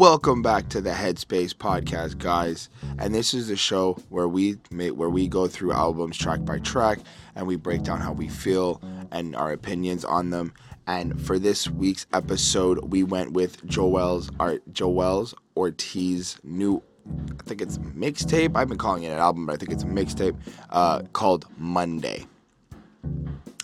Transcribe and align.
Welcome 0.00 0.40
back 0.40 0.70
to 0.70 0.80
the 0.80 0.92
Headspace 0.92 1.52
podcast, 1.52 2.16
guys. 2.16 2.70
And 2.98 3.14
this 3.14 3.34
is 3.34 3.48
the 3.48 3.56
show 3.56 3.98
where 4.08 4.28
we 4.28 4.56
make, 4.70 4.92
where 4.92 5.10
we 5.10 5.28
go 5.28 5.46
through 5.46 5.72
albums 5.72 6.16
track 6.16 6.42
by 6.42 6.58
track 6.60 7.00
and 7.34 7.46
we 7.46 7.56
break 7.56 7.82
down 7.82 8.00
how 8.00 8.14
we 8.14 8.26
feel 8.26 8.80
and 9.10 9.36
our 9.36 9.52
opinions 9.52 10.06
on 10.06 10.30
them. 10.30 10.54
And 10.86 11.20
for 11.20 11.38
this 11.38 11.68
week's 11.68 12.06
episode, 12.14 12.90
we 12.90 13.02
went 13.02 13.32
with 13.32 13.62
Joell's 13.66 14.30
art 14.40 14.62
Joell's 14.72 15.34
Ortiz 15.54 16.38
new 16.42 16.82
I 17.38 17.42
think 17.42 17.60
it's 17.60 17.76
mixtape. 17.76 18.56
I've 18.56 18.68
been 18.68 18.78
calling 18.78 19.02
it 19.02 19.08
an 19.08 19.18
album, 19.18 19.44
but 19.44 19.52
I 19.52 19.56
think 19.58 19.70
it's 19.70 19.82
a 19.82 19.86
mixtape 19.86 20.34
uh, 20.70 21.02
called 21.12 21.44
Monday. 21.58 22.24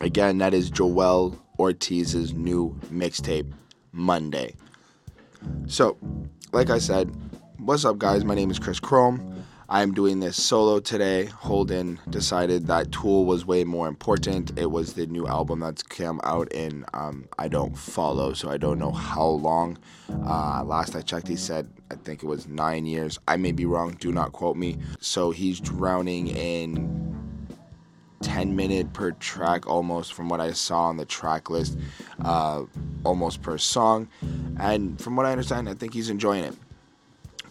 Again, 0.03 0.37
that 0.37 0.53
is 0.53 0.71
Joell 0.71 1.39
Ortiz's 1.57 2.34
new 2.34 2.79
mixtape, 2.93 3.50
Monday. 3.91 4.55
So, 5.67 5.96
like 6.53 6.71
I 6.71 6.79
said, 6.79 7.11
what's 7.58 7.85
up, 7.85 7.99
guys? 7.99 8.25
My 8.25 8.35
name 8.35 8.50
is 8.50 8.58
Chris 8.58 8.81
Chrome. 8.81 9.32
I'm 9.68 9.93
doing 9.93 10.21
this 10.21 10.40
solo 10.40 10.79
today. 10.79 11.25
Holden 11.25 11.99
decided 12.09 12.68
that 12.68 12.93
Tool 12.93 13.25
was 13.25 13.45
way 13.45 13.64
more 13.64 13.89
important. 13.89 14.57
It 14.57 14.71
was 14.71 14.95
the 14.95 15.07
new 15.07 15.26
album 15.26 15.59
that's 15.59 15.82
come 15.82 16.21
out 16.22 16.53
in 16.53 16.85
um, 16.95 17.26
I 17.36 17.49
don't 17.49 17.76
follow, 17.76 18.32
so 18.32 18.49
I 18.49 18.59
don't 18.59 18.79
know 18.79 18.93
how 18.93 19.26
long. 19.26 19.79
Uh, 20.09 20.62
last 20.64 20.95
I 20.95 21.03
checked, 21.03 21.26
he 21.26 21.35
said 21.35 21.68
I 21.90 21.96
think 21.96 22.23
it 22.23 22.26
was 22.26 22.46
nine 22.46 22.87
years. 22.87 23.18
I 23.26 23.37
may 23.37 23.50
be 23.50 23.67
wrong. 23.67 23.96
Do 23.98 24.12
not 24.12 24.32
quote 24.32 24.57
me. 24.57 24.79
So 25.00 25.32
he's 25.32 25.59
drowning 25.59 26.29
in 26.29 27.36
10 28.22 28.56
minute 28.56 28.93
per 28.93 29.12
track 29.12 29.66
almost 29.66 30.14
from 30.14 30.29
what 30.29 30.40
I 30.40 30.52
saw 30.52 30.84
on 30.84 30.96
the 30.96 31.04
track 31.04 31.50
list, 31.50 31.79
uh, 32.25 32.64
almost 33.05 33.42
per 33.42 33.58
song. 33.58 34.08
And 34.58 35.00
from 35.00 35.16
what 35.16 35.27
I 35.27 35.33
understand, 35.33 35.69
I 35.69 35.75
think 35.75 35.94
he's 35.94 36.11
enjoying 36.11 36.44
it. 36.44 36.55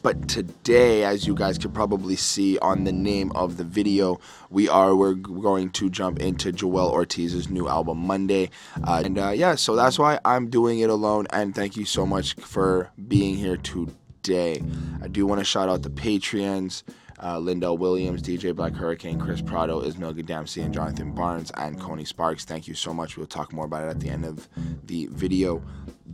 But 0.06 0.28
today, 0.28 1.04
as 1.04 1.26
you 1.26 1.34
guys 1.34 1.58
could 1.58 1.74
probably 1.74 2.16
see 2.16 2.60
on 2.60 2.84
the 2.84 2.92
name 2.92 3.32
of 3.32 3.58
the 3.58 3.64
video, 3.64 4.20
we 4.52 4.70
are 4.70 4.96
we're 4.96 5.16
going 5.16 5.72
to 5.72 5.90
jump 5.90 6.20
into 6.20 6.52
Joell 6.52 6.92
Ortiz's 6.92 7.50
new 7.50 7.68
album 7.68 8.06
Monday, 8.06 8.52
uh, 8.84 9.02
and 9.04 9.18
uh, 9.18 9.32
yeah, 9.32 9.56
so 9.56 9.76
that's 9.76 9.98
why 9.98 10.20
I'm 10.24 10.52
doing 10.52 10.78
it 10.78 10.92
alone. 10.92 11.26
And 11.32 11.56
thank 11.56 11.76
you 11.76 11.86
so 11.86 12.06
much 12.06 12.36
for 12.36 12.92
being 13.08 13.36
here 13.36 13.58
today. 13.58 14.62
I 15.02 15.08
do 15.08 15.26
want 15.26 15.40
to 15.40 15.46
shout 15.46 15.70
out 15.70 15.82
the 15.82 15.90
Patreons 15.90 16.84
uh, 17.22 17.40
Lindell 17.40 17.78
Williams, 17.78 18.22
DJ 18.22 18.56
Black 18.56 18.74
Hurricane, 18.74 19.20
Chris 19.20 19.42
Prado, 19.42 19.82
Ismail 19.82 20.14
Gadamsi, 20.14 20.64
and 20.64 20.74
Jonathan 20.74 21.12
Barnes, 21.12 21.52
and 21.56 21.80
Coney 21.80 22.06
Sparks. 22.06 22.46
Thank 22.46 22.68
you 22.68 22.74
so 22.74 22.94
much. 22.94 23.18
We'll 23.18 23.28
talk 23.28 23.54
more 23.54 23.66
about 23.66 23.84
it 23.84 23.90
at 23.90 24.00
the 24.00 24.10
end 24.10 24.26
of 24.26 24.48
the 24.86 25.08
video. 25.12 25.64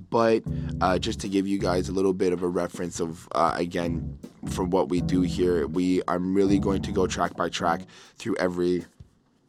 But 0.09 0.43
uh, 0.81 0.99
just 0.99 1.19
to 1.21 1.30
give 1.30 1.47
you 1.47 1.58
guys 1.58 1.89
a 1.89 1.91
little 1.91 2.13
bit 2.13 2.33
of 2.33 2.43
a 2.43 2.47
reference 2.47 2.99
of, 2.99 3.27
uh, 3.33 3.53
again, 3.55 4.17
from 4.49 4.69
what 4.69 4.89
we 4.89 5.02
do 5.02 5.21
here, 5.21 5.67
we 5.67 6.02
I'm 6.08 6.33
really 6.33 6.59
going 6.59 6.81
to 6.83 6.91
go 6.91 7.08
track 7.08 7.36
by 7.36 7.49
track 7.49 7.81
through 8.17 8.36
every 8.38 8.86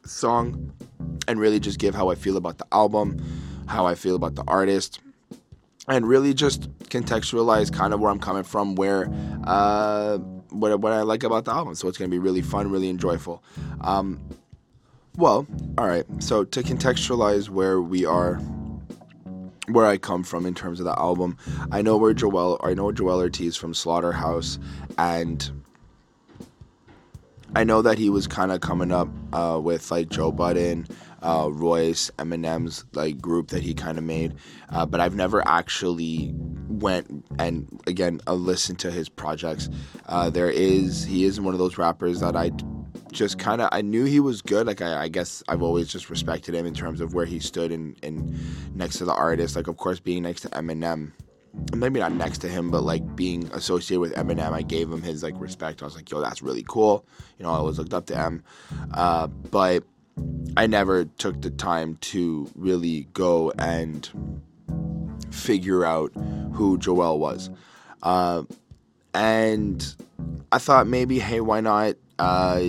song 0.05 0.73
and 1.27 1.39
really 1.39 1.59
just 1.59 1.79
give 1.79 1.95
how 1.95 2.09
I 2.09 2.15
feel 2.15 2.37
about 2.37 2.57
the 2.57 2.67
album, 2.71 3.21
how 3.67 3.85
I 3.85 3.95
feel 3.95 4.15
about 4.15 4.35
the 4.35 4.43
artist, 4.47 4.99
and 5.87 6.07
really 6.07 6.33
just 6.33 6.69
contextualize 6.83 7.71
kind 7.71 7.93
of 7.93 7.99
where 7.99 8.11
I'm 8.11 8.19
coming 8.19 8.43
from, 8.43 8.75
where 8.75 9.11
uh, 9.45 10.19
what 10.53 10.79
what 10.79 10.93
I 10.93 11.01
like 11.01 11.23
about 11.23 11.45
the 11.45 11.51
album. 11.51 11.75
So 11.75 11.87
it's 11.87 11.97
gonna 11.97 12.09
be 12.09 12.19
really 12.19 12.41
fun, 12.41 12.69
really 12.69 12.89
enjoyable. 12.89 13.43
Um, 13.81 14.19
well, 15.17 15.45
all 15.77 15.87
right. 15.87 16.05
So 16.19 16.43
to 16.43 16.63
contextualize 16.63 17.49
where 17.49 17.81
we 17.81 18.05
are, 18.05 18.35
where 19.67 19.85
I 19.85 19.97
come 19.97 20.23
from 20.23 20.45
in 20.45 20.55
terms 20.55 20.79
of 20.79 20.85
the 20.85 20.97
album, 20.99 21.37
I 21.71 21.81
know 21.81 21.97
where 21.97 22.13
Joell, 22.13 22.57
I 22.63 22.73
know 22.73 22.91
Joell 22.91 23.17
Ortiz 23.17 23.55
from 23.55 23.73
Slaughterhouse, 23.73 24.57
and 24.97 25.51
I 27.55 27.63
know 27.63 27.83
that 27.83 27.99
he 27.99 28.09
was 28.09 28.25
kind 28.25 28.51
of 28.51 28.61
coming 28.61 28.91
up 28.91 29.07
uh, 29.31 29.59
with 29.61 29.91
like 29.91 30.09
Joe 30.09 30.31
Budden, 30.31 30.87
uh, 31.23 31.49
Royce, 31.51 32.11
Eminem's 32.19 32.85
like 32.93 33.19
group 33.19 33.47
that 33.49 33.63
he 33.63 33.73
kind 33.73 33.97
of 33.97 34.03
made, 34.03 34.35
uh, 34.69 34.85
but 34.85 34.99
I've 34.99 35.15
never 35.15 35.45
actually 35.47 36.31
went 36.67 37.25
and 37.39 37.81
again 37.87 38.19
uh, 38.27 38.33
listened 38.33 38.79
to 38.79 38.91
his 38.91 39.09
projects. 39.09 39.69
Uh, 40.05 40.29
there 40.29 40.49
is 40.49 41.03
he 41.03 41.23
is 41.23 41.39
one 41.39 41.53
of 41.53 41.59
those 41.59 41.77
rappers 41.77 42.19
that 42.19 42.35
I 42.35 42.51
just 43.11 43.39
kind 43.39 43.61
of 43.61 43.69
I 43.71 43.81
knew 43.81 44.03
he 44.03 44.19
was 44.19 44.41
good. 44.41 44.67
Like 44.67 44.81
I, 44.81 45.03
I, 45.03 45.07
guess 45.07 45.43
I've 45.47 45.61
always 45.61 45.87
just 45.87 46.09
respected 46.09 46.53
him 46.53 46.65
in 46.65 46.73
terms 46.73 46.99
of 46.99 47.13
where 47.13 47.25
he 47.25 47.39
stood 47.39 47.71
in, 47.71 47.95
in 48.01 48.37
next 48.75 48.97
to 48.97 49.05
the 49.05 49.13
artist. 49.13 49.55
Like 49.55 49.67
of 49.67 49.77
course 49.77 49.99
being 49.99 50.23
next 50.23 50.41
to 50.41 50.49
Eminem, 50.49 51.11
maybe 51.75 51.99
not 51.99 52.11
next 52.11 52.39
to 52.39 52.49
him, 52.49 52.69
but 52.71 52.83
like 52.83 53.15
being 53.15 53.49
associated 53.53 54.01
with 54.01 54.13
Eminem, 54.15 54.51
I 54.51 54.61
gave 54.61 54.91
him 54.91 55.01
his 55.01 55.23
like 55.23 55.35
respect. 55.37 55.81
I 55.81 55.85
was 55.85 55.95
like, 55.95 56.09
yo, 56.09 56.19
that's 56.19 56.41
really 56.41 56.65
cool. 56.67 57.05
You 57.37 57.43
know, 57.43 57.51
I 57.51 57.57
always 57.57 57.77
looked 57.77 57.93
up 57.93 58.07
to 58.07 58.17
him, 58.17 58.43
uh, 58.93 59.27
but 59.27 59.83
I 60.55 60.67
never 60.67 61.05
took 61.05 61.41
the 61.41 61.49
time 61.49 61.97
to 62.01 62.49
really 62.55 63.07
go 63.13 63.51
and 63.57 64.07
figure 65.31 65.83
out 65.83 66.11
who 66.53 66.77
Joell 66.77 67.17
was. 67.17 67.49
Uh, 68.03 68.43
and 69.13 69.95
I 70.51 70.59
thought 70.59 70.87
maybe, 70.87 71.19
hey, 71.19 71.41
why 71.41 71.61
not 71.61 71.95
uh, 72.19 72.61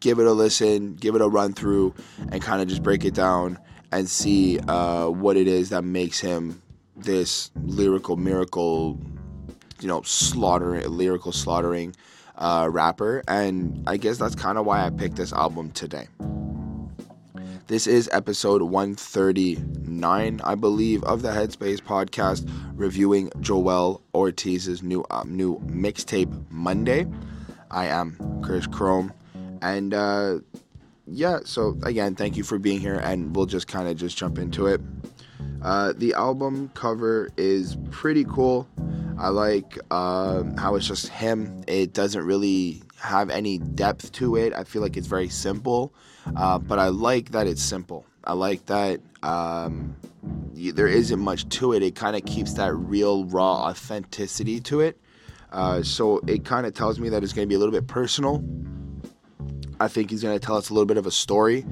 give 0.00 0.18
it 0.18 0.26
a 0.26 0.32
listen, 0.32 0.94
give 0.94 1.14
it 1.14 1.22
a 1.22 1.28
run 1.28 1.54
through, 1.54 1.94
and 2.30 2.42
kind 2.42 2.60
of 2.60 2.68
just 2.68 2.82
break 2.82 3.04
it 3.04 3.14
down 3.14 3.58
and 3.90 4.08
see 4.08 4.58
uh, 4.60 5.06
what 5.06 5.36
it 5.36 5.46
is 5.46 5.70
that 5.70 5.82
makes 5.82 6.20
him 6.20 6.60
this 6.96 7.50
lyrical 7.64 8.16
miracle, 8.16 9.00
you 9.80 9.88
know, 9.88 10.02
slaughtering, 10.02 10.86
lyrical 10.88 11.32
slaughtering 11.32 11.94
uh, 12.42 12.68
rapper. 12.70 13.22
And 13.28 13.82
I 13.86 13.96
guess 13.96 14.18
that's 14.18 14.34
kind 14.34 14.58
of 14.58 14.66
why 14.66 14.84
I 14.84 14.90
picked 14.90 15.16
this 15.16 15.32
album 15.32 15.70
today. 15.70 16.08
This 17.68 17.86
is 17.86 18.10
episode 18.12 18.60
139, 18.60 20.40
I 20.44 20.54
believe, 20.56 21.04
of 21.04 21.22
the 21.22 21.30
Headspace 21.30 21.80
podcast, 21.80 22.46
reviewing 22.74 23.30
Joell 23.40 24.02
Ortiz's 24.12 24.82
new 24.82 25.06
um, 25.10 25.34
new 25.34 25.58
mixtape 25.60 26.50
Monday. 26.50 27.06
I 27.70 27.86
am 27.86 28.18
Chris 28.42 28.66
Chrome, 28.66 29.12
and 29.62 29.94
uh, 29.94 30.40
yeah. 31.06 31.38
So 31.44 31.78
again, 31.84 32.14
thank 32.14 32.36
you 32.36 32.42
for 32.42 32.58
being 32.58 32.80
here, 32.80 32.96
and 32.96 33.34
we'll 33.34 33.46
just 33.46 33.68
kind 33.68 33.88
of 33.88 33.96
just 33.96 34.18
jump 34.18 34.38
into 34.38 34.66
it. 34.66 34.80
Uh, 35.62 35.94
the 35.96 36.12
album 36.14 36.70
cover 36.74 37.30
is 37.38 37.78
pretty 37.90 38.24
cool. 38.24 38.68
I 39.18 39.28
like 39.28 39.78
uh, 39.90 40.42
how 40.58 40.74
it's 40.74 40.86
just 40.86 41.08
him. 41.08 41.64
It 41.66 41.92
doesn't 41.92 42.24
really 42.24 42.82
have 42.98 43.30
any 43.30 43.58
depth 43.58 44.12
to 44.12 44.36
it. 44.36 44.52
I 44.52 44.64
feel 44.64 44.82
like 44.82 44.96
it's 44.96 45.06
very 45.06 45.28
simple, 45.28 45.92
uh, 46.36 46.58
but 46.58 46.78
I 46.78 46.88
like 46.88 47.30
that 47.30 47.46
it's 47.46 47.62
simple. 47.62 48.06
I 48.24 48.34
like 48.34 48.66
that 48.66 49.00
um, 49.22 49.96
there 50.54 50.86
isn't 50.86 51.18
much 51.18 51.48
to 51.48 51.72
it. 51.72 51.82
It 51.82 51.94
kind 51.94 52.16
of 52.16 52.24
keeps 52.24 52.54
that 52.54 52.72
real, 52.74 53.24
raw 53.26 53.64
authenticity 53.64 54.60
to 54.60 54.80
it. 54.80 54.98
Uh, 55.50 55.82
so 55.82 56.18
it 56.26 56.44
kind 56.44 56.66
of 56.66 56.74
tells 56.74 56.98
me 56.98 57.08
that 57.10 57.22
it's 57.22 57.32
going 57.32 57.46
to 57.46 57.48
be 57.48 57.54
a 57.54 57.58
little 57.58 57.72
bit 57.72 57.86
personal. 57.86 58.42
I 59.80 59.88
think 59.88 60.10
he's 60.10 60.22
going 60.22 60.38
to 60.38 60.44
tell 60.44 60.56
us 60.56 60.70
a 60.70 60.74
little 60.74 60.86
bit 60.86 60.96
of 60.96 61.06
a 61.06 61.10
story. 61.10 61.66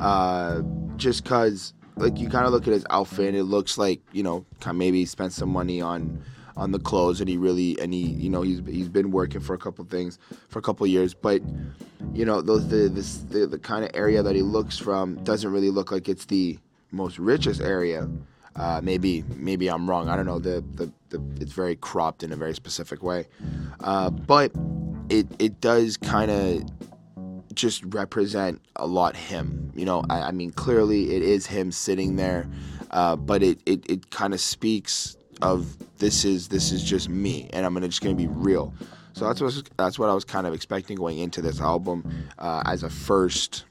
Uh, 0.00 0.62
just 0.96 1.22
because, 1.22 1.72
like, 1.96 2.18
you 2.18 2.28
kind 2.28 2.46
of 2.46 2.52
look 2.52 2.66
at 2.66 2.72
his 2.72 2.84
outfit 2.90 3.28
and 3.28 3.36
it 3.36 3.44
looks 3.44 3.78
like, 3.78 4.00
you 4.12 4.22
know, 4.22 4.44
maybe 4.72 4.98
he 4.98 5.06
spent 5.06 5.32
some 5.32 5.48
money 5.48 5.80
on 5.80 6.22
on 6.56 6.70
the 6.70 6.78
clothes 6.78 7.20
and 7.20 7.28
he 7.28 7.36
really 7.36 7.78
and 7.80 7.92
he 7.92 8.00
you 8.00 8.30
know 8.30 8.42
he's 8.42 8.60
he's 8.66 8.88
been 8.88 9.10
working 9.10 9.40
for 9.40 9.54
a 9.54 9.58
couple 9.58 9.84
things 9.84 10.18
for 10.48 10.60
a 10.60 10.62
couple 10.62 10.86
years 10.86 11.12
but 11.12 11.42
you 12.12 12.24
know 12.24 12.40
the 12.40 12.88
this 12.88 13.18
the, 13.30 13.46
the 13.46 13.58
kind 13.58 13.84
of 13.84 13.90
area 13.94 14.22
that 14.22 14.36
he 14.36 14.42
looks 14.42 14.78
from 14.78 15.16
doesn't 15.24 15.50
really 15.50 15.70
look 15.70 15.90
like 15.90 16.08
it's 16.08 16.26
the 16.26 16.58
most 16.94 17.18
richest 17.18 17.60
area. 17.60 18.08
Uh, 18.56 18.80
maybe 18.82 19.24
maybe 19.36 19.68
I'm 19.68 19.90
wrong. 19.90 20.08
I 20.08 20.16
don't 20.16 20.26
know. 20.26 20.38
The, 20.38 20.64
the, 20.74 20.92
the 21.10 21.22
it's 21.40 21.52
very 21.52 21.76
cropped 21.76 22.22
in 22.22 22.32
a 22.32 22.36
very 22.36 22.54
specific 22.54 23.02
way. 23.02 23.26
Uh, 23.80 24.10
but 24.10 24.52
it 25.08 25.26
it 25.38 25.60
does 25.60 25.96
kind 25.96 26.30
of 26.30 26.62
just 27.54 27.84
represent 27.94 28.60
a 28.76 28.86
lot 28.86 29.14
him 29.14 29.70
you 29.76 29.84
know? 29.84 30.02
I, 30.10 30.22
I 30.22 30.30
mean 30.32 30.50
clearly 30.50 31.14
it 31.14 31.22
is 31.22 31.46
him 31.46 31.70
sitting 31.70 32.16
there 32.16 32.48
uh, 32.90 33.14
but 33.14 33.44
it, 33.44 33.60
it, 33.64 33.88
it 33.88 34.10
kind 34.10 34.34
of 34.34 34.40
speaks 34.40 35.16
of 35.42 35.76
this 35.98 36.24
is 36.24 36.48
this 36.48 36.72
is 36.72 36.82
just 36.82 37.08
me 37.08 37.48
and 37.52 37.64
I'm 37.64 37.74
gonna 37.74 37.88
just 37.88 38.02
gonna 38.02 38.14
be 38.14 38.28
real. 38.28 38.72
So 39.14 39.26
that's 39.26 39.40
what 39.40 39.70
that's 39.76 39.98
what 39.98 40.08
I 40.08 40.14
was 40.14 40.24
kind 40.24 40.46
of 40.46 40.54
expecting 40.54 40.96
going 40.96 41.18
into 41.18 41.40
this 41.40 41.60
album 41.60 42.26
uh, 42.38 42.62
as 42.66 42.82
a 42.82 42.90
first 42.90 43.64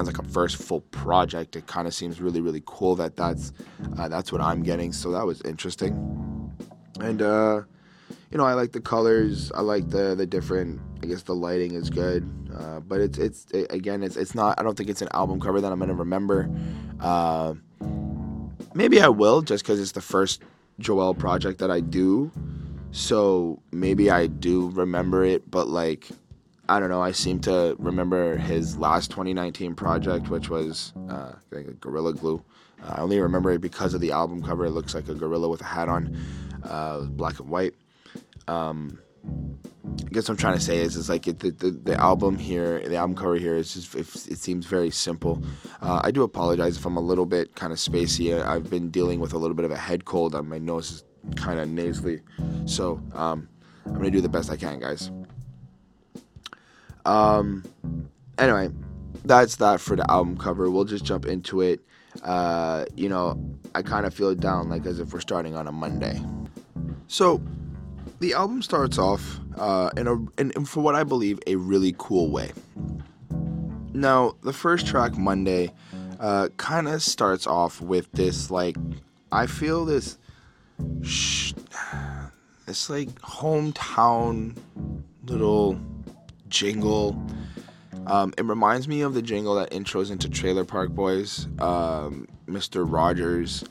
as 0.00 0.06
like 0.06 0.18
a 0.18 0.22
first 0.22 0.56
full 0.56 0.80
project. 0.80 1.56
It 1.56 1.66
kind 1.66 1.86
of 1.86 1.94
seems 1.94 2.20
really 2.20 2.40
really 2.40 2.62
cool 2.66 2.94
that 2.96 3.16
that's 3.16 3.52
uh, 3.98 4.08
that's 4.08 4.32
what 4.32 4.40
I'm 4.40 4.62
getting. 4.62 4.92
So 4.92 5.12
that 5.12 5.26
was 5.26 5.42
interesting, 5.42 5.92
and 7.00 7.20
uh, 7.20 7.62
you 8.30 8.38
know 8.38 8.44
I 8.44 8.54
like 8.54 8.72
the 8.72 8.80
colors. 8.80 9.52
I 9.52 9.60
like 9.60 9.90
the 9.90 10.14
the 10.14 10.26
different. 10.26 10.80
I 11.02 11.06
guess 11.06 11.22
the 11.22 11.34
lighting 11.34 11.74
is 11.74 11.90
good, 11.90 12.28
uh, 12.58 12.80
but 12.80 13.00
it's 13.00 13.18
it's 13.18 13.46
it, 13.52 13.70
again 13.70 14.02
it's 14.02 14.16
it's 14.16 14.34
not. 14.34 14.58
I 14.58 14.62
don't 14.62 14.76
think 14.76 14.88
it's 14.88 15.02
an 15.02 15.08
album 15.12 15.40
cover 15.40 15.60
that 15.60 15.70
I'm 15.70 15.78
gonna 15.78 15.94
remember. 15.94 16.50
Uh, 16.98 17.54
maybe 18.74 19.00
I 19.00 19.08
will 19.08 19.42
just 19.42 19.64
because 19.64 19.80
it's 19.80 19.92
the 19.92 20.00
first 20.00 20.42
Joell 20.80 21.16
project 21.16 21.58
that 21.58 21.70
I 21.70 21.80
do. 21.80 22.30
So 22.90 23.60
maybe 23.72 24.10
I 24.10 24.26
do 24.26 24.70
remember 24.70 25.24
it, 25.24 25.50
but 25.50 25.68
like 25.68 26.08
I 26.68 26.80
don't 26.80 26.90
know. 26.90 27.02
I 27.02 27.12
seem 27.12 27.40
to 27.40 27.76
remember 27.78 28.36
his 28.36 28.76
last 28.76 29.10
2019 29.10 29.74
project, 29.74 30.28
which 30.28 30.50
was 30.50 30.92
uh, 31.08 31.32
Gorilla 31.80 32.12
Glue. 32.12 32.42
Uh, 32.82 32.94
I 32.96 33.00
only 33.00 33.18
remember 33.20 33.50
it 33.52 33.60
because 33.60 33.94
of 33.94 34.02
the 34.02 34.12
album 34.12 34.42
cover. 34.42 34.66
It 34.66 34.70
looks 34.70 34.94
like 34.94 35.08
a 35.08 35.14
gorilla 35.14 35.48
with 35.48 35.62
a 35.62 35.64
hat 35.64 35.88
on, 35.88 36.16
uh, 36.64 37.00
black 37.00 37.40
and 37.40 37.48
white. 37.48 37.74
Um, 38.48 38.98
I 40.06 40.10
guess 40.10 40.28
what 40.28 40.30
I'm 40.30 40.36
trying 40.36 40.54
to 40.54 40.60
say 40.60 40.78
is, 40.78 40.96
is 40.96 41.08
like 41.08 41.26
it, 41.26 41.40
the, 41.40 41.50
the, 41.50 41.70
the 41.70 42.00
album 42.00 42.38
here, 42.38 42.86
the 42.88 42.96
album 42.96 43.16
cover 43.16 43.34
here 43.34 43.56
is 43.56 43.74
just 43.74 43.94
it, 43.94 44.06
it 44.30 44.38
seems 44.38 44.66
very 44.66 44.90
simple. 44.90 45.42
Uh, 45.82 46.00
I 46.02 46.10
do 46.10 46.22
apologize 46.22 46.76
if 46.76 46.86
I'm 46.86 46.96
a 46.96 47.00
little 47.00 47.26
bit 47.26 47.54
kind 47.54 47.72
of 47.72 47.78
spacey. 47.78 48.40
I've 48.40 48.70
been 48.70 48.90
dealing 48.90 49.20
with 49.20 49.32
a 49.32 49.38
little 49.38 49.54
bit 49.56 49.64
of 49.64 49.70
a 49.70 49.76
head 49.76 50.04
cold. 50.04 50.34
Uh, 50.34 50.42
my 50.42 50.58
nose 50.58 50.90
is 50.90 51.04
kind 51.36 51.58
of 51.58 51.68
nasally, 51.68 52.20
so 52.64 53.02
um, 53.12 53.48
I'm 53.86 53.94
gonna 53.94 54.10
do 54.10 54.20
the 54.20 54.28
best 54.28 54.50
I 54.50 54.56
can, 54.56 54.80
guys. 54.80 55.10
Um, 57.04 57.64
anyway, 58.38 58.70
that's 59.24 59.56
that 59.56 59.80
for 59.80 59.96
the 59.96 60.10
album 60.10 60.36
cover. 60.36 60.70
We'll 60.70 60.84
just 60.84 61.04
jump 61.04 61.26
into 61.26 61.60
it. 61.60 61.80
Uh, 62.22 62.84
you 62.96 63.08
know, 63.08 63.38
I 63.74 63.82
kind 63.82 64.06
of 64.06 64.14
feel 64.14 64.34
down 64.34 64.68
like 64.68 64.86
as 64.86 65.00
if 65.00 65.12
we're 65.12 65.20
starting 65.20 65.54
on 65.54 65.66
a 65.66 65.72
Monday. 65.72 66.20
So, 67.06 67.42
the 68.20 68.34
album 68.34 68.62
starts 68.62 68.98
off 68.98 69.40
uh, 69.56 69.90
in 69.96 70.06
a 70.06 70.40
in, 70.40 70.64
for 70.64 70.80
what 70.82 70.94
I 70.94 71.04
believe 71.04 71.38
a 71.46 71.56
really 71.56 71.94
cool 71.98 72.30
way. 72.30 72.52
Now, 73.92 74.36
the 74.42 74.52
first 74.52 74.86
track, 74.86 75.16
Monday, 75.16 75.72
uh, 76.20 76.48
kind 76.56 76.88
of 76.88 77.02
starts 77.02 77.46
off 77.46 77.80
with 77.80 78.10
this 78.12 78.50
like 78.50 78.76
I 79.32 79.46
feel 79.46 79.84
this 79.84 80.18
sh- 81.02 81.52
this 82.66 82.90
like 82.90 83.08
hometown 83.20 84.56
little 85.24 85.80
jingle. 86.48 87.20
Um, 88.06 88.32
it 88.38 88.44
reminds 88.44 88.88
me 88.88 89.02
of 89.02 89.14
the 89.14 89.20
jingle 89.22 89.54
that 89.56 89.70
intros 89.70 90.10
into 90.10 90.30
Trailer 90.30 90.64
Park 90.64 90.90
Boys, 90.90 91.46
um, 91.58 92.26
Mr. 92.46 92.90
Rogers. 92.90 93.64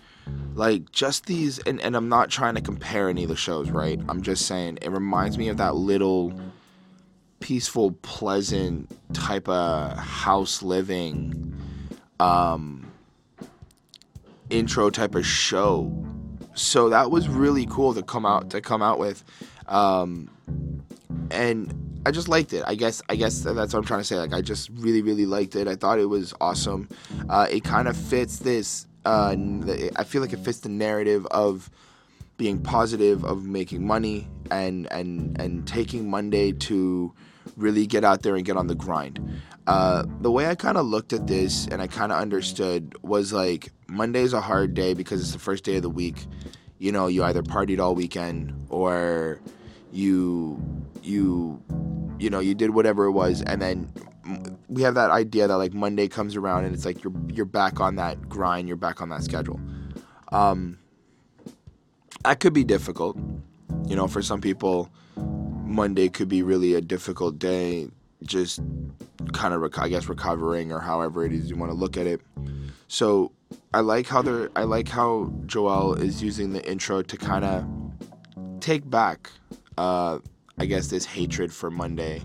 Like, 0.55 0.91
just 0.91 1.27
these, 1.27 1.59
and, 1.59 1.79
and 1.81 1.95
I'm 1.95 2.09
not 2.09 2.29
trying 2.29 2.55
to 2.55 2.61
compare 2.61 3.09
any 3.09 3.23
of 3.23 3.29
the 3.29 3.35
shows, 3.35 3.69
right? 3.69 3.99
I'm 4.09 4.21
just 4.21 4.45
saying 4.47 4.79
it 4.81 4.89
reminds 4.89 5.37
me 5.37 5.49
of 5.49 5.57
that 5.57 5.75
little 5.75 6.33
peaceful, 7.39 7.91
pleasant 8.01 8.89
type 9.13 9.47
of 9.47 9.97
house 9.97 10.63
living 10.63 11.53
um, 12.19 12.91
intro 14.49 14.89
type 14.89 15.15
of 15.15 15.25
show. 15.25 16.05
So 16.55 16.89
that 16.89 17.11
was 17.11 17.27
really 17.27 17.67
cool 17.67 17.93
to 17.93 18.01
come 18.01 18.25
out 18.25 18.49
to 18.51 18.61
come 18.61 18.81
out 18.81 18.97
with. 18.99 19.23
Um, 19.67 20.29
and 21.29 22.01
I 22.05 22.11
just 22.11 22.27
liked 22.27 22.53
it. 22.53 22.63
I 22.65 22.75
guess 22.75 23.01
I 23.09 23.15
guess 23.15 23.41
that's 23.41 23.73
what 23.73 23.75
I'm 23.75 23.85
trying 23.85 23.99
to 23.99 24.05
say. 24.05 24.15
Like 24.15 24.33
I 24.33 24.41
just 24.41 24.69
really 24.73 25.01
really 25.01 25.25
liked 25.25 25.55
it. 25.55 25.67
I 25.67 25.75
thought 25.75 25.99
it 25.99 26.05
was 26.05 26.33
awesome. 26.41 26.89
Uh, 27.29 27.47
it 27.49 27.63
kind 27.63 27.87
of 27.87 27.95
fits 27.95 28.39
this. 28.39 28.87
Uh, 29.07 29.37
I 29.95 30.03
feel 30.03 30.21
like 30.21 30.33
it 30.33 30.39
fits 30.39 30.59
the 30.59 30.69
narrative 30.69 31.25
of 31.27 31.69
being 32.35 32.61
positive, 32.61 33.23
of 33.23 33.45
making 33.45 33.87
money, 33.87 34.27
and 34.51 34.85
and 34.91 35.39
and 35.39 35.65
taking 35.65 36.09
Monday 36.09 36.51
to 36.51 37.13
really 37.55 37.87
get 37.87 38.03
out 38.03 38.23
there 38.23 38.35
and 38.35 38.43
get 38.43 38.57
on 38.57 38.67
the 38.67 38.75
grind. 38.75 39.41
Uh, 39.65 40.03
the 40.19 40.29
way 40.29 40.47
I 40.47 40.55
kind 40.55 40.77
of 40.77 40.85
looked 40.85 41.13
at 41.13 41.25
this 41.25 41.67
and 41.67 41.81
I 41.81 41.87
kind 41.87 42.11
of 42.11 42.19
understood 42.19 42.95
was 43.01 43.31
like 43.31 43.69
Monday's 43.87 44.33
a 44.33 44.41
hard 44.41 44.73
day 44.73 44.93
because 44.93 45.21
it's 45.21 45.31
the 45.31 45.39
first 45.39 45.63
day 45.63 45.77
of 45.77 45.83
the 45.83 45.89
week. 45.89 46.25
You 46.77 46.91
know, 46.91 47.07
you 47.07 47.23
either 47.23 47.41
partied 47.41 47.79
all 47.79 47.95
weekend 47.95 48.67
or 48.69 49.39
you 49.93 50.61
you 51.01 51.63
you 52.19 52.29
know 52.29 52.41
you 52.41 52.53
did 52.53 52.71
whatever 52.71 53.05
it 53.05 53.11
was 53.11 53.41
and 53.41 53.61
then 53.61 53.89
we 54.67 54.81
have 54.81 54.95
that 54.95 55.09
idea 55.11 55.47
that 55.47 55.57
like 55.57 55.73
monday 55.73 56.07
comes 56.07 56.35
around 56.35 56.65
and 56.65 56.73
it's 56.73 56.85
like 56.85 57.03
you're 57.03 57.13
you're 57.27 57.45
back 57.45 57.79
on 57.79 57.95
that 57.95 58.27
grind 58.27 58.67
you're 58.67 58.77
back 58.77 59.01
on 59.01 59.09
that 59.09 59.23
schedule. 59.23 59.59
Um 60.31 60.77
that 62.23 62.39
could 62.39 62.53
be 62.53 62.63
difficult. 62.63 63.17
You 63.87 63.95
know 63.95 64.07
for 64.07 64.21
some 64.21 64.41
people 64.41 64.89
monday 65.65 66.09
could 66.09 66.29
be 66.29 66.41
really 66.43 66.73
a 66.75 66.81
difficult 66.81 67.37
day 67.37 67.89
just 68.23 68.61
kind 69.33 69.53
of 69.53 69.61
i 69.77 69.89
guess 69.89 70.07
recovering 70.07 70.71
or 70.71 70.79
however 70.79 71.25
it 71.25 71.33
is 71.33 71.49
you 71.49 71.57
want 71.57 71.71
to 71.71 71.77
look 71.77 71.97
at 71.97 72.07
it. 72.07 72.21
So 72.87 73.31
i 73.73 73.79
like 73.79 74.07
how 74.07 74.21
they're 74.21 74.49
i 74.55 74.63
like 74.63 74.87
how 74.87 75.31
joell 75.45 75.99
is 75.99 76.23
using 76.23 76.53
the 76.53 76.63
intro 76.69 77.01
to 77.01 77.17
kind 77.17 77.45
of 77.45 77.65
take 78.59 78.89
back 78.89 79.31
uh 79.77 80.19
I 80.59 80.65
guess 80.65 80.87
this 80.87 81.05
hatred 81.05 81.53
for 81.53 81.69
Monday, 81.69 82.23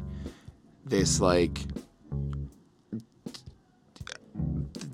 this 0.86 1.20
like 1.20 1.60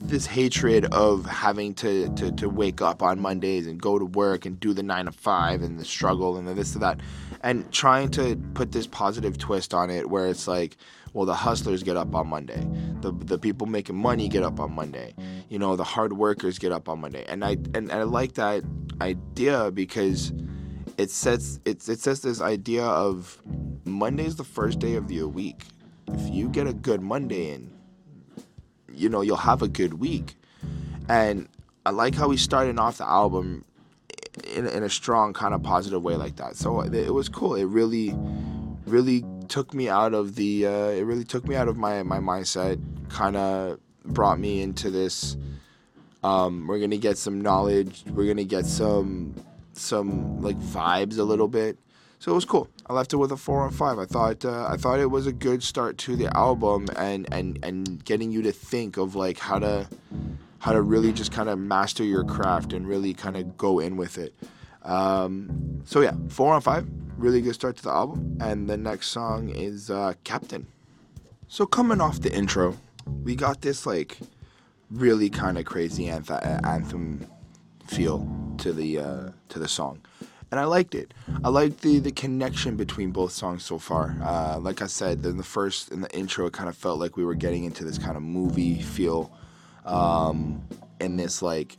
this 0.01 0.27
hatred 0.27 0.87
of 0.87 1.27
having 1.27 1.75
to, 1.75 2.09
to, 2.15 2.33
to 2.33 2.49
wake 2.49 2.81
up 2.81 3.03
on 3.03 3.21
Mondays 3.21 3.67
and 3.67 3.81
go 3.81 3.99
to 3.99 4.07
work 4.07 4.47
and 4.47 4.59
do 4.59 4.73
the 4.73 4.83
nine 4.83 5.05
to 5.05 5.13
five 5.13 5.63
and 5.63 5.79
the 5.79 5.85
struggle 5.85 6.37
and 6.37 6.49
the 6.49 6.55
this 6.55 6.73
to 6.73 6.79
that, 6.79 7.01
and 7.43 7.71
trying 7.73 8.09
to 8.09 8.37
put 8.55 8.73
this 8.73 8.87
positive 8.87 9.37
twist 9.39 9.75
on 9.75 9.91
it 9.91 10.09
where 10.09 10.27
it's 10.27 10.49
like, 10.49 10.77
well, 11.13 11.27
the 11.27 11.35
hustlers 11.35 11.83
get 11.83 11.97
up 11.97 12.15
on 12.15 12.27
Monday, 12.27 12.67
the 13.01 13.13
the 13.13 13.39
people 13.39 13.67
making 13.67 13.97
money 13.97 14.29
get 14.29 14.43
up 14.43 14.61
on 14.61 14.73
Monday, 14.73 15.15
you 15.49 15.59
know, 15.59 15.77
the 15.77 15.85
hard 15.85 16.13
workers 16.13 16.59
get 16.59 16.73
up 16.73 16.89
on 16.89 17.01
Monday, 17.01 17.25
and 17.29 17.45
I 17.45 17.53
and, 17.53 17.75
and 17.75 17.93
I 17.93 18.03
like 18.03 18.35
that 18.35 18.63
idea 19.01 19.71
because 19.71 20.33
it 20.97 21.11
sets 21.11 21.61
it, 21.65 21.89
it 21.89 22.01
sets 22.01 22.21
this 22.21 22.41
idea 22.41 22.85
of 22.85 23.39
Monday's 23.85 24.37
the 24.37 24.45
first 24.45 24.79
day 24.79 24.95
of 24.95 25.09
the 25.09 25.23
week. 25.25 25.65
If 26.09 26.35
you 26.35 26.49
get 26.49 26.67
a 26.67 26.73
good 26.73 27.01
Monday 27.01 27.53
in, 27.53 27.71
you 28.99 29.09
know, 29.09 29.21
you'll 29.21 29.37
have 29.37 29.63
a 29.63 29.69
good 29.69 29.95
week. 29.95 30.37
And 31.09 31.49
I 31.87 31.91
like 31.91 32.15
how 32.15 32.31
he's 32.31 32.43
starting 32.43 32.79
off 32.79 32.99
the 32.99 33.09
album 33.09 33.65
in, 34.55 34.67
in 34.67 34.83
a 34.83 34.91
strong 34.91 35.33
kind 35.33 35.55
of 35.55 35.63
positive 35.63 36.03
way 36.03 36.17
like 36.17 36.37
that. 36.37 36.57
So 36.57 36.81
it, 36.81 37.13
was 37.13 37.29
cool. 37.29 37.55
It 37.55 37.65
really, 37.65 38.15
really 38.87 39.25
took 39.49 39.73
me 39.75 39.89
out 39.89 40.15
of 40.15 40.35
the. 40.35 40.67
Uh, 40.67 40.89
it 40.91 41.03
really 41.05 41.25
took 41.25 41.47
me 41.47 41.57
out 41.57 41.69
of 41.69 41.77
my 41.77 42.03
my 42.03 42.19
mindset. 42.19 42.81
Kind 43.09 43.37
of 43.37 43.81
brought 44.05 44.39
me 44.39 44.61
into 44.61 44.91
this. 44.91 45.37
Um, 46.23 46.67
we're 46.67 46.81
gonna 46.81 46.99
get 46.99 47.17
some 47.17 47.41
knowledge. 47.41 48.05
We're 48.11 48.27
gonna 48.27 48.45
get 48.45 48.67
some 48.67 49.35
some 49.73 50.43
like 50.43 50.59
vibes 50.59 51.19
a 51.19 51.23
little 51.23 51.49
bit. 51.49 51.79
So 52.19 52.33
it 52.33 52.35
was 52.35 52.45
cool. 52.45 52.69
I 52.91 52.95
left 52.95 53.13
it 53.13 53.17
with 53.17 53.33
a 53.33 53.37
four 53.37 53.63
on 53.63 53.71
five. 53.71 53.99
I 53.99 54.07
thought 54.07 54.45
uh, 54.45 54.67
I 54.69 54.77
thought 54.77 54.99
it 54.99 55.11
was 55.11 55.27
a 55.27 55.33
good 55.33 55.63
start 55.63 55.99
to 55.99 56.17
the 56.17 56.35
album 56.37 56.87
and 56.97 57.33
and 57.33 57.59
and 57.63 58.05
getting 58.05 58.33
you 58.33 58.43
to 58.43 58.53
think 58.53 58.97
of 58.97 59.15
like 59.15 59.39
how 59.39 59.59
to 59.59 59.89
how 60.61 60.73
to 60.73 60.81
really 60.81 61.13
just 61.13 61.31
kind 61.31 61.49
of 61.49 61.59
master 61.59 62.03
your 62.03 62.25
craft 62.25 62.73
and 62.73 62.87
really 62.87 63.15
kind 63.15 63.37
of 63.37 63.57
go 63.57 63.79
in 63.79 63.97
with 63.97 64.19
it. 64.19 64.35
Um, 64.83 65.83
so 65.85 66.01
yeah, 66.01 66.15
four 66.29 66.55
on 66.55 66.61
five. 66.61 66.89
Really 67.17 67.41
good 67.41 67.55
start 67.55 67.77
to 67.77 67.83
the 67.83 67.91
album. 67.91 68.39
And 68.41 68.69
the 68.69 68.77
next 68.77 69.09
song 69.09 69.51
is 69.51 69.91
uh, 69.91 70.15
Captain. 70.25 70.67
So 71.49 71.67
coming 71.67 72.01
off 72.01 72.21
the 72.21 72.33
intro, 72.33 72.77
we 73.23 73.35
got 73.35 73.61
this 73.61 73.87
like 73.87 74.19
really 74.91 75.29
kind 75.29 75.59
of 75.59 75.65
crazy 75.65 76.09
anthem 76.09 76.39
anthem 76.65 77.27
feel 77.87 78.27
to 78.59 78.73
the 78.73 78.99
uh, 78.99 79.31
to 79.49 79.59
the 79.59 79.69
song, 79.69 80.01
and 80.51 80.59
I 80.59 80.65
liked 80.65 80.95
it. 80.95 81.13
I 81.45 81.49
liked 81.49 81.83
the 81.83 81.99
the 81.99 82.13
connection 82.13 82.77
between 82.77 83.11
both 83.11 83.33
songs 83.33 83.65
so 83.65 83.79
far. 83.79 84.17
Uh, 84.23 84.59
like 84.59 84.83
I 84.83 84.87
said, 84.87 85.25
in 85.25 85.37
the 85.37 85.43
first 85.43 85.91
in 85.91 86.01
the 86.01 86.11
intro, 86.17 86.47
it 86.47 86.53
kind 86.53 86.69
of 86.69 86.77
felt 86.77 86.99
like 86.99 87.17
we 87.17 87.25
were 87.25 87.35
getting 87.35 87.65
into 87.65 87.85
this 87.85 87.99
kind 87.99 88.17
of 88.17 88.23
movie 88.23 88.81
feel, 88.81 89.33
um, 89.85 90.63
in 91.01 91.17
this 91.17 91.43
like 91.43 91.77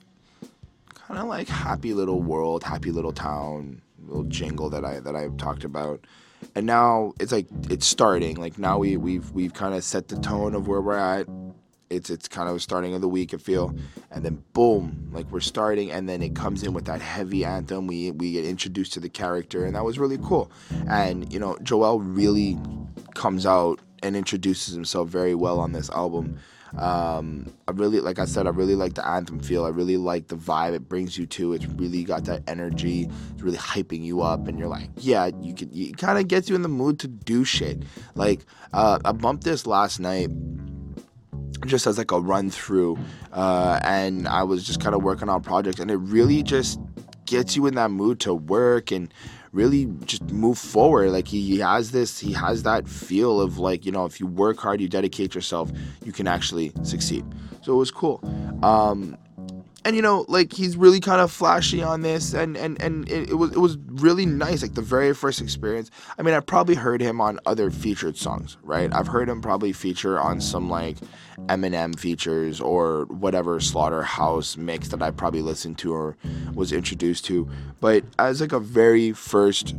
kind 0.94 1.20
of 1.20 1.28
like 1.28 1.48
happy 1.48 1.94
little 1.94 2.22
world, 2.22 2.64
happy 2.64 2.92
little 2.92 3.14
town, 3.14 3.82
little 4.06 4.24
jingle 4.26 4.70
that 4.70 4.86
I 4.86 5.00
that 5.00 5.16
I 5.16 5.30
talked 5.38 5.64
about. 5.64 6.06
And 6.56 6.66
now 6.66 7.14
it's 7.20 7.32
like 7.32 7.48
it's 7.70 7.86
starting. 7.86 8.38
Like 8.38 8.58
now 8.58 8.78
we 8.78 8.98
we've 8.98 9.30
we've 9.32 9.54
kind 9.54 9.74
of 9.74 9.84
set 9.84 10.08
the 10.08 10.18
tone 10.20 10.56
of 10.56 10.68
where 10.68 10.82
we're 10.82 10.96
at 10.96 11.28
it's 11.90 12.10
it's 12.10 12.28
kind 12.28 12.50
of 12.50 12.56
a 12.56 12.60
starting 12.60 12.94
of 12.94 13.02
the 13.02 13.08
week. 13.08 13.34
I 13.34 13.38
feel, 13.38 13.76
and 14.12 14.24
then 14.24 14.44
boom, 14.54 15.10
like 15.12 15.30
we're 15.32 15.40
starting, 15.40 15.92
and 15.92 16.08
then 16.08 16.22
it 16.22 16.36
comes 16.36 16.64
in 16.64 16.74
with 16.74 16.86
that 16.86 17.02
heavy 17.02 17.44
anthem. 17.46 17.88
We 17.88 18.12
we 18.12 18.32
get 18.32 18.46
introduced 18.46 18.94
to 18.94 19.00
the 19.00 19.10
character, 19.10 19.66
and 19.66 19.76
that 19.76 19.84
was 19.84 20.00
really 20.00 20.20
cool. 20.20 20.52
And 20.88 21.32
you 21.32 21.40
know, 21.40 21.56
Joell 21.56 22.00
really 22.02 22.58
comes 23.16 23.46
out 23.46 23.80
and 24.04 24.16
introduces 24.16 24.74
himself 24.74 25.10
very 25.10 25.36
well 25.36 25.60
on 25.60 25.74
this 25.74 25.90
album. 25.90 26.40
Um, 26.78 27.52
I 27.68 27.72
really, 27.72 28.00
like 28.00 28.20
I 28.20 28.26
said, 28.26 28.46
I 28.46 28.52
really 28.52 28.76
like 28.76 28.94
the 28.94 29.06
anthem 29.06 29.40
feel. 29.40 29.66
I 29.66 29.70
really 29.70 29.98
like 29.98 30.28
the 30.28 30.36
vibe 30.36 30.76
it 30.76 30.88
brings 30.88 31.18
you 31.18 31.26
to. 31.26 31.54
It's 31.54 31.66
really 31.66 32.04
got 32.04 32.26
that 32.26 32.44
energy. 32.48 33.10
It's 33.34 33.42
really 33.42 33.58
hyping 33.58 34.04
you 34.04 34.22
up, 34.22 34.48
and 34.48 34.60
you're 34.60 34.68
like, 34.68 34.90
yeah, 34.98 35.32
you 35.42 35.56
can. 35.56 35.72
It 35.74 35.98
kind 35.98 36.20
of 36.20 36.28
gets 36.28 36.50
you 36.50 36.56
in 36.56 36.62
the 36.62 36.70
mood 36.70 37.00
to 37.00 37.08
do 37.08 37.44
shit. 37.44 37.84
Like 38.16 38.46
uh, 38.74 39.00
I 39.04 39.12
bumped 39.14 39.44
this 39.44 39.66
last 39.66 40.00
night 40.00 40.30
just 41.66 41.88
as 41.88 41.98
like 41.98 42.12
a 42.12 42.20
run 42.20 42.50
through 42.50 42.98
uh, 43.34 43.80
and 43.84 44.28
i 44.28 44.44
was 44.44 44.64
just 44.64 44.82
kind 44.82 44.96
of 44.96 45.04
working 45.04 45.30
on 45.30 45.42
projects 45.42 45.80
and 45.80 45.92
it 45.92 45.98
really 45.98 46.44
just 46.44 46.80
gets 47.26 47.56
you 47.56 47.68
in 47.68 47.76
that 47.76 47.92
mood 47.92 48.20
to 48.20 48.34
work 48.34 48.92
and 48.92 49.14
really 49.52 49.86
just 50.06 50.24
move 50.32 50.58
forward. 50.58 51.12
Like 51.12 51.28
he, 51.28 51.42
he 51.42 51.60
has 51.60 51.92
this, 51.92 52.20
he 52.20 52.34
has 52.34 52.64
that 52.64 52.88
feel 52.88 53.42
of 53.42 53.58
like, 53.58 53.86
you 53.86 53.92
know, 53.92 54.06
if 54.06 54.20
you 54.20 54.28
work 54.28 54.58
hard, 54.60 54.82
you 54.82 54.88
dedicate 54.88 55.36
yourself, 55.36 55.72
you 56.04 56.12
can 56.12 56.28
actually 56.28 56.72
succeed. 56.84 57.26
So 57.62 57.74
it 57.74 57.78
was 57.78 57.92
cool. 57.92 58.20
Um, 58.64 59.18
and 59.86 59.96
you 59.96 60.02
know 60.02 60.26
like 60.28 60.54
he's 60.54 60.76
really 60.76 61.00
kind 61.00 61.22
of 61.22 61.32
flashy 61.32 61.82
on 61.82 62.02
this 62.02 62.34
and 62.34 62.58
and 62.58 62.82
and 62.82 63.10
it, 63.10 63.30
it, 63.30 63.36
was 63.36 63.52
it 63.52 63.58
was 63.60 63.78
really 63.88 64.26
nice 64.26 64.62
like 64.62 64.74
the 64.76 64.82
very 64.82 65.14
first 65.14 65.42
experience. 65.42 65.90
I 66.18 66.22
mean 66.22 66.34
i've 66.34 66.46
probably 66.46 66.76
heard 66.76 67.02
him 67.02 67.22
on 67.22 67.40
other 67.46 67.72
featured 67.72 68.18
songs 68.18 68.58
right? 68.64 68.94
I've 68.94 69.08
heard 69.08 69.30
him 69.30 69.42
probably 69.42 69.74
feature 69.74 70.20
on 70.20 70.42
some 70.42 70.70
like 70.70 70.98
eminem 71.48 71.98
features 71.98 72.60
or 72.60 73.06
whatever 73.06 73.60
slaughterhouse 73.60 74.58
mix 74.58 74.90
that 74.90 75.02
i 75.02 75.10
probably 75.12 75.42
listened 75.42 75.78
to 75.80 75.94
or 75.94 76.18
was 76.54 76.72
introduced 76.72 77.26
to. 77.26 77.50
But 77.80 78.04
as 78.18 78.42
like 78.42 78.52
a 78.52 78.60
very 78.60 79.14
first 79.14 79.76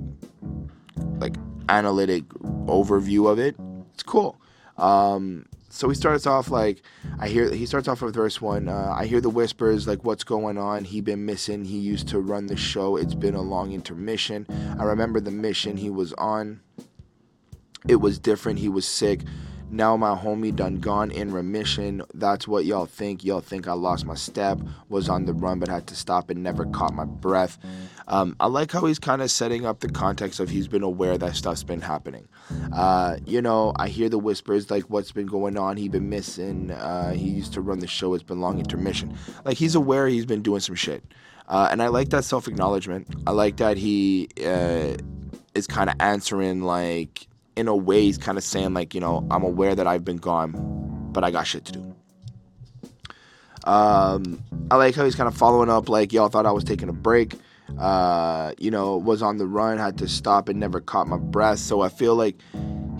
like 1.19 1.37
analytic 1.69 2.25
overview 2.67 3.31
of 3.31 3.39
it 3.39 3.57
it's 3.95 4.03
cool. 4.03 4.41
Um 4.79 5.47
so 5.71 5.89
he 5.89 5.95
starts 5.95 6.27
off 6.27 6.51
like 6.51 6.83
I 7.19 7.29
hear 7.29 7.49
he 7.51 7.65
starts 7.65 7.89
off 7.89 8.03
with 8.03 8.15
verse 8.15 8.41
one. 8.41 8.69
Uh, 8.69 8.95
I 8.97 9.07
hear 9.07 9.21
the 9.21 9.31
whispers 9.31 9.87
like 9.87 10.05
what's 10.05 10.25
going 10.25 10.59
on. 10.59 10.85
He 10.85 11.01
been 11.01 11.25
missing. 11.25 11.65
He 11.65 11.79
used 11.79 12.09
to 12.09 12.19
run 12.19 12.47
the 12.47 12.57
show. 12.57 12.97
It's 12.97 13.15
been 13.15 13.35
a 13.35 13.41
long 13.41 13.73
intermission. 13.73 14.47
I 14.79 14.85
remember 14.85 15.21
the 15.21 15.31
mission 15.31 15.77
he 15.77 15.89
was 15.89 16.13
on. 16.15 16.61
It 17.89 17.97
was 17.97 18.19
different. 18.19 18.59
He 18.59 18.69
was 18.69 18.87
sick. 18.87 19.21
Now 19.71 19.97
my 19.97 20.17
homie 20.17 20.55
done 20.55 20.81
gone 20.81 21.11
in 21.11 21.33
remission. 21.33 22.03
That's 22.13 22.49
what 22.49 22.65
y'all 22.65 22.87
think. 22.87 23.25
Y'all 23.25 23.41
think 23.41 23.69
I 23.69 23.73
lost 23.73 24.05
my 24.05 24.15
step, 24.17 24.59
was 24.89 25.09
on 25.09 25.27
the 25.27 25.33
run, 25.33 25.61
but 25.61 25.69
had 25.69 25.87
to 25.89 25.97
stop 25.97 26.29
and 26.29 26.43
never 26.43 26.67
caught 26.67 26.93
my 26.93 27.05
breath. 27.05 27.57
Um, 28.09 28.35
I 28.41 28.47
like 28.47 28.73
how 28.73 28.85
he's 28.87 28.99
kind 28.99 29.23
of 29.23 29.31
setting 29.31 29.65
up 29.65 29.81
the 29.81 29.89
context 29.89 30.41
of 30.41 30.49
he's 30.49 30.67
been 30.67 30.83
aware 30.83 31.17
that 31.17 31.37
stuff's 31.37 31.63
been 31.63 31.81
happening. 31.81 32.29
Uh, 32.73 33.19
you 33.25 33.41
know, 33.41 33.73
I 33.77 33.89
hear 33.89 34.09
the 34.09 34.19
whispers 34.19 34.71
like 34.71 34.85
what's 34.85 35.13
been 35.13 35.27
going 35.27 35.57
on. 35.57 35.77
He 35.77 35.89
been 35.89 36.09
missing. 36.09 36.73
Uh, 36.73 37.13
he 37.13 37.29
used 37.29 37.53
to 37.53 37.61
run 37.61 37.79
the 37.79 37.87
show. 37.87 38.15
It's 38.15 38.25
been 38.25 38.41
long 38.41 38.59
intermission. 38.59 39.17
Like 39.45 39.57
he's 39.57 39.77
aware 39.77 40.09
he's 40.09 40.27
been 40.27 40.43
doing 40.43 40.61
some 40.61 40.75
shit. 40.75 41.05
Uh, 41.49 41.69
and 41.71 41.83
I 41.83 41.89
like 41.89 42.11
that 42.11 42.25
self 42.25 42.49
acknowledgement. 42.49 43.09
I 43.27 43.31
like 43.31 43.59
that 43.59 43.77
he 43.77 44.29
uh, 44.45 44.97
is 45.55 45.67
kind 45.67 45.91
of 45.91 45.97
answering 46.01 46.63
like 46.63 47.29
in 47.61 47.69
a 47.69 47.77
way 47.77 48.03
he's 48.03 48.19
kind 48.19 48.37
of 48.39 48.45
saying 48.45 48.75
like 48.75 48.95
you 48.95 49.01
know 49.01 49.27
i'm 49.31 49.43
aware 49.45 49.75
that 49.75 49.87
i've 49.87 50.05
been 50.05 50.17
gone 50.17 50.53
but 51.13 51.25
i 51.25 51.31
got 51.31 51.47
shit 51.47 51.65
to 51.65 51.73
do. 51.73 51.95
Um, 53.65 54.43
i 54.71 54.77
like 54.77 54.95
how 54.95 55.05
he's 55.05 55.15
kind 55.15 55.29
of 55.29 55.37
following 55.37 55.69
up 55.69 55.89
like 55.89 56.13
y'all 56.13 56.29
thought 56.29 56.47
i 56.47 56.53
was 56.53 56.65
taking 56.65 56.89
a 56.89 56.95
break. 56.95 57.35
Uh, 57.79 58.53
you 58.59 58.69
know 58.69 58.97
was 58.97 59.23
on 59.23 59.37
the 59.37 59.47
run 59.47 59.79
had 59.79 59.97
to 59.99 60.09
stop 60.09 60.49
and 60.49 60.59
never 60.59 60.81
caught 60.81 61.07
my 61.07 61.19
breath. 61.19 61.61
So 61.61 61.83
i 61.83 61.89
feel 61.89 62.17
like 62.17 62.37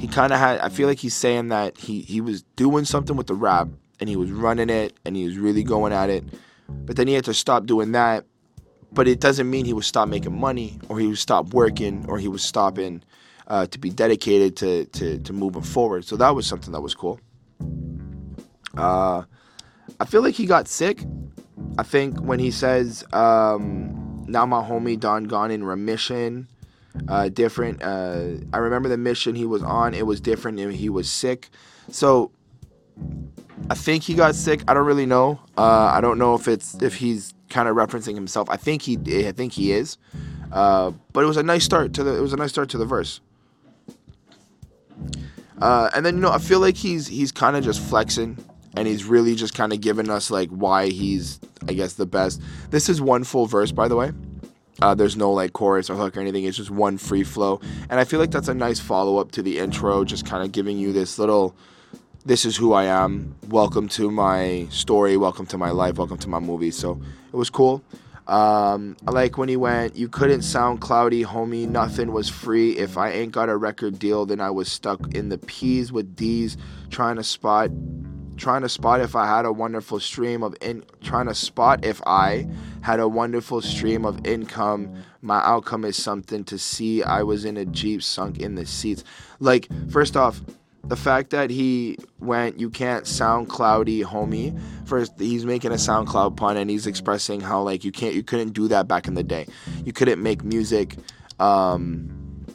he 0.01 0.09
kind 0.09 0.33
of 0.33 0.39
had 0.39 0.59
i 0.61 0.69
feel 0.69 0.89
like 0.89 0.99
he's 0.99 1.15
saying 1.15 1.49
that 1.49 1.77
he 1.77 2.01
he 2.01 2.21
was 2.21 2.43
doing 2.57 2.85
something 2.85 3.17
with 3.17 3.27
the 3.27 3.35
rap 3.35 3.69
and 4.01 4.09
he 4.09 4.17
was 4.17 4.31
running 4.31 4.71
it 4.71 4.97
and 5.05 5.15
he 5.15 5.27
was 5.27 5.37
really 5.37 5.63
going 5.63 5.93
at 5.93 6.09
it 6.09 6.25
but 6.87 6.97
then 6.97 7.07
he 7.07 7.13
had 7.13 7.25
to 7.25 7.35
stop 7.35 7.67
doing 7.67 7.93
that 7.93 8.25
but 8.93 9.07
it 9.07 9.21
doesn't 9.21 9.51
mean 9.51 9.67
he 9.67 9.75
would 9.75 9.85
stop 9.85 10.09
making 10.09 10.35
money 10.35 10.79
or 10.89 10.99
he 10.99 11.07
would 11.07 11.19
stop 11.19 11.53
working 11.53 12.05
or 12.09 12.19
he 12.19 12.29
was 12.29 12.43
stopping 12.43 13.03
uh, 13.51 13.67
to 13.67 13.79
be 13.79 13.91
dedicated 13.91 14.57
to, 14.57 14.85
to, 14.87 15.19
to 15.19 15.33
moving 15.33 15.63
forward. 15.63 16.05
So 16.05 16.17
that 16.17 16.35
was 16.35 16.47
something 16.47 16.73
that 16.73 16.81
was 16.81 16.95
cool. 16.95 17.21
Uh, 18.77 19.25
I 19.99 20.05
feel 20.07 20.23
like 20.23 20.37
he 20.37 20.47
got 20.47 20.69
sick. 20.69 21.05
I 21.77 21.83
think 21.83 22.21
when 22.21 22.39
he 22.39 22.53
says, 22.53 23.05
um, 23.13 24.25
now 24.29 24.47
my 24.47 24.63
homie 24.63 24.99
Don 24.99 25.25
gone 25.25 25.51
in 25.51 25.65
remission, 25.65 26.49
uh, 27.09 27.29
different. 27.29 27.83
Uh, 27.83 28.37
I 28.53 28.59
remember 28.59 28.89
the 28.89 28.97
mission 28.97 29.35
he 29.35 29.47
was 29.47 29.65
on, 29.65 29.95
it 29.95 30.07
was 30.07 30.21
different 30.21 30.61
and 30.61 30.73
he 30.73 30.89
was 30.89 31.11
sick. 31.11 31.49
So 31.91 32.31
I 33.69 33.75
think 33.75 34.05
he 34.05 34.15
got 34.15 34.37
sick. 34.37 34.63
I 34.69 34.75
don't 34.75 34.87
really 34.87 35.07
know. 35.07 35.41
Uh, 35.59 35.91
I 35.93 36.01
don't 36.01 36.19
know 36.19 36.35
if 36.35 36.47
it's 36.47 36.81
if 36.81 36.95
he's 36.95 37.35
kind 37.49 37.69
of 37.69 37.75
referencing 37.75 38.15
himself. 38.15 38.49
I 38.49 38.57
think 38.57 38.83
he 38.83 38.97
I 39.27 39.33
think 39.33 39.55
he 39.55 39.73
is. 39.73 39.99
Uh, 40.53 40.93
but 41.13 41.25
it 41.25 41.27
was 41.27 41.37
a 41.37 41.43
nice 41.43 41.65
start 41.65 41.93
to 41.95 42.05
the 42.05 42.17
it 42.17 42.21
was 42.21 42.33
a 42.33 42.37
nice 42.37 42.51
start 42.51 42.69
to 42.71 42.79
the 42.79 42.87
verse. 42.87 43.21
Uh, 45.61 45.91
and 45.95 46.07
then 46.07 46.17
you 46.17 46.21
know, 46.21 46.31
I 46.31 46.39
feel 46.39 46.61
like 46.61 46.77
he's 46.77 47.07
he's 47.07 47.33
kind 47.33 47.57
of 47.57 47.65
just 47.65 47.81
flexing, 47.81 48.39
and 48.77 48.89
he's 48.89 49.05
really 49.05 49.35
just 49.35 49.55
kind 49.55 49.73
of 49.73 49.81
giving 49.81 50.09
us 50.09 50.31
like 50.31 50.49
why 50.49 50.89
he's, 50.89 51.39
I 51.69 51.75
guess, 51.75 51.95
the 51.95 52.07
best. 52.07 52.41
This 52.71 52.89
is 52.89 53.01
one 53.01 53.25
full 53.25 53.47
verse, 53.47 53.73
by 53.73 53.89
the 53.89 53.97
way. 53.97 54.13
Uh, 54.81 54.95
there's 54.95 55.17
no 55.17 55.31
like 55.31 55.53
chorus 55.53 55.91
or 55.91 55.97
hook 55.97 56.17
or 56.17 56.21
anything. 56.21 56.45
It's 56.45 56.57
just 56.57 56.71
one 56.71 56.97
free 56.97 57.25
flow, 57.25 57.61
and 57.91 58.01
I 58.01 58.05
feel 58.05 58.21
like 58.21 58.31
that's 58.31 58.49
a 58.49 58.55
nice 58.55 58.81
follow 58.81 59.19
up 59.19 59.33
to 59.33 59.43
the 59.43 59.59
intro, 59.59 60.05
just 60.05 60.25
kind 60.25 60.43
of 60.43 60.53
giving 60.53 60.79
you 60.79 60.93
this 60.93 61.19
little. 61.19 61.55
This 62.25 62.45
is 62.45 62.57
who 62.57 62.75
I 62.75 62.85
am. 62.85 63.35
Welcome 63.49 63.89
to 63.91 64.11
my 64.11 64.67
story. 64.71 65.17
Welcome 65.17 65.47
to 65.47 65.59
my 65.59 65.71
life. 65.71 65.97
Welcome 65.97 66.19
to 66.19 66.29
my 66.29 66.39
movie. 66.39 66.71
So 66.71 67.01
it 67.33 67.37
was 67.37 67.49
cool. 67.49 67.83
Um, 68.31 68.97
like 69.03 69.37
when 69.39 69.49
he 69.49 69.57
went, 69.57 69.97
You 69.97 70.09
couldn't 70.09 70.43
sound 70.43 70.81
cloudy, 70.81 71.25
homie. 71.25 71.69
Nothing 71.69 72.13
was 72.13 72.29
free. 72.29 72.79
If 72.79 72.97
I 72.97 73.11
ain't 73.11 73.33
got 73.33 73.49
a 73.49 73.57
record 73.57 73.99
deal, 73.99 74.25
then 74.25 74.41
I 74.41 74.51
was 74.51 74.71
stuck 74.71 75.15
in 75.15 75.31
the 75.31 75.39
P's 75.39 75.91
with 75.91 76.15
D's, 76.15 76.57
trying 76.91 77.17
to 77.17 77.25
spot. 77.25 77.71
Trying 78.37 78.63
to 78.63 78.71
spot 78.71 79.01
if 79.01 79.17
I 79.17 79.27
had 79.27 79.45
a 79.45 79.53
wonderful 79.53 80.01
stream 80.01 80.43
of 80.43 80.55
in 80.63 80.83
trying 81.03 81.27
to 81.27 81.35
spot 81.35 81.85
if 81.85 82.01
I 82.07 82.47
had 82.81 82.99
a 82.99 83.09
wonderful 83.09 83.61
stream 83.61 84.07
of 84.07 84.25
income. 84.25 84.95
My 85.21 85.45
outcome 85.45 85.85
is 85.85 86.03
something 86.03 86.45
to 86.45 86.57
see. 86.57 87.03
I 87.03 87.23
was 87.23 87.45
in 87.45 87.59
a 87.59 87.67
Jeep 87.67 88.03
sunk 88.03 88.39
in 88.39 88.55
the 88.55 88.65
seats. 88.65 89.05
Like, 89.41 89.69
first 89.91 90.17
off, 90.17 90.41
the 90.85 90.97
fact 90.97 91.31
that 91.31 91.51
he 91.51 91.99
went, 92.19 92.59
you 92.59 92.71
can't 92.71 93.07
sound 93.07 93.49
cloudy, 93.49 94.03
homie. 94.03 94.59
First, 94.87 95.13
he's 95.19 95.45
making 95.45 95.73
a 95.73 95.77
SoundCloud 95.77 96.37
pun 96.37 96.57
and 96.57 96.71
he's 96.71 96.87
expressing 96.87 97.41
how 97.41 97.63
like 97.63 97.85
you 97.85 97.93
can't, 97.93 98.15
you 98.15 98.23
couldn't 98.23 98.51
do 98.51 98.69
that 98.69 98.89
back 98.89 99.07
in 99.07 99.15
the 99.15 99.23
day. 99.23 99.47
You 99.85 99.93
couldn't 99.93 100.23
make 100.23 100.43
music 100.43 100.97
um, 101.39 102.47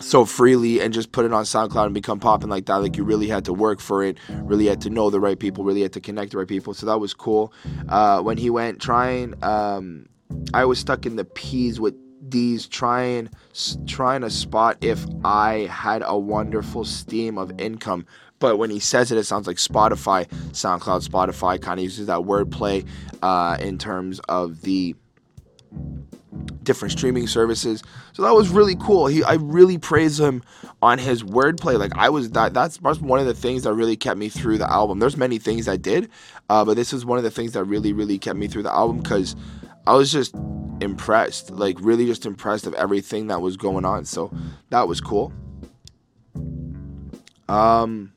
so 0.00 0.24
freely 0.24 0.80
and 0.80 0.92
just 0.92 1.12
put 1.12 1.24
it 1.24 1.32
on 1.32 1.44
SoundCloud 1.44 1.86
and 1.86 1.94
become 1.94 2.20
popping 2.20 2.50
like 2.50 2.66
that. 2.66 2.76
Like 2.76 2.96
you 2.96 3.04
really 3.04 3.28
had 3.28 3.44
to 3.46 3.52
work 3.52 3.80
for 3.80 4.02
it, 4.04 4.16
really 4.42 4.66
had 4.66 4.80
to 4.82 4.90
know 4.90 5.10
the 5.10 5.20
right 5.20 5.38
people, 5.38 5.64
really 5.64 5.82
had 5.82 5.92
to 5.94 6.00
connect 6.00 6.32
the 6.32 6.38
right 6.38 6.48
people. 6.48 6.74
So 6.74 6.86
that 6.86 6.98
was 6.98 7.14
cool. 7.14 7.52
Uh, 7.88 8.20
when 8.20 8.36
he 8.36 8.50
went 8.50 8.80
trying, 8.80 9.34
um, 9.42 10.08
I 10.54 10.64
was 10.64 10.78
stuck 10.78 11.06
in 11.06 11.16
the 11.16 11.24
peas 11.24 11.80
with 11.80 11.94
these 12.30 12.66
trying 12.66 13.30
trying 13.86 14.22
to 14.22 14.30
spot 14.30 14.78
if 14.80 15.04
I 15.24 15.66
had 15.70 16.02
a 16.04 16.18
wonderful 16.18 16.84
stream 16.84 17.38
of 17.38 17.58
income. 17.60 18.06
But 18.38 18.56
when 18.56 18.70
he 18.70 18.80
says 18.80 19.12
it, 19.12 19.18
it 19.18 19.24
sounds 19.24 19.46
like 19.46 19.58
Spotify, 19.58 20.26
SoundCloud, 20.52 21.06
Spotify 21.06 21.60
kind 21.60 21.78
of 21.78 21.84
uses 21.84 22.06
that 22.06 22.20
wordplay 22.20 22.86
uh, 23.22 23.58
in 23.60 23.76
terms 23.76 24.18
of 24.20 24.62
the 24.62 24.96
different 26.62 26.92
streaming 26.92 27.26
services. 27.26 27.82
So 28.12 28.22
that 28.22 28.32
was 28.32 28.48
really 28.48 28.76
cool. 28.76 29.06
He, 29.06 29.22
I 29.22 29.34
really 29.34 29.78
praise 29.78 30.18
him 30.18 30.42
on 30.82 30.98
his 30.98 31.22
wordplay. 31.22 31.78
Like 31.78 31.96
I 31.96 32.08
was 32.08 32.30
that. 32.30 32.54
That's 32.54 32.80
one 32.80 33.20
of 33.20 33.26
the 33.26 33.34
things 33.34 33.64
that 33.64 33.74
really 33.74 33.96
kept 33.96 34.18
me 34.18 34.28
through 34.28 34.58
the 34.58 34.70
album. 34.70 34.98
There's 34.98 35.16
many 35.16 35.38
things 35.38 35.68
I 35.68 35.76
did, 35.76 36.08
uh, 36.48 36.64
but 36.64 36.76
this 36.76 36.92
is 36.92 37.04
one 37.04 37.18
of 37.18 37.24
the 37.24 37.30
things 37.30 37.52
that 37.52 37.64
really, 37.64 37.92
really 37.92 38.18
kept 38.18 38.38
me 38.38 38.48
through 38.48 38.62
the 38.62 38.72
album 38.72 39.00
because 39.00 39.36
I 39.90 39.94
was 39.94 40.12
just 40.12 40.36
impressed, 40.80 41.50
like 41.50 41.76
really 41.80 42.06
just 42.06 42.24
impressed 42.24 42.64
of 42.64 42.74
everything 42.74 43.26
that 43.26 43.40
was 43.40 43.56
going 43.56 43.84
on. 43.84 44.04
So 44.04 44.32
that 44.68 44.86
was 44.86 45.00
cool. 45.00 45.32
Um, 47.48 48.12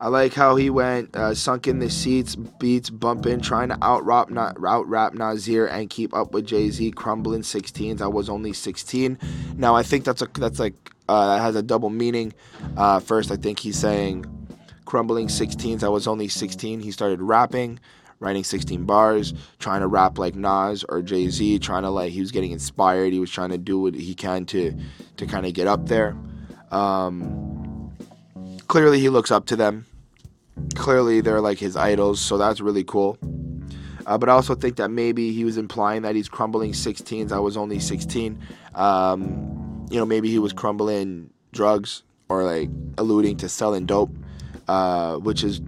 I 0.00 0.08
like 0.08 0.32
how 0.32 0.56
he 0.56 0.70
went 0.70 1.14
uh, 1.14 1.34
sunk 1.34 1.68
in 1.68 1.78
the 1.78 1.90
seats, 1.90 2.36
beats 2.36 2.88
bumping, 2.88 3.42
trying 3.42 3.68
to 3.68 3.76
out 3.84 4.02
rap, 4.06 4.30
not 4.30 4.56
out 4.66 4.88
rap 4.88 5.12
Nasir 5.12 5.66
and 5.66 5.90
keep 5.90 6.14
up 6.14 6.32
with 6.32 6.46
Jay 6.46 6.70
Z, 6.70 6.92
crumbling 6.92 7.42
16s. 7.42 8.00
I 8.00 8.06
was 8.06 8.30
only 8.30 8.54
16. 8.54 9.18
Now 9.56 9.76
I 9.76 9.82
think 9.82 10.06
that's 10.06 10.22
a 10.22 10.28
that's 10.38 10.58
like 10.58 10.90
uh, 11.06 11.36
that 11.36 11.42
has 11.42 11.54
a 11.54 11.62
double 11.62 11.90
meaning. 11.90 12.32
Uh, 12.78 12.98
first, 12.98 13.30
I 13.30 13.36
think 13.36 13.58
he's 13.58 13.76
saying 13.76 14.24
crumbling 14.86 15.26
16s. 15.26 15.84
I 15.84 15.90
was 15.90 16.06
only 16.06 16.28
16. 16.28 16.80
He 16.80 16.90
started 16.92 17.20
rapping 17.20 17.78
writing 18.22 18.44
16 18.44 18.84
bars, 18.84 19.34
trying 19.58 19.80
to 19.80 19.86
rap 19.86 20.18
like 20.18 20.34
Nas 20.34 20.84
or 20.88 21.02
Jay 21.02 21.28
Z, 21.28 21.58
trying 21.58 21.82
to 21.82 21.90
like 21.90 22.12
he 22.12 22.20
was 22.20 22.30
getting 22.30 22.52
inspired. 22.52 23.12
He 23.12 23.18
was 23.18 23.30
trying 23.30 23.50
to 23.50 23.58
do 23.58 23.78
what 23.78 23.94
he 23.94 24.14
can 24.14 24.46
to 24.46 24.74
to 25.16 25.26
kind 25.26 25.44
of 25.44 25.52
get 25.52 25.66
up 25.66 25.86
there. 25.86 26.16
Um, 26.70 27.92
clearly, 28.68 29.00
he 29.00 29.08
looks 29.08 29.30
up 29.30 29.46
to 29.46 29.56
them. 29.56 29.86
Clearly, 30.74 31.20
they're 31.20 31.40
like 31.40 31.58
his 31.58 31.76
idols, 31.76 32.20
so 32.20 32.38
that's 32.38 32.60
really 32.60 32.84
cool. 32.84 33.18
Uh, 34.06 34.18
but 34.18 34.28
I 34.28 34.32
also 34.32 34.54
think 34.54 34.76
that 34.76 34.90
maybe 34.90 35.32
he 35.32 35.44
was 35.44 35.56
implying 35.56 36.02
that 36.02 36.14
he's 36.14 36.28
crumbling 36.28 36.72
16s. 36.72 37.30
I 37.30 37.38
was 37.38 37.56
only 37.56 37.78
16. 37.78 38.38
Um, 38.74 39.86
you 39.90 39.98
know, 39.98 40.06
maybe 40.06 40.28
he 40.28 40.38
was 40.38 40.52
crumbling 40.52 41.30
drugs 41.52 42.02
or 42.28 42.44
like 42.44 42.70
alluding 42.98 43.36
to 43.38 43.48
selling 43.48 43.86
dope, 43.86 44.10
uh, 44.68 45.16
which 45.16 45.44
is 45.44 45.60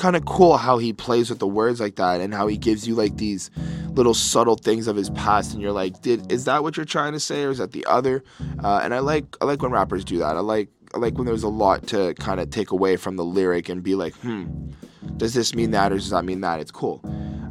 kind 0.00 0.16
of 0.16 0.24
cool 0.24 0.56
how 0.56 0.78
he 0.78 0.94
plays 0.94 1.28
with 1.28 1.40
the 1.40 1.46
words 1.46 1.78
like 1.78 1.96
that 1.96 2.22
and 2.22 2.32
how 2.32 2.46
he 2.46 2.56
gives 2.56 2.88
you 2.88 2.94
like 2.94 3.18
these 3.18 3.50
little 3.90 4.14
subtle 4.14 4.56
things 4.56 4.86
of 4.86 4.96
his 4.96 5.10
past, 5.10 5.52
and 5.52 5.60
you're 5.60 5.72
like, 5.72 6.00
did 6.00 6.32
is 6.32 6.46
that 6.46 6.62
what 6.62 6.76
you're 6.76 6.86
trying 6.86 7.12
to 7.12 7.20
say, 7.20 7.44
or 7.44 7.50
is 7.50 7.58
that 7.58 7.72
the 7.72 7.84
other? 7.84 8.24
Uh, 8.64 8.80
and 8.82 8.94
I 8.94 9.00
like 9.00 9.36
I 9.40 9.44
like 9.44 9.60
when 9.60 9.70
rappers 9.70 10.04
do 10.04 10.18
that. 10.18 10.36
I 10.36 10.40
like 10.40 10.70
I 10.94 10.98
like 10.98 11.18
when 11.18 11.26
there's 11.26 11.42
a 11.42 11.48
lot 11.48 11.86
to 11.88 12.14
kind 12.14 12.40
of 12.40 12.48
take 12.48 12.70
away 12.70 12.96
from 12.96 13.16
the 13.16 13.24
lyric 13.24 13.68
and 13.68 13.82
be 13.82 13.94
like, 13.94 14.14
hmm, 14.16 14.70
does 15.18 15.34
this 15.34 15.54
mean 15.54 15.70
that 15.72 15.92
or 15.92 15.96
does 15.96 16.10
that 16.10 16.24
mean 16.24 16.40
that? 16.40 16.60
It's 16.60 16.70
cool. 16.70 17.02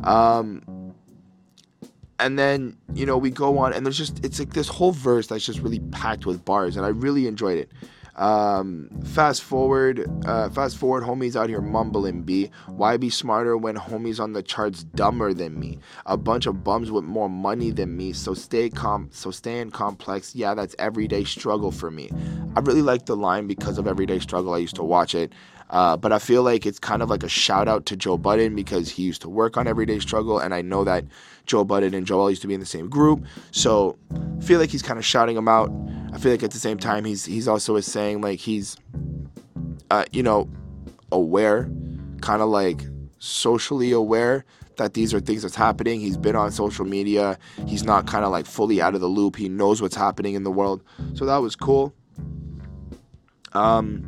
Um, 0.03 0.63
and 2.20 2.39
then 2.39 2.75
you 2.96 3.06
know 3.06 3.18
we 3.18 3.29
go 3.29 3.60
on 3.60 3.74
and 3.74 3.86
there's 3.86 3.98
just 3.98 4.25
it's 4.25 4.39
like 4.39 4.53
this 4.53 4.68
whole 4.68 4.91
verse 4.91 5.27
that's 5.27 5.46
just 5.46 5.60
really 5.60 5.79
packed 5.91 6.25
with 6.25 6.44
bars 6.44 6.75
and 6.75 6.86
i 6.86 6.89
really 6.89 7.27
enjoyed 7.27 7.58
it 7.58 7.72
um, 8.19 8.89
fast 9.05 9.41
forward, 9.43 10.05
uh, 10.25 10.49
fast 10.49 10.77
forward, 10.77 11.03
homies 11.03 11.38
out 11.38 11.47
here 11.47 11.61
mumbling 11.61 12.23
B. 12.23 12.51
Why 12.67 12.97
be 12.97 13.09
smarter 13.09 13.55
when 13.55 13.77
homies 13.77 14.19
on 14.19 14.33
the 14.33 14.43
charts 14.43 14.83
dumber 14.83 15.33
than 15.33 15.57
me? 15.57 15.79
A 16.05 16.17
bunch 16.17 16.45
of 16.45 16.63
bums 16.63 16.91
with 16.91 17.05
more 17.05 17.29
money 17.29 17.71
than 17.71 17.95
me. 17.95 18.11
So 18.11 18.33
stay 18.33 18.69
calm, 18.69 19.09
so 19.11 19.31
stay 19.31 19.59
in 19.59 19.71
complex. 19.71 20.35
Yeah, 20.35 20.53
that's 20.53 20.75
everyday 20.77 21.23
struggle 21.23 21.71
for 21.71 21.89
me. 21.89 22.11
I 22.57 22.59
really 22.59 22.81
like 22.81 23.05
the 23.05 23.15
line 23.15 23.47
because 23.47 23.77
of 23.77 23.88
everyday 23.88 24.19
struggle. 24.19 24.53
I 24.53 24.57
used 24.57 24.75
to 24.75 24.83
watch 24.83 25.15
it. 25.15 25.31
Uh, 25.69 25.95
but 25.95 26.11
I 26.11 26.17
feel 26.17 26.41
like 26.41 26.65
it's 26.65 26.79
kind 26.79 27.03
of 27.03 27.09
like 27.09 27.23
a 27.23 27.29
shout 27.29 27.67
out 27.67 27.85
to 27.88 27.95
Joe 27.95 28.17
Budden 28.17 28.55
because 28.55 28.89
he 28.89 29.03
used 29.03 29.21
to 29.21 29.29
work 29.29 29.55
on 29.55 29.67
Everyday 29.67 29.99
Struggle, 29.99 30.39
and 30.39 30.53
I 30.53 30.61
know 30.61 30.83
that 30.83 31.05
Joe 31.50 31.63
Budden 31.63 31.96
and 31.96 32.06
Joell 32.06 32.29
used 32.29 32.44
to 32.44 32.48
be 32.48 32.53
in 32.53 32.60
the 32.60 32.65
same 32.65 32.89
group. 32.89 33.25
So 33.51 33.98
I 34.39 34.41
feel 34.41 34.60
like 34.60 34.70
he's 34.70 34.84
kind 34.84 35.00
of 35.00 35.06
shouting 35.06 35.36
him 35.36 35.48
out. 35.48 35.72
I 36.13 36.20
feel 36.20 36.32
like 36.32 36.44
at 36.44 36.51
the 36.51 36.60
same 36.60 36.77
time 36.77 37.06
he's 37.06 37.25
he's 37.25 37.48
also 37.48 37.75
is 37.75 37.91
saying 37.91 38.22
like 38.22 38.39
he's, 38.39 38.77
uh, 39.89 40.06
you 40.12 40.22
know, 40.22 40.48
aware, 41.12 41.70
kind 42.22 42.41
of 42.41 42.50
like 42.50 42.84
socially 43.18 43.91
aware 43.91 44.46
that 44.77 44.94
these 44.94 45.12
are 45.13 45.20
things 45.20 45.41
that's 45.41 45.56
happening. 45.56 46.00
He's 46.00 46.18
been 46.18 46.36
on 46.36 46.51
social 46.51 46.86
media. 46.86 47.38
He's 47.68 47.84
not 47.84 48.06
kind 48.06 48.24
of 48.24 48.32
like 48.32 48.46
fully 48.46 48.79
out 48.79 48.94
of 48.94 49.01
the 49.01 49.08
loop. 49.08 49.36
He 49.36 49.50
knows 49.50 49.82
what's 49.82 49.96
happening 49.96 50.36
in 50.36 50.44
the 50.44 50.51
world. 50.51 50.84
So 51.15 51.25
that 51.25 51.38
was 51.38 51.56
cool. 51.56 51.94
Um, 53.53 54.06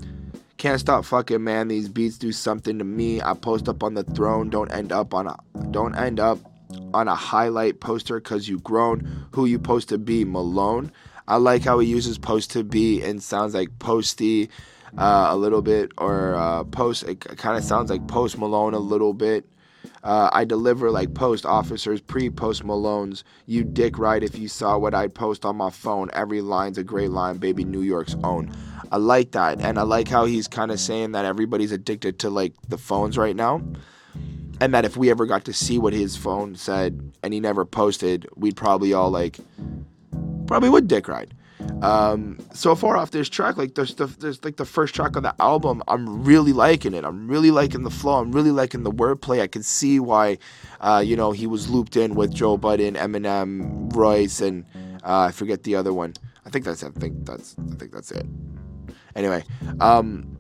can't 0.58 0.80
stop 0.80 1.06
fucking 1.06 1.44
man. 1.44 1.70
These 1.70 1.90
beats 1.90 2.20
do 2.20 2.32
something 2.32 2.78
to 2.78 2.86
me. 2.86 3.20
I 3.20 3.34
post 3.34 3.68
up 3.68 3.82
on 3.82 3.96
the 3.96 4.04
throne. 4.04 4.52
Don't 4.52 4.72
end 4.72 4.92
up 4.92 5.16
on 5.16 5.26
a 5.26 5.36
don't 5.72 5.96
end 5.96 6.20
up 6.20 6.38
on 6.94 7.08
a 7.08 7.16
highlight 7.16 7.80
poster 7.80 8.20
cause 8.20 8.48
you 8.48 8.60
grown. 8.60 9.28
Who 9.32 9.46
you 9.46 9.60
post 9.60 9.90
to 9.90 9.98
be, 9.98 10.26
Malone. 10.26 10.92
I 11.28 11.38
like 11.38 11.64
how 11.64 11.80
he 11.80 11.88
uses 11.88 12.18
post 12.18 12.52
to 12.52 12.64
be 12.64 13.02
and 13.02 13.22
sounds 13.22 13.54
like 13.54 13.80
posty 13.80 14.50
uh, 14.98 15.28
a 15.30 15.38
little 15.38 15.62
bit 15.62 15.92
or 15.98 16.36
uh, 16.36 16.64
post. 16.66 17.04
It 17.04 17.20
kind 17.22 17.58
of 17.58 17.64
sounds 17.64 17.90
like 17.90 18.08
post 18.08 18.38
Malone 18.38 18.74
a 18.74 18.80
little 18.80 19.14
bit. 19.14 19.46
Uh, 20.04 20.30
I 20.32 20.46
deliver 20.46 20.90
like 20.92 21.14
post 21.14 21.46
officers, 21.46 22.02
pre 22.02 22.30
post 22.30 22.64
Malones. 22.64 23.24
You 23.46 23.64
dick 23.64 23.98
right 23.98 24.24
if 24.24 24.38
you 24.38 24.48
saw 24.48 24.78
what 24.78 24.94
I'd 24.94 25.14
post 25.14 25.46
on 25.46 25.56
my 25.56 25.70
phone. 25.70 26.10
Every 26.14 26.42
line's 26.42 26.78
a 26.78 26.84
great 26.84 27.12
line, 27.12 27.38
baby, 27.38 27.64
New 27.64 27.82
York's 27.82 28.16
own. 28.24 28.52
I 28.92 28.98
like 28.98 29.32
that. 29.32 29.62
And 29.62 29.80
I 29.80 29.84
like 29.84 30.08
how 30.08 30.26
he's 30.26 30.48
kind 30.48 30.72
of 30.72 30.80
saying 30.80 31.14
that 31.14 31.26
everybody's 31.26 31.72
addicted 31.72 32.20
to 32.20 32.30
like 32.30 32.54
the 32.68 32.78
phones 32.78 33.18
right 33.18 33.36
now. 33.36 33.62
And 34.62 34.76
that 34.76 34.86
if 34.86 34.96
we 34.96 35.10
ever 35.10 35.26
got 35.26 35.44
to 35.46 35.54
see 35.54 35.80
what 35.80 35.92
his 35.92 36.16
phone 36.16 36.56
said 36.56 37.14
and 37.24 37.34
he 37.34 37.40
never 37.40 37.66
posted, 37.66 38.30
we'd 38.36 38.56
probably 38.56 38.94
all 38.94 39.10
like, 39.10 39.40
probably 40.46 40.70
would 40.70 40.88
dick 40.88 41.08
ride. 41.08 41.34
Um, 41.82 42.38
so 42.54 42.76
far 42.76 42.96
off 42.96 43.10
this 43.10 43.28
track, 43.28 43.58
like 43.58 43.74
there's 43.74 43.96
the, 43.96 44.06
there's 44.06 44.44
like 44.46 44.58
the 44.58 44.66
first 44.66 44.94
track 44.94 45.18
on 45.18 45.24
the 45.24 45.34
album, 45.40 45.82
I'm 45.88 46.24
really 46.24 46.54
liking 46.54 46.94
it. 46.94 47.04
I'm 47.04 47.28
really 47.28 47.50
liking 47.50 47.82
the 47.82 47.90
flow. 47.90 48.20
I'm 48.20 48.32
really 48.32 48.52
liking 48.52 48.84
the 48.84 48.92
wordplay. 48.92 49.42
I 49.42 49.48
can 49.48 49.64
see 49.64 50.00
why, 50.00 50.38
uh, 50.80 51.02
you 51.04 51.16
know, 51.16 51.32
he 51.32 51.48
was 51.48 51.70
looped 51.70 51.98
in 51.98 52.14
with 52.14 52.32
Joe 52.32 52.56
Budden, 52.56 52.94
Eminem, 52.96 53.96
Royce, 53.96 54.42
and 54.42 54.66
uh, 55.04 55.22
I 55.22 55.32
forget 55.32 55.64
the 55.64 55.76
other 55.76 55.92
one. 55.92 56.14
I 56.46 56.50
think 56.52 56.66
that's 56.66 56.84
I 56.84 56.90
think 56.90 57.26
that's 57.26 57.56
I 57.60 57.76
think 57.76 57.92
that's 57.92 58.12
it 58.12 58.28
anyway, 59.16 59.44
um, 59.80 60.38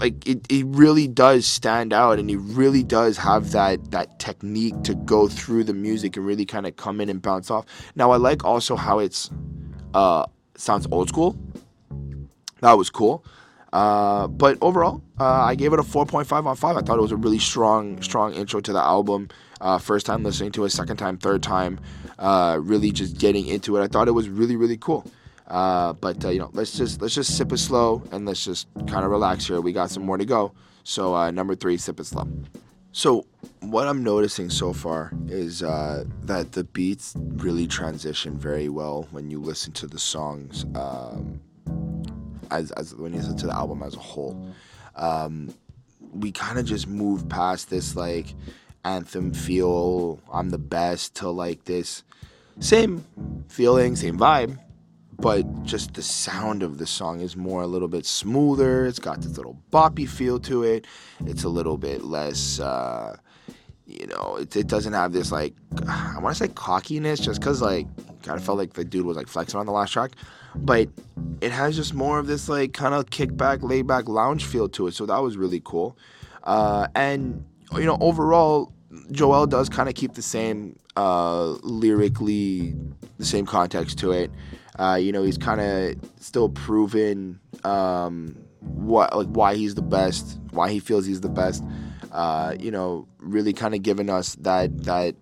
like 0.00 0.26
it, 0.26 0.46
it 0.50 0.64
really 0.66 1.08
does 1.08 1.46
stand 1.46 1.92
out 1.92 2.18
and 2.18 2.28
he 2.28 2.36
really 2.36 2.82
does 2.82 3.16
have 3.16 3.52
that 3.52 3.90
that 3.90 4.18
technique 4.18 4.82
to 4.84 4.94
go 4.94 5.28
through 5.28 5.64
the 5.64 5.74
music 5.74 6.16
and 6.16 6.26
really 6.26 6.44
kind 6.44 6.66
of 6.66 6.76
come 6.76 7.00
in 7.00 7.08
and 7.08 7.22
bounce 7.22 7.50
off. 7.50 7.66
Now 7.94 8.10
i 8.10 8.16
like 8.16 8.44
also 8.44 8.76
how 8.76 8.98
it's 8.98 9.30
uh 9.94 10.26
sounds 10.56 10.86
old 10.90 11.08
school. 11.08 11.36
That 12.60 12.74
was 12.74 12.90
cool. 12.90 13.24
Uh, 13.72 14.26
but 14.26 14.58
overall 14.60 15.02
uh, 15.18 15.24
i 15.24 15.54
gave 15.54 15.72
it 15.72 15.78
a 15.78 15.82
4.5 15.82 16.44
on 16.44 16.54
5 16.54 16.76
i 16.76 16.80
thought 16.82 16.98
it 16.98 17.00
was 17.00 17.10
a 17.10 17.16
really 17.16 17.38
strong 17.38 18.00
strong 18.02 18.34
intro 18.34 18.60
to 18.60 18.72
the 18.72 18.80
album. 18.80 19.28
Uh, 19.60 19.78
first 19.78 20.06
time 20.06 20.22
listening 20.24 20.52
to 20.52 20.64
it 20.64 20.70
second 20.70 20.96
time 20.96 21.16
third 21.16 21.42
time 21.42 21.80
uh, 22.18 22.58
really 22.60 22.90
just 22.92 23.18
getting 23.18 23.46
into 23.46 23.76
it. 23.76 23.82
I 23.82 23.86
thought 23.86 24.08
it 24.08 24.12
was 24.12 24.28
really 24.28 24.56
really 24.56 24.76
cool 24.76 25.10
uh, 25.52 25.92
but 25.92 26.24
uh, 26.24 26.30
you 26.30 26.38
know, 26.38 26.50
let's 26.54 26.76
just 26.76 27.02
let's 27.02 27.14
just 27.14 27.36
sip 27.36 27.52
it 27.52 27.58
slow 27.58 28.02
and 28.10 28.24
let's 28.24 28.42
just 28.42 28.66
kind 28.88 29.04
of 29.04 29.10
relax 29.10 29.46
here. 29.46 29.60
We 29.60 29.72
got 29.72 29.90
some 29.90 30.04
more 30.04 30.16
to 30.16 30.24
go. 30.24 30.52
So 30.82 31.14
uh, 31.14 31.30
number 31.30 31.54
three, 31.54 31.76
sip 31.76 32.00
it 32.00 32.06
slow. 32.06 32.26
So 32.92 33.26
what 33.60 33.86
I'm 33.86 34.02
noticing 34.02 34.48
so 34.48 34.72
far 34.72 35.12
is 35.28 35.62
uh, 35.62 36.04
that 36.22 36.52
the 36.52 36.64
beats 36.64 37.14
really 37.16 37.66
transition 37.66 38.38
very 38.38 38.70
well 38.70 39.06
when 39.10 39.30
you 39.30 39.40
listen 39.40 39.72
to 39.74 39.86
the 39.86 39.98
songs, 39.98 40.64
um, 40.74 41.40
as, 42.50 42.70
as 42.72 42.94
when 42.94 43.12
you 43.12 43.18
listen 43.18 43.36
to 43.36 43.46
the 43.46 43.54
album 43.54 43.82
as 43.82 43.94
a 43.94 43.98
whole. 43.98 44.54
Um, 44.96 45.54
we 46.12 46.32
kind 46.32 46.58
of 46.58 46.64
just 46.64 46.86
move 46.86 47.28
past 47.28 47.70
this 47.70 47.94
like 47.94 48.34
anthem 48.84 49.32
feel, 49.32 50.18
I'm 50.32 50.50
the 50.50 50.58
best, 50.58 51.14
to 51.16 51.30
like 51.30 51.64
this 51.64 52.04
same 52.58 53.04
feeling, 53.48 53.96
same 53.96 54.18
vibe, 54.18 54.58
but 55.22 55.62
just 55.62 55.94
the 55.94 56.02
sound 56.02 56.64
of 56.64 56.78
the 56.78 56.86
song 56.86 57.20
is 57.20 57.36
more 57.36 57.62
a 57.62 57.66
little 57.68 57.86
bit 57.86 58.04
smoother. 58.04 58.84
It's 58.86 58.98
got 58.98 59.20
this 59.22 59.36
little 59.36 59.56
boppy 59.72 60.08
feel 60.08 60.40
to 60.40 60.64
it. 60.64 60.84
It's 61.24 61.44
a 61.44 61.48
little 61.48 61.78
bit 61.78 62.02
less, 62.02 62.58
uh, 62.58 63.16
you 63.86 64.08
know, 64.08 64.36
it, 64.40 64.54
it 64.56 64.66
doesn't 64.66 64.92
have 64.92 65.12
this 65.12 65.30
like, 65.30 65.54
I 65.88 66.18
want 66.20 66.36
to 66.36 66.44
say 66.44 66.52
cockiness 66.52 67.20
just 67.20 67.40
because 67.40 67.62
like, 67.62 67.86
kind 68.24 68.36
of 68.36 68.44
felt 68.44 68.58
like 68.58 68.72
the 68.72 68.84
dude 68.84 69.06
was 69.06 69.16
like 69.16 69.28
flexing 69.28 69.60
on 69.60 69.66
the 69.66 69.72
last 69.72 69.92
track. 69.92 70.10
But 70.56 70.88
it 71.40 71.52
has 71.52 71.76
just 71.76 71.94
more 71.94 72.18
of 72.18 72.26
this 72.26 72.48
like 72.48 72.72
kind 72.72 72.92
of 72.92 73.06
kickback, 73.06 73.62
laid 73.62 73.86
back 73.86 74.08
lounge 74.08 74.44
feel 74.44 74.68
to 74.70 74.88
it. 74.88 74.94
So 74.94 75.06
that 75.06 75.18
was 75.18 75.36
really 75.36 75.62
cool. 75.64 75.96
Uh, 76.42 76.88
and, 76.96 77.44
you 77.74 77.84
know, 77.84 77.96
overall, 78.00 78.72
Joell 79.12 79.48
does 79.48 79.68
kind 79.68 79.88
of 79.88 79.94
keep 79.94 80.14
the 80.14 80.22
same 80.22 80.76
uh, 80.96 81.56
lyrically, 81.62 82.74
the 83.18 83.24
same 83.24 83.46
context 83.46 83.98
to 84.00 84.10
it. 84.10 84.32
Uh, 84.82 84.96
you 84.96 85.12
know, 85.12 85.22
he's 85.22 85.38
kind 85.38 85.60
of 85.60 85.94
still 86.18 86.48
proven 86.48 87.38
um, 87.62 88.36
what 88.58 89.16
like 89.16 89.28
why 89.28 89.54
he's 89.54 89.76
the 89.76 89.82
best, 89.82 90.40
why 90.50 90.72
he 90.72 90.80
feels 90.80 91.06
he's 91.06 91.20
the 91.20 91.28
best. 91.28 91.62
Uh, 92.10 92.56
you 92.58 92.72
know, 92.72 93.06
really 93.18 93.52
kind 93.52 93.76
of 93.76 93.82
giving 93.84 94.10
us 94.10 94.34
that 94.40 94.82
that 94.82 95.14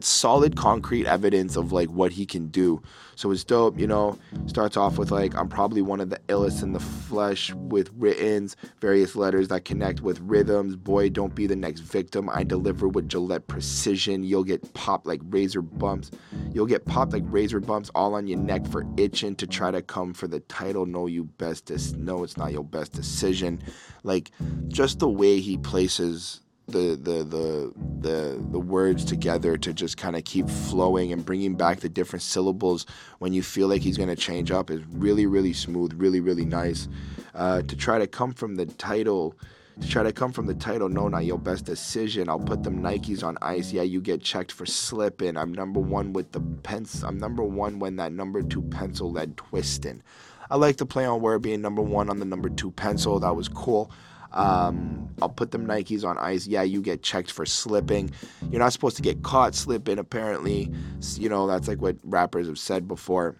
solid 0.00 0.56
concrete 0.56 1.06
evidence 1.06 1.56
of 1.56 1.72
like 1.72 1.88
what 1.88 2.12
he 2.12 2.24
can 2.24 2.48
do. 2.48 2.82
So 3.14 3.30
it's 3.30 3.44
dope, 3.44 3.78
you 3.78 3.86
know. 3.86 4.18
Starts 4.46 4.76
off 4.76 4.98
with 4.98 5.10
like 5.10 5.34
I'm 5.36 5.48
probably 5.48 5.82
one 5.82 6.00
of 6.00 6.10
the 6.10 6.18
illest 6.28 6.62
in 6.62 6.72
the 6.72 6.80
flesh 6.80 7.52
with 7.54 7.90
writtens, 7.96 8.56
various 8.80 9.14
letters 9.16 9.48
that 9.48 9.64
connect 9.64 10.00
with 10.00 10.20
rhythms. 10.20 10.76
Boy, 10.76 11.10
don't 11.10 11.34
be 11.34 11.46
the 11.46 11.56
next 11.56 11.80
victim. 11.80 12.30
I 12.30 12.44
deliver 12.44 12.88
with 12.88 13.08
Gillette 13.08 13.48
precision. 13.48 14.24
You'll 14.24 14.44
get 14.44 14.72
popped 14.74 15.06
like 15.06 15.20
razor 15.24 15.62
bumps. 15.62 16.10
You'll 16.52 16.66
get 16.66 16.86
popped 16.86 17.12
like 17.12 17.24
razor 17.26 17.60
bumps 17.60 17.90
all 17.94 18.14
on 18.14 18.26
your 18.26 18.38
neck 18.38 18.66
for 18.66 18.86
itching 18.96 19.36
to 19.36 19.46
try 19.46 19.70
to 19.70 19.82
come 19.82 20.14
for 20.14 20.26
the 20.26 20.40
title. 20.40 20.86
No, 20.86 21.06
you 21.06 21.24
best. 21.24 21.66
Dis- 21.66 21.92
no, 21.92 22.24
it's 22.24 22.36
not 22.36 22.52
your 22.52 22.64
best 22.64 22.92
decision. 22.92 23.62
Like 24.04 24.30
just 24.68 24.98
the 24.98 25.08
way 25.08 25.40
he 25.40 25.58
places 25.58 26.41
the 26.68 26.96
the 27.00 27.24
the 27.24 27.72
the, 28.00 28.46
the 28.50 28.58
words 28.60 29.04
together 29.04 29.56
to 29.56 29.72
just 29.72 29.96
kind 29.96 30.16
of 30.16 30.24
keep 30.24 30.48
flowing 30.48 31.12
and 31.12 31.24
bringing 31.24 31.54
back 31.54 31.80
the 31.80 31.88
different 31.88 32.22
syllables 32.22 32.86
when 33.18 33.32
you 33.32 33.42
feel 33.42 33.68
like 33.68 33.82
he's 33.82 33.96
going 33.96 34.08
to 34.08 34.16
change 34.16 34.50
up 34.50 34.70
is 34.70 34.82
really 34.92 35.26
really 35.26 35.52
smooth 35.52 35.92
really 35.94 36.20
really 36.20 36.44
nice. 36.44 36.88
Uh, 37.34 37.62
to 37.62 37.74
try 37.74 37.98
to 37.98 38.06
come 38.06 38.32
from 38.32 38.56
the 38.56 38.66
title 38.66 39.34
to 39.80 39.88
try 39.88 40.02
to 40.02 40.12
come 40.12 40.32
from 40.32 40.46
the 40.46 40.54
title 40.54 40.88
no 40.88 41.08
not 41.08 41.24
your 41.24 41.38
best 41.38 41.64
decision. 41.64 42.28
I'll 42.28 42.38
put 42.38 42.62
them 42.62 42.80
nikes 42.80 43.24
on 43.24 43.38
ice. 43.42 43.72
Yeah 43.72 43.82
you 43.82 44.00
get 44.00 44.22
checked 44.22 44.52
for 44.52 44.66
slipping. 44.66 45.36
I'm 45.36 45.52
number 45.52 45.80
one 45.80 46.12
with 46.12 46.32
the 46.32 46.40
pens 46.40 47.02
i'm 47.02 47.18
number 47.18 47.42
one 47.42 47.78
when 47.78 47.96
that 47.96 48.12
number 48.12 48.42
two 48.42 48.62
pencil 48.62 49.10
led 49.10 49.36
twisting. 49.36 50.02
I 50.50 50.56
like 50.56 50.76
to 50.76 50.86
play 50.86 51.06
on 51.06 51.22
word 51.22 51.42
being 51.42 51.62
number 51.62 51.82
one 51.82 52.10
on 52.10 52.18
the 52.18 52.26
number 52.26 52.50
two 52.50 52.70
pencil. 52.70 53.18
That 53.18 53.34
was 53.34 53.48
cool 53.48 53.90
um, 54.32 55.08
I'll 55.20 55.28
put 55.28 55.50
them 55.50 55.66
Nikes 55.66 56.04
on 56.04 56.18
ice. 56.18 56.46
Yeah, 56.46 56.62
you 56.62 56.82
get 56.82 57.02
checked 57.02 57.30
for 57.30 57.46
slipping. 57.46 58.10
You're 58.50 58.60
not 58.60 58.72
supposed 58.72 58.96
to 58.96 59.02
get 59.02 59.22
caught 59.22 59.54
slipping, 59.54 59.98
apparently. 59.98 60.70
You 61.14 61.28
know, 61.28 61.46
that's 61.46 61.68
like 61.68 61.80
what 61.80 61.96
rappers 62.02 62.46
have 62.48 62.58
said 62.58 62.88
before. 62.88 63.36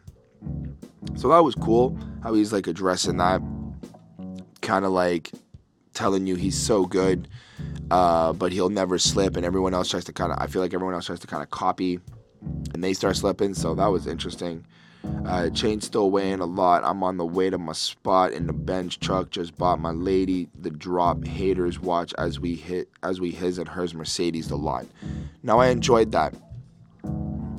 So 1.16 1.28
that 1.28 1.40
was 1.44 1.54
cool 1.54 1.98
how 2.22 2.34
he's 2.34 2.52
like 2.52 2.66
addressing 2.66 3.16
that, 3.16 3.42
kind 4.60 4.84
of 4.84 4.92
like 4.92 5.32
telling 5.94 6.26
you 6.26 6.36
he's 6.36 6.58
so 6.58 6.86
good. 6.86 7.28
uh, 7.92 8.32
but 8.32 8.52
he'll 8.52 8.70
never 8.70 8.98
slip, 8.98 9.36
and 9.36 9.44
everyone 9.44 9.74
else 9.74 9.88
tries 9.88 10.04
to 10.04 10.12
kind 10.12 10.32
of. 10.32 10.38
I 10.40 10.46
feel 10.46 10.62
like 10.62 10.72
everyone 10.74 10.94
else 10.94 11.06
tries 11.06 11.20
to 11.20 11.26
kind 11.26 11.42
of 11.42 11.50
copy, 11.50 12.00
and 12.72 12.82
they 12.82 12.94
start 12.94 13.16
slipping. 13.16 13.54
So 13.54 13.74
that 13.74 13.86
was 13.86 14.06
interesting. 14.06 14.64
Uh, 15.26 15.50
chain 15.50 15.80
still 15.80 16.10
weighing 16.10 16.40
a 16.40 16.46
lot. 16.46 16.82
I'm 16.84 17.02
on 17.02 17.16
the 17.16 17.24
way 17.24 17.50
to 17.50 17.58
my 17.58 17.72
spot 17.72 18.32
in 18.32 18.46
the 18.46 18.52
Benz 18.52 18.96
truck. 18.96 19.30
Just 19.30 19.56
bought 19.56 19.80
my 19.80 19.90
lady 19.90 20.48
the 20.60 20.70
drop 20.70 21.24
haters 21.24 21.80
watch 21.80 22.12
as 22.18 22.38
we 22.38 22.54
hit 22.54 22.88
as 23.02 23.20
we 23.20 23.30
his 23.30 23.58
and 23.58 23.68
hers 23.68 23.94
Mercedes 23.94 24.48
the 24.48 24.56
lot. 24.56 24.86
Now 25.42 25.58
I 25.58 25.68
enjoyed 25.68 26.12
that. 26.12 26.34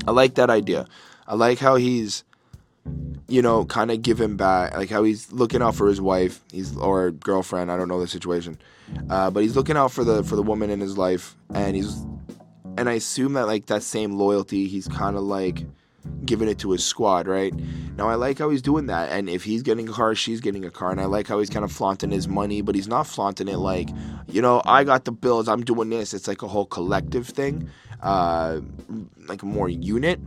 I 0.08 0.12
like 0.12 0.36
that 0.36 0.50
idea. 0.50 0.88
I 1.28 1.36
like 1.36 1.60
how 1.60 1.76
he's, 1.76 2.24
you 3.28 3.42
know, 3.42 3.66
kind 3.66 3.92
of 3.92 4.02
giving 4.02 4.36
back. 4.36 4.76
Like 4.76 4.90
how 4.90 5.04
he's 5.04 5.32
looking 5.32 5.62
out 5.62 5.76
for 5.76 5.88
his 5.88 6.02
wife. 6.02 6.42
He's 6.52 6.76
or 6.78 7.12
girlfriend. 7.12 7.72
I 7.72 7.78
don't 7.78 7.88
know 7.88 8.00
the 8.00 8.08
situation, 8.08 8.58
uh, 9.10 9.32
but 9.32 9.44
he's 9.44 9.56
looking 9.56 9.78
out 9.78 9.92
for 9.92 10.04
the 10.04 10.24
for 10.24 10.36
the 10.36 10.44
woman 10.44 10.70
in 10.70 10.80
his 10.80 10.98
life, 10.98 11.36
and 11.54 11.76
he's, 11.76 11.96
and 12.78 12.90
I 12.90 12.94
assume 12.94 13.34
that 13.34 13.48
like 13.48 13.68
that 13.68 13.84
same 13.84 14.14
loyalty, 14.14 14.68
he's 14.68 14.88
kind 14.88 15.16
of 15.16 15.24
like 15.24 15.66
giving 16.26 16.48
it 16.48 16.60
to 16.60 16.72
his 16.72 16.84
squad, 16.84 17.28
right? 17.28 17.54
Now 17.98 18.10
I 18.10 18.16
like 18.16 18.40
how 18.40 18.50
he's 18.50 18.62
doing 18.62 18.88
that, 18.88 19.10
and 19.12 19.30
if 19.30 19.44
he's 19.44 19.62
getting 19.62 19.88
a 19.88 19.92
car, 19.92 20.16
she's 20.16 20.42
getting 20.42 20.66
a 20.66 20.72
car, 20.72 20.92
and 20.92 21.00
I 21.00 21.06
like 21.06 21.28
how 21.28 21.40
he's 21.40 21.50
kind 21.50 21.64
of 21.64 21.72
flaunting 21.72 22.12
his 22.12 22.28
money, 22.28 22.62
but 22.62 22.76
he's 22.76 22.88
not 22.88 23.08
flaunting 23.08 23.48
it 23.48 23.58
like, 23.58 23.90
you 24.28 24.42
know, 24.42 24.62
I 24.66 24.84
got 24.84 25.06
the 25.06 25.12
bills, 25.12 25.48
I'm 25.48 25.64
doing 25.64 25.90
this. 25.90 26.14
It's 26.14 26.28
like 26.28 26.42
a 26.42 26.48
whole 26.48 26.66
collective 26.66 27.28
thing, 27.28 27.70
uh, 28.02 28.62
like 29.28 29.44
a 29.44 29.46
more 29.46 29.70
unit 29.70 30.20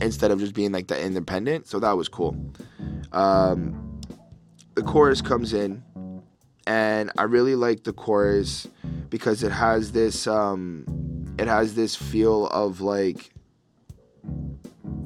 instead 0.00 0.30
of 0.30 0.40
just 0.40 0.54
being 0.54 0.72
like 0.72 0.88
the 0.88 1.00
independent. 1.00 1.66
So 1.66 1.78
that 1.80 1.92
was 1.92 2.08
cool. 2.08 2.36
Um, 3.12 4.00
the 4.74 4.82
chorus 4.82 5.22
comes 5.22 5.52
in, 5.52 5.82
and 6.66 7.12
I 7.16 7.22
really 7.24 7.54
like 7.54 7.84
the 7.84 7.92
chorus 7.92 8.66
because 9.08 9.42
it 9.42 9.52
has 9.52 9.92
this, 9.92 10.26
um, 10.26 10.84
it 11.38 11.46
has 11.46 11.74
this 11.74 11.94
feel 11.94 12.46
of 12.48 12.80
like 12.80 13.30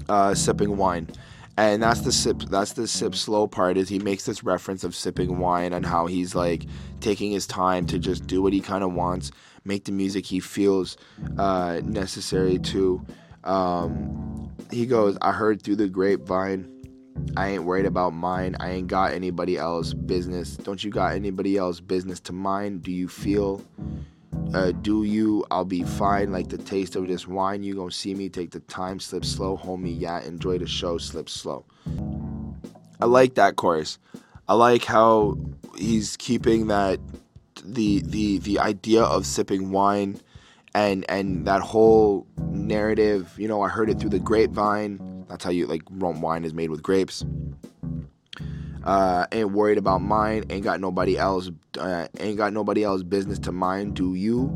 uh, 0.09 0.35
sipping 0.35 0.77
wine. 0.77 1.09
And 1.57 1.83
that's 1.83 2.03
the 2.03 2.13
sip 2.13 2.39
that's 2.43 2.75
the 2.75 2.87
sip 2.87 3.17
slow 3.17 3.49
part 3.49 3.77
is 3.77 3.89
he 3.89 3.99
makes 3.99 4.25
this 4.25 4.45
reference 4.45 4.85
of 4.85 4.95
sipping 4.95 5.39
wine 5.39 5.73
and 5.73 5.85
how 5.85 6.07
he's 6.07 6.37
like 6.37 6.67
taking 7.01 7.33
his 7.33 7.49
time 7.49 7.85
to 7.87 7.99
just 7.99 8.29
do 8.29 8.41
what 8.41 8.53
he 8.53 8.61
kind 8.61 8.85
of 8.85 8.93
wants 8.93 9.33
make 9.65 9.85
the 9.85 9.93
music 9.93 10.25
he 10.25 10.41
feels 10.41 10.97
uh, 11.37 11.81
necessary 11.85 12.59
to. 12.59 13.05
Um, 13.45 14.51
he 14.71 14.85
goes 14.85 15.17
i 15.23 15.33
heard 15.33 15.63
through 15.63 15.77
the 15.77 15.89
grapevine 15.89 16.71
i 17.37 17.49
ain't 17.49 17.65
worried 17.65 17.87
about 17.87 18.13
mine. 18.13 18.57
I 18.61 18.71
ain't 18.71 18.87
got 18.87 19.13
anybody 19.13 19.57
else 19.57 19.93
business. 19.93 20.57
Don't 20.57 20.83
you 20.83 20.91
got 20.91 21.15
anybody 21.15 21.57
else 21.57 21.81
business 21.81 22.21
to 22.21 22.33
mine? 22.33 22.79
Do 22.79 22.93
you 22.93 23.09
feel 23.09 23.63
uh, 24.55 24.73
do 24.73 25.05
you? 25.05 25.45
I'll 25.51 25.65
be 25.65 25.83
fine. 25.83 26.33
Like 26.33 26.49
the 26.49 26.59
taste 26.59 26.97
of 26.97 27.07
this 27.07 27.27
wine, 27.27 27.63
you 27.63 27.75
gonna 27.75 27.91
see 27.91 28.15
me 28.15 28.29
take 28.29 28.51
the 28.51 28.61
time, 28.61 29.01
slip 29.01 29.25
slow, 29.25 29.57
homie. 29.57 29.99
Yeah, 29.99 30.21
enjoy 30.23 30.59
the 30.59 30.67
show, 30.67 30.99
slip 30.99 31.29
slow. 31.29 31.65
I 33.01 33.07
like 33.07 33.35
that 33.35 33.57
chorus. 33.57 33.99
I 34.49 34.55
like 34.55 34.85
how 34.85 35.39
he's 35.77 36.17
keeping 36.17 36.69
that 36.69 36.99
the 37.65 38.03
the 38.05 38.39
the 38.39 38.59
idea 38.59 39.03
of 39.03 39.27
sipping 39.27 39.71
wine 39.71 40.21
and 40.75 41.05
and 41.09 41.47
that 41.47 41.61
whole 41.61 42.27
narrative. 42.51 43.35
You 43.39 43.49
know, 43.49 43.63
I 43.63 43.69
heard 43.69 43.91
it 43.91 44.01
through 44.01 44.11
the 44.11 44.19
grapevine. 44.19 45.27
That's 45.29 45.45
how 45.45 45.51
you 45.51 45.67
like 45.67 45.83
Rum 45.91 46.21
wine 46.23 46.45
is 46.45 46.55
made 46.55 46.71
with 46.71 46.83
grapes. 46.83 47.25
Uh, 48.85 49.27
ain't 49.33 49.53
worried 49.53 49.79
about 49.79 50.03
mine. 50.03 50.45
Ain't 50.51 50.65
got 50.65 50.81
nobody 50.81 51.17
else. 51.17 51.51
Uh, 51.79 52.09
ain't 52.19 52.37
got 52.37 52.53
nobody 52.53 52.85
else 52.85 53.03
business 53.03 53.39
to 53.41 53.53
mind. 53.53 53.95
Do 53.95 54.15
you? 54.15 54.53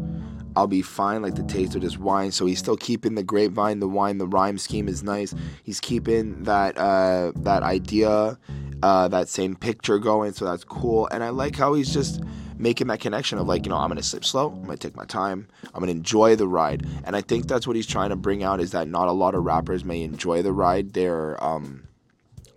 I'll 0.57 0.67
be 0.67 0.83
fine. 0.83 1.23
Like 1.23 1.35
the 1.35 1.43
taste 1.43 1.75
of 1.75 1.83
this 1.83 1.99
wine. 1.99 2.31
So 2.33 2.47
he's 2.47 2.59
still 2.59 2.77
keeping 2.77 3.15
the 3.15 3.23
grapevine, 3.23 3.81
the 3.81 3.89
wine, 3.89 4.19
the 4.19 4.27
rhyme 4.27 4.59
scheme 4.59 4.89
is 4.89 5.03
nice. 5.03 5.35
He's 5.63 5.81
keeping 5.81 6.43
that 6.45 6.77
uh, 6.77 7.33
that 7.37 7.63
idea, 7.63 8.39
uh, 8.83 9.09
that 9.09 9.29
same 9.29 9.57
picture 9.57 9.99
going. 9.99 10.33
So 10.33 10.45
that's 10.45 10.65
cool. 10.65 11.09
And 11.11 11.25
I 11.25 11.31
like 11.31 11.57
how 11.57 11.75
he's 11.75 11.93
just 11.93 12.23
making 12.59 12.87
that 12.87 13.01
connection 13.01 13.39
of 13.39 13.47
like 13.47 13.67
you 13.67 13.71
know 13.71 13.77
I'm 13.77 13.89
gonna 13.89 14.03
sip 14.03 14.25
slow. 14.25 14.51
I'm 14.51 14.65
gonna 14.65 14.77
take 14.77 14.97
my 14.97 15.05
time. 15.07 15.49
I'm 15.75 15.81
gonna 15.81 15.93
enjoy 15.93 16.37
the 16.37 16.47
ride. 16.47 16.87
And 17.05 17.17
I 17.17 17.21
think 17.21 17.49
that's 17.49 17.67
what 17.67 17.77
he's 17.77 17.87
trying 17.87 18.11
to 18.11 18.17
bring 18.17 18.43
out 18.43 18.61
is 18.61 18.73
that 18.73 18.89
not 18.89 19.09
a 19.09 19.13
lot 19.13 19.35
of 19.35 19.45
rappers 19.45 19.85
may 19.85 20.03
enjoy 20.03 20.43
the 20.43 20.53
ride. 20.53 20.93
They're 20.93 21.43
um, 21.43 21.85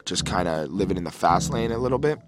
just 0.06 0.26
kind 0.26 0.48
of 0.48 0.70
living 0.70 0.98
in 0.98 1.04
the 1.04 1.12
fast 1.12 1.52
lane 1.52 1.72
a 1.72 1.78
little 1.78 1.98
bit. 1.98 2.20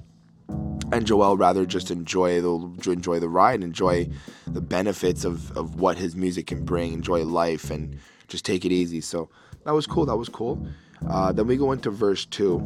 And 0.92 1.06
Joell 1.06 1.38
rather 1.38 1.66
just 1.66 1.92
enjoy 1.92 2.42
the 2.42 2.92
enjoy 2.92 3.20
the 3.20 3.30
ride, 3.30 3.62
enjoy 3.62 4.08
the 4.48 4.62
benefits 4.62 5.26
of, 5.26 5.56
of 5.58 5.80
what 5.80 5.98
his 5.98 6.16
music 6.16 6.48
can 6.48 6.64
bring, 6.64 6.94
enjoy 6.94 7.26
life, 7.26 7.70
and 7.70 8.00
just 8.28 8.46
take 8.46 8.64
it 8.64 8.72
easy. 8.72 9.02
So 9.02 9.30
that 9.66 9.74
was 9.74 9.86
cool. 9.86 10.06
That 10.06 10.16
was 10.16 10.30
cool. 10.30 10.66
Uh, 11.10 11.32
then 11.34 11.46
we 11.46 11.58
go 11.58 11.74
into 11.74 11.92
verse 11.92 12.26
two, 12.26 12.60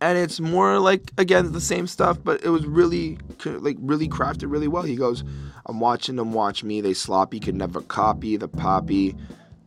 and 0.00 0.18
it's 0.18 0.40
more 0.40 0.80
like 0.80 1.12
again 1.18 1.52
the 1.52 1.60
same 1.60 1.86
stuff, 1.86 2.18
but 2.22 2.42
it 2.44 2.48
was 2.48 2.66
really 2.66 3.18
like 3.44 3.76
really 3.80 4.08
crafted 4.08 4.50
really 4.50 4.68
well. 4.68 4.82
He 4.82 4.96
goes, 4.96 5.22
"I'm 5.66 5.78
watching 5.78 6.16
them 6.16 6.32
watch 6.32 6.64
me. 6.64 6.80
They 6.80 6.94
sloppy 6.94 7.38
could 7.38 7.54
never 7.54 7.80
copy 7.80 8.36
the 8.36 8.48
poppy." 8.48 9.16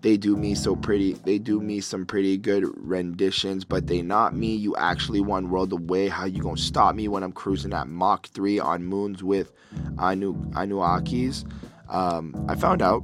They 0.02 0.16
do 0.18 0.36
me 0.36 0.56
so 0.56 0.76
pretty 0.76 1.14
they 1.14 1.40
do 1.40 1.60
me 1.60 1.82
some 1.82 2.06
pretty 2.06 2.38
good 2.38 2.66
renditions 2.78 3.66
but 3.66 3.88
they 3.88 4.02
not 4.02 4.36
me. 4.36 4.56
You 4.56 4.76
actually 4.76 5.22
one 5.22 5.50
world 5.50 5.74
away. 5.74 6.08
How 6.08 6.26
you 6.26 6.42
gonna 6.42 6.58
stop 6.58 6.96
me 6.96 7.08
when 7.08 7.24
i'm 7.24 7.32
cruising 7.32 7.74
at 7.74 7.88
mach 7.88 8.28
3 8.28 8.60
on 8.60 8.86
moons 8.86 9.24
with 9.24 9.52
anu 10.00 10.36
Anunnakis? 10.52 11.46
Um, 11.90 12.46
i 12.48 12.56
found 12.56 12.82
out 12.82 13.04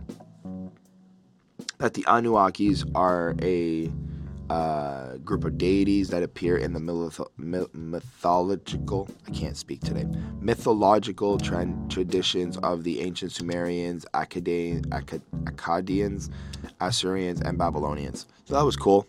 that 1.79 1.93
the 1.93 2.03
Anunnakis 2.03 2.89
are 2.95 3.35
a 3.41 3.91
uh, 4.49 5.17
group 5.17 5.43
of 5.45 5.57
deities 5.57 6.09
that 6.09 6.23
appear 6.23 6.57
in 6.57 6.73
the 6.73 6.79
myth- 6.79 7.73
mythological 7.73 9.09
I 9.27 9.31
can't 9.31 9.57
speak 9.57 9.81
today 9.81 10.05
mythological 10.39 11.37
tra- 11.37 11.73
traditions 11.89 12.57
of 12.57 12.83
the 12.83 12.99
ancient 13.01 13.31
Sumerians, 13.31 14.05
Akkadians, 14.13 14.85
Akkadians, 14.87 16.29
Assyrians, 16.81 17.41
and 17.41 17.57
Babylonians. 17.57 18.27
So 18.45 18.55
that 18.55 18.65
was 18.65 18.75
cool. 18.75 19.07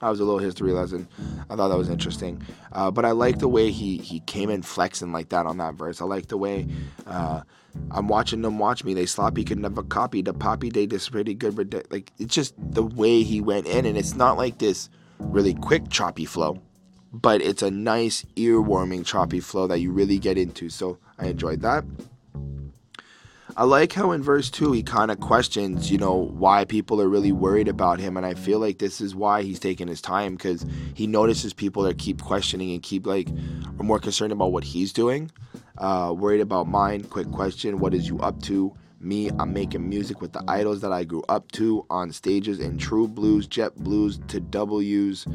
That 0.00 0.10
was 0.10 0.20
a 0.20 0.24
little 0.24 0.38
history 0.38 0.72
lesson. 0.72 1.08
I 1.50 1.56
thought 1.56 1.68
that 1.68 1.78
was 1.78 1.88
interesting. 1.88 2.40
Uh, 2.70 2.90
but 2.90 3.04
I 3.04 3.10
like 3.10 3.38
the 3.38 3.48
way 3.48 3.70
he, 3.70 3.98
he 3.98 4.20
came 4.20 4.48
in 4.48 4.62
flexing 4.62 5.10
like 5.10 5.30
that 5.30 5.46
on 5.46 5.56
that 5.58 5.74
verse. 5.74 6.00
I 6.00 6.04
like 6.04 6.28
the 6.28 6.36
way 6.36 6.68
uh, 7.06 7.42
I'm 7.90 8.08
watching 8.08 8.42
them 8.42 8.58
watch 8.58 8.84
me. 8.84 8.94
They 8.94 9.06
sloppy 9.06 9.44
could 9.44 9.58
never 9.58 9.82
copy. 9.82 10.22
The 10.22 10.34
poppy 10.34 10.70
they 10.70 10.86
just 10.86 11.10
pretty 11.10 11.34
good. 11.34 11.56
Like 11.90 12.12
it's 12.18 12.34
just 12.34 12.54
the 12.58 12.82
way 12.82 13.22
he 13.22 13.40
went 13.40 13.66
in, 13.66 13.86
and 13.86 13.96
it's 13.96 14.14
not 14.14 14.36
like 14.36 14.58
this 14.58 14.90
really 15.18 15.54
quick 15.54 15.88
choppy 15.88 16.24
flow, 16.24 16.60
but 17.12 17.40
it's 17.40 17.62
a 17.62 17.70
nice 17.70 18.24
ear 18.36 18.60
warming 18.60 19.04
choppy 19.04 19.40
flow 19.40 19.66
that 19.66 19.80
you 19.80 19.90
really 19.90 20.18
get 20.18 20.38
into. 20.38 20.68
So 20.68 20.98
I 21.18 21.26
enjoyed 21.26 21.62
that. 21.62 21.84
I 23.58 23.64
like 23.64 23.92
how 23.92 24.12
in 24.12 24.22
verse 24.22 24.50
2 24.50 24.70
he 24.70 24.84
kind 24.84 25.10
of 25.10 25.18
questions, 25.18 25.90
you 25.90 25.98
know, 25.98 26.14
why 26.14 26.64
people 26.64 27.02
are 27.02 27.08
really 27.08 27.32
worried 27.32 27.66
about 27.66 27.98
him. 27.98 28.16
And 28.16 28.24
I 28.24 28.34
feel 28.34 28.60
like 28.60 28.78
this 28.78 29.00
is 29.00 29.16
why 29.16 29.42
he's 29.42 29.58
taking 29.58 29.88
his 29.88 30.00
time 30.00 30.36
because 30.36 30.64
he 30.94 31.08
notices 31.08 31.52
people 31.52 31.82
that 31.82 31.98
keep 31.98 32.22
questioning 32.22 32.70
and 32.70 32.80
keep 32.84 33.04
like, 33.04 33.26
are 33.80 33.82
more 33.82 33.98
concerned 33.98 34.30
about 34.30 34.52
what 34.52 34.62
he's 34.62 34.92
doing. 34.92 35.32
Uh, 35.76 36.14
worried 36.16 36.40
about 36.40 36.68
mine. 36.68 37.02
Quick 37.02 37.32
question 37.32 37.80
What 37.80 37.94
is 37.94 38.06
you 38.06 38.20
up 38.20 38.40
to? 38.42 38.72
Me, 39.00 39.28
I'm 39.40 39.52
making 39.52 39.88
music 39.88 40.20
with 40.20 40.34
the 40.34 40.44
idols 40.46 40.80
that 40.82 40.92
I 40.92 41.02
grew 41.02 41.24
up 41.28 41.50
to 41.52 41.84
on 41.90 42.12
stages 42.12 42.60
in 42.60 42.78
true 42.78 43.08
blues, 43.08 43.48
jet 43.48 43.74
blues 43.74 44.20
to 44.28 44.38
W's. 44.38 45.26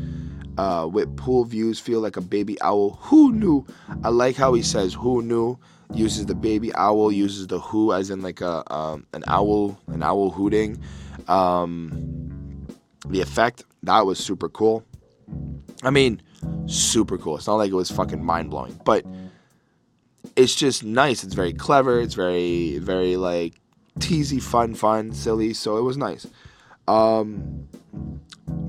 Uh, 0.57 0.87
with 0.89 1.13
pool 1.17 1.43
views, 1.43 1.77
feel 1.77 1.99
like 1.99 2.15
a 2.15 2.21
baby 2.21 2.55
owl. 2.61 2.91
Who 3.01 3.33
knew? 3.33 3.65
I 4.01 4.09
like 4.09 4.37
how 4.37 4.53
he 4.53 4.61
says, 4.61 4.93
Who 4.93 5.21
knew? 5.21 5.59
Uses 5.93 6.25
the 6.25 6.35
baby 6.35 6.73
owl, 6.75 7.11
uses 7.11 7.47
the 7.47 7.59
who 7.59 7.93
as 7.93 8.09
in 8.09 8.21
like 8.21 8.41
a 8.41 8.71
um, 8.73 9.05
an 9.13 9.23
owl, 9.27 9.79
an 9.87 10.03
owl 10.03 10.29
hooting. 10.29 10.81
Um, 11.27 12.67
the 13.07 13.21
effect 13.21 13.63
that 13.83 14.05
was 14.05 14.19
super 14.19 14.49
cool. 14.49 14.83
I 15.83 15.89
mean, 15.89 16.21
super 16.65 17.17
cool. 17.17 17.37
It's 17.37 17.47
not 17.47 17.55
like 17.55 17.71
it 17.71 17.75
was 17.75 17.91
fucking 17.91 18.23
mind 18.23 18.49
blowing, 18.49 18.79
but 18.85 19.05
it's 20.35 20.55
just 20.55 20.83
nice. 20.83 21.23
It's 21.23 21.33
very 21.33 21.53
clever. 21.53 21.99
It's 21.99 22.13
very 22.15 22.77
very 22.79 23.17
like 23.17 23.53
teasy, 23.99 24.41
fun, 24.41 24.73
fun, 24.73 25.11
silly. 25.13 25.53
So 25.53 25.77
it 25.77 25.81
was 25.81 25.97
nice. 25.97 26.27
Um, 26.87 27.67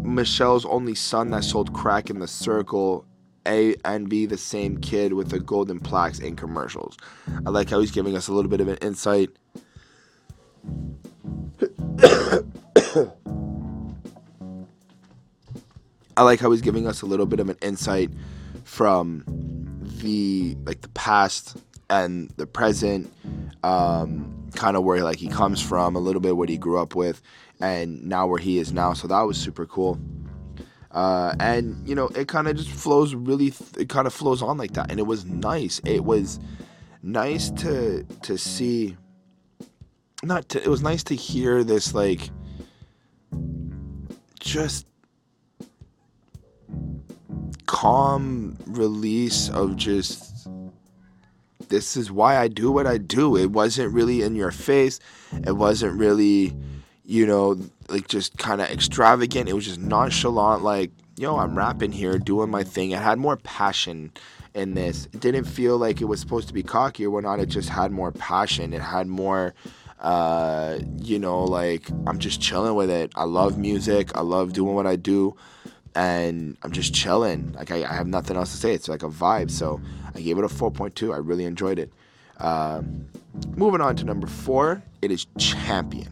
Michelle's 0.02 0.64
only 0.66 0.94
son 0.94 1.30
that 1.30 1.44
sold 1.44 1.72
crack 1.72 2.10
in 2.10 2.18
the 2.18 2.28
circle 2.28 3.04
a 3.46 3.74
and 3.84 4.08
B 4.08 4.26
the 4.26 4.36
same 4.36 4.78
kid 4.78 5.12
with 5.12 5.30
the 5.30 5.38
golden 5.38 5.80
plaques 5.80 6.18
in 6.18 6.36
commercials. 6.36 6.96
I 7.46 7.50
like 7.50 7.70
how 7.70 7.80
he's 7.80 7.90
giving 7.90 8.16
us 8.16 8.28
a 8.28 8.32
little 8.32 8.50
bit 8.50 8.60
of 8.60 8.68
an 8.68 8.78
insight. 8.78 9.30
I 16.16 16.22
like 16.22 16.38
how 16.40 16.50
he's 16.50 16.60
giving 16.60 16.86
us 16.86 17.02
a 17.02 17.06
little 17.06 17.26
bit 17.26 17.40
of 17.40 17.48
an 17.48 17.56
insight 17.60 18.10
from 18.64 19.24
the 20.00 20.56
like 20.64 20.80
the 20.80 20.88
past 20.90 21.56
and 21.90 22.30
the 22.36 22.46
present, 22.46 23.12
um, 23.62 24.48
kind 24.54 24.76
of 24.76 24.84
where 24.84 25.02
like 25.02 25.18
he 25.18 25.28
comes 25.28 25.60
from, 25.60 25.96
a 25.96 25.98
little 25.98 26.20
bit 26.20 26.36
what 26.36 26.48
he 26.48 26.56
grew 26.56 26.78
up 26.78 26.94
with, 26.94 27.20
and 27.60 28.04
now 28.04 28.26
where 28.26 28.38
he 28.38 28.58
is 28.58 28.72
now. 28.72 28.92
So 28.92 29.08
that 29.08 29.22
was 29.22 29.36
super 29.36 29.66
cool. 29.66 29.98
Uh, 30.94 31.34
and 31.40 31.86
you 31.86 31.94
know, 31.94 32.06
it 32.08 32.28
kind 32.28 32.46
of 32.46 32.56
just 32.56 32.70
flows 32.70 33.14
really. 33.14 33.50
Th- 33.50 33.76
it 33.78 33.88
kind 33.88 34.06
of 34.06 34.14
flows 34.14 34.40
on 34.40 34.56
like 34.56 34.72
that, 34.74 34.90
and 34.90 35.00
it 35.00 35.02
was 35.02 35.24
nice. 35.24 35.80
It 35.84 36.04
was 36.04 36.38
nice 37.02 37.50
to 37.50 38.04
to 38.22 38.38
see. 38.38 38.96
Not 40.22 40.48
to. 40.50 40.62
It 40.62 40.68
was 40.68 40.82
nice 40.82 41.02
to 41.04 41.16
hear 41.16 41.64
this 41.64 41.94
like. 41.94 42.30
Just 44.38 44.86
calm 47.66 48.56
release 48.66 49.48
of 49.48 49.74
just 49.74 50.48
this 51.68 51.96
is 51.96 52.12
why 52.12 52.36
I 52.36 52.48
do 52.48 52.70
what 52.70 52.86
I 52.86 52.98
do. 52.98 53.36
It 53.36 53.50
wasn't 53.50 53.92
really 53.92 54.22
in 54.22 54.36
your 54.36 54.52
face. 54.52 55.00
It 55.44 55.56
wasn't 55.56 55.98
really, 55.98 56.54
you 57.04 57.26
know, 57.26 57.58
like 57.88 58.08
just 58.08 58.36
kind 58.38 58.60
of 58.60 58.68
extravagant. 58.68 59.48
It 59.48 59.52
was 59.52 59.66
just 59.66 59.80
nonchalant, 59.80 60.62
like, 60.62 60.90
yo, 61.16 61.36
I'm 61.36 61.56
rapping 61.56 61.92
here, 61.92 62.18
doing 62.18 62.50
my 62.50 62.64
thing. 62.64 62.90
It 62.90 63.00
had 63.00 63.18
more 63.18 63.36
passion 63.36 64.12
in 64.54 64.74
this. 64.74 65.06
It 65.12 65.20
didn't 65.20 65.44
feel 65.44 65.78
like 65.78 66.00
it 66.00 66.06
was 66.06 66.20
supposed 66.20 66.48
to 66.48 66.54
be 66.54 66.62
cocky 66.62 67.06
or 67.06 67.10
whatnot. 67.10 67.40
It 67.40 67.46
just 67.46 67.68
had 67.68 67.92
more 67.92 68.12
passion. 68.12 68.72
It 68.72 68.82
had 68.82 69.06
more, 69.06 69.54
uh, 70.00 70.78
you 70.98 71.18
know, 71.18 71.44
like, 71.44 71.90
I'm 72.06 72.18
just 72.18 72.40
chilling 72.40 72.74
with 72.74 72.90
it. 72.90 73.12
I 73.14 73.24
love 73.24 73.58
music. 73.58 74.16
I 74.16 74.20
love 74.20 74.52
doing 74.52 74.74
what 74.74 74.86
I 74.86 74.96
do 74.96 75.36
and 75.94 76.56
I'm 76.62 76.72
just 76.72 76.94
chilling. 76.94 77.52
Like 77.52 77.70
I, 77.70 77.84
I, 77.84 77.94
have 77.94 78.06
nothing 78.06 78.36
else 78.36 78.50
to 78.50 78.56
say. 78.56 78.74
It's 78.74 78.88
like 78.88 79.02
a 79.02 79.08
vibe. 79.08 79.50
So 79.50 79.80
I 80.14 80.20
gave 80.20 80.38
it 80.38 80.44
a 80.44 80.48
4.2. 80.48 81.14
I 81.14 81.18
really 81.18 81.44
enjoyed 81.44 81.78
it. 81.78 81.92
Um, 82.38 83.06
moving 83.56 83.80
on 83.80 83.96
to 83.96 84.04
number 84.04 84.26
four, 84.26 84.82
it 85.02 85.10
is 85.10 85.26
Champion. 85.38 86.10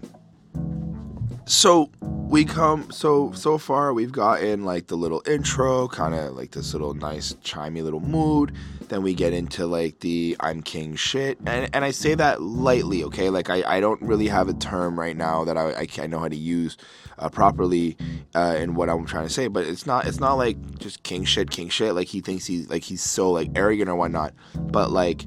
So 1.52 1.90
we 2.00 2.46
come 2.46 2.90
so 2.90 3.30
so 3.32 3.58
far 3.58 3.92
we've 3.92 4.10
gotten 4.10 4.64
like 4.64 4.86
the 4.86 4.96
little 4.96 5.22
intro, 5.26 5.86
kind 5.86 6.14
of 6.14 6.34
like 6.34 6.52
this 6.52 6.72
little 6.72 6.94
nice 6.94 7.34
chimey 7.44 7.84
little 7.84 8.00
mood. 8.00 8.54
Then 8.88 9.02
we 9.02 9.12
get 9.12 9.34
into 9.34 9.66
like 9.66 10.00
the 10.00 10.34
I'm 10.40 10.62
king 10.62 10.96
shit, 10.96 11.36
and 11.44 11.68
and 11.74 11.84
I 11.84 11.90
say 11.90 12.14
that 12.14 12.40
lightly, 12.40 13.04
okay? 13.04 13.28
Like 13.28 13.50
I, 13.50 13.62
I 13.66 13.80
don't 13.80 14.00
really 14.00 14.28
have 14.28 14.48
a 14.48 14.54
term 14.54 14.98
right 14.98 15.14
now 15.14 15.44
that 15.44 15.58
I 15.58 15.82
I, 15.82 15.86
I 16.00 16.06
know 16.06 16.20
how 16.20 16.28
to 16.28 16.36
use 16.36 16.78
uh, 17.18 17.28
properly 17.28 17.98
uh, 18.34 18.56
in 18.58 18.74
what 18.74 18.88
I'm 18.88 19.04
trying 19.04 19.26
to 19.26 19.32
say. 19.32 19.48
But 19.48 19.66
it's 19.66 19.84
not 19.84 20.06
it's 20.06 20.20
not 20.20 20.34
like 20.36 20.78
just 20.78 21.02
king 21.02 21.26
shit, 21.26 21.50
king 21.50 21.68
shit. 21.68 21.94
Like 21.94 22.08
he 22.08 22.22
thinks 22.22 22.46
he's 22.46 22.70
like 22.70 22.82
he's 22.82 23.02
so 23.02 23.30
like 23.30 23.50
arrogant 23.54 23.90
or 23.90 23.94
whatnot. 23.94 24.32
But 24.54 24.90
like 24.90 25.26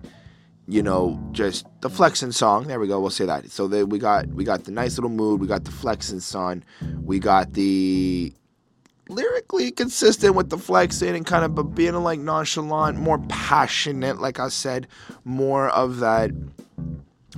you 0.67 0.81
know, 0.81 1.19
just 1.31 1.65
the 1.81 1.89
flexing 1.89 2.31
song. 2.31 2.67
There 2.67 2.79
we 2.79 2.87
go. 2.87 2.99
We'll 2.99 3.11
say 3.11 3.25
that. 3.25 3.51
So 3.51 3.67
the, 3.67 3.85
we 3.85 3.99
got 3.99 4.27
we 4.27 4.43
got 4.43 4.63
the 4.63 4.71
nice 4.71 4.97
little 4.97 5.09
mood. 5.09 5.39
We 5.39 5.47
got 5.47 5.63
the 5.63 5.71
flexing 5.71 6.21
song. 6.21 6.63
We 7.03 7.19
got 7.19 7.53
the 7.53 8.33
lyrically 9.07 9.71
consistent 9.71 10.33
with 10.33 10.49
the 10.49 10.57
flexing 10.57 11.15
and 11.15 11.25
kind 11.25 11.45
of 11.45 11.53
but 11.53 11.75
being 11.75 11.93
like 11.95 12.19
nonchalant, 12.19 12.97
more 12.97 13.19
passionate. 13.29 14.19
Like 14.19 14.39
I 14.39 14.47
said, 14.49 14.87
more 15.23 15.69
of 15.69 15.99
that. 15.99 16.31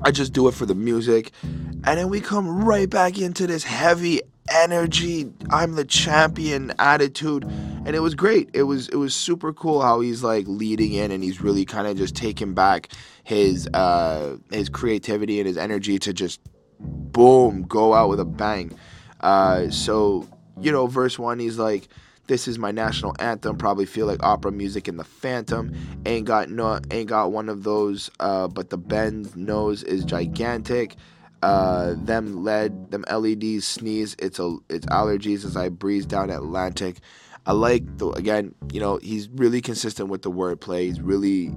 I 0.04 0.12
just 0.12 0.32
do 0.32 0.48
it 0.48 0.54
for 0.54 0.68
the 0.68 0.76
music, 0.76 1.32
and 1.42 1.84
then 1.84 2.10
we 2.10 2.22
come 2.22 2.64
right 2.64 2.88
back 2.88 3.18
into 3.18 3.48
this 3.48 3.64
heavy 3.64 4.22
energy, 4.50 5.32
I'm 5.50 5.76
the 5.76 5.86
champion 5.86 6.74
attitude, 6.80 7.44
and 7.44 7.90
it 7.90 8.00
was 8.00 8.16
great. 8.16 8.50
It 8.54 8.64
was 8.64 8.90
it 8.90 8.96
was 8.96 9.16
super 9.16 9.54
cool 9.54 9.82
how 9.82 10.00
he's 10.02 10.24
like 10.24 10.46
leading 10.48 10.94
in 10.94 11.12
and 11.12 11.24
he's 11.24 11.42
really 11.42 11.66
kind 11.66 11.88
of 11.88 11.98
just 11.98 12.16
taking 12.16 12.54
back 12.54 12.90
his 13.24 13.68
uh 13.74 14.38
his 14.52 14.70
creativity 14.70 15.40
and 15.40 15.48
his 15.48 15.58
energy 15.58 16.00
to 16.00 16.14
just 16.14 16.40
boom 16.80 17.64
go 17.64 17.94
out 17.94 18.10
with 18.10 18.20
a 18.20 18.26
bang. 18.26 18.78
Uh, 19.22 19.70
so 19.70 20.28
you 20.60 20.72
know, 20.72 20.88
verse 20.88 21.18
one, 21.20 21.40
he's 21.40 21.58
like. 21.58 21.88
This 22.28 22.46
is 22.50 22.60
my 22.60 22.72
national 22.72 23.16
anthem. 23.20 23.56
Probably 23.56 23.86
feel 23.86 24.06
like 24.06 24.22
opera 24.22 24.52
music 24.52 24.90
in 24.90 24.98
the 24.98 25.06
Phantom. 25.06 25.74
Ain't 26.06 26.26
got 26.26 26.50
no, 26.50 26.78
ain't 26.92 27.08
got 27.08 27.32
one 27.32 27.48
of 27.48 27.64
those. 27.64 28.12
Uh, 28.20 28.50
but 28.50 28.70
the 28.70 28.78
bend 28.78 29.34
nose 29.38 29.82
is 29.82 30.04
gigantic 30.04 30.98
uh, 31.44 31.94
them 31.98 32.44
lead 32.44 32.92
them 32.92 33.06
LEDs 33.10 33.68
sneeze. 33.68 34.16
It's 34.20 34.40
a 34.40 34.58
it's 34.70 34.86
allergies 34.88 35.46
as 35.46 35.56
I 35.56 35.70
breeze 35.70 36.06
down 36.06 36.30
Atlantic. 36.30 36.98
I 37.46 37.54
like 37.54 37.98
the 37.98 38.10
again, 38.10 38.56
you 38.72 38.80
know, 38.80 38.98
he's 38.98 39.30
really 39.30 39.62
consistent 39.62 40.10
with 40.10 40.22
the 40.22 40.32
wordplay. 40.32 40.84
He's 40.84 41.02
really 41.02 41.54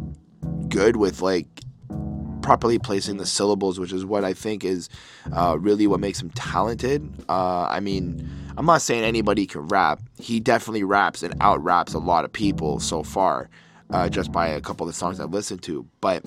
good 0.69 0.97
with 0.97 1.21
like 1.21 1.47
properly 2.43 2.79
placing 2.79 3.17
the 3.17 3.27
syllables, 3.27 3.79
which 3.79 3.93
is 3.93 4.05
what 4.05 4.25
I 4.25 4.33
think 4.33 4.65
is 4.65 4.89
uh, 5.33 5.57
really 5.59 5.87
what 5.87 6.01
makes 6.01 6.21
him 6.21 6.31
talented. 6.31 7.09
Uh, 7.29 7.63
I 7.63 7.81
mean, 7.81 8.29
I'm 8.57 8.67
not 8.67 8.83
saying 8.83 9.05
anybody 9.05 9.47
can 9.47 9.69
rap. 9.69 10.01
He 10.19 10.41
definitely 10.41 10.85
raps 10.85 11.23
and 11.23 11.35
out 11.41 11.63
raps 11.63 11.95
a 11.95 11.99
lot 11.99 12.25
of 12.25 12.33
people 12.33 12.81
so 12.81 13.03
far, 13.03 13.49
uh, 13.91 14.09
just 14.09 14.33
by 14.33 14.49
a 14.49 14.61
couple 14.61 14.87
of 14.87 14.93
the 14.93 14.99
songs 14.99 15.21
I've 15.21 15.33
listened 15.33 15.63
to. 15.65 15.87
But 16.01 16.25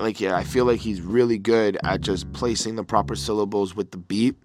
like 0.00 0.20
yeah, 0.20 0.36
I 0.36 0.44
feel 0.44 0.64
like 0.64 0.80
he's 0.80 1.00
really 1.00 1.38
good 1.38 1.78
at 1.84 2.00
just 2.00 2.32
placing 2.32 2.76
the 2.76 2.84
proper 2.84 3.16
syllables 3.16 3.74
with 3.74 3.90
the 3.90 3.98
beat. 3.98 4.36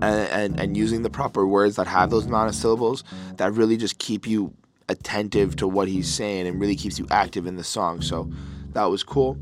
And, 0.00 0.28
and, 0.30 0.60
and 0.60 0.76
using 0.76 1.02
the 1.02 1.10
proper 1.10 1.46
words 1.46 1.76
that 1.76 1.86
have 1.86 2.10
those 2.10 2.26
amount 2.26 2.48
of 2.48 2.54
syllables 2.54 3.04
that 3.36 3.52
really 3.52 3.76
just 3.76 3.98
keep 3.98 4.26
you 4.26 4.52
attentive 4.88 5.54
to 5.56 5.68
what 5.68 5.86
he's 5.86 6.12
saying 6.12 6.46
and 6.46 6.60
really 6.60 6.76
keeps 6.76 6.98
you 6.98 7.06
active 7.10 7.46
in 7.46 7.56
the 7.56 7.64
song. 7.64 8.00
So 8.00 8.30
that 8.72 8.84
was 8.84 9.02
cool. 9.02 9.38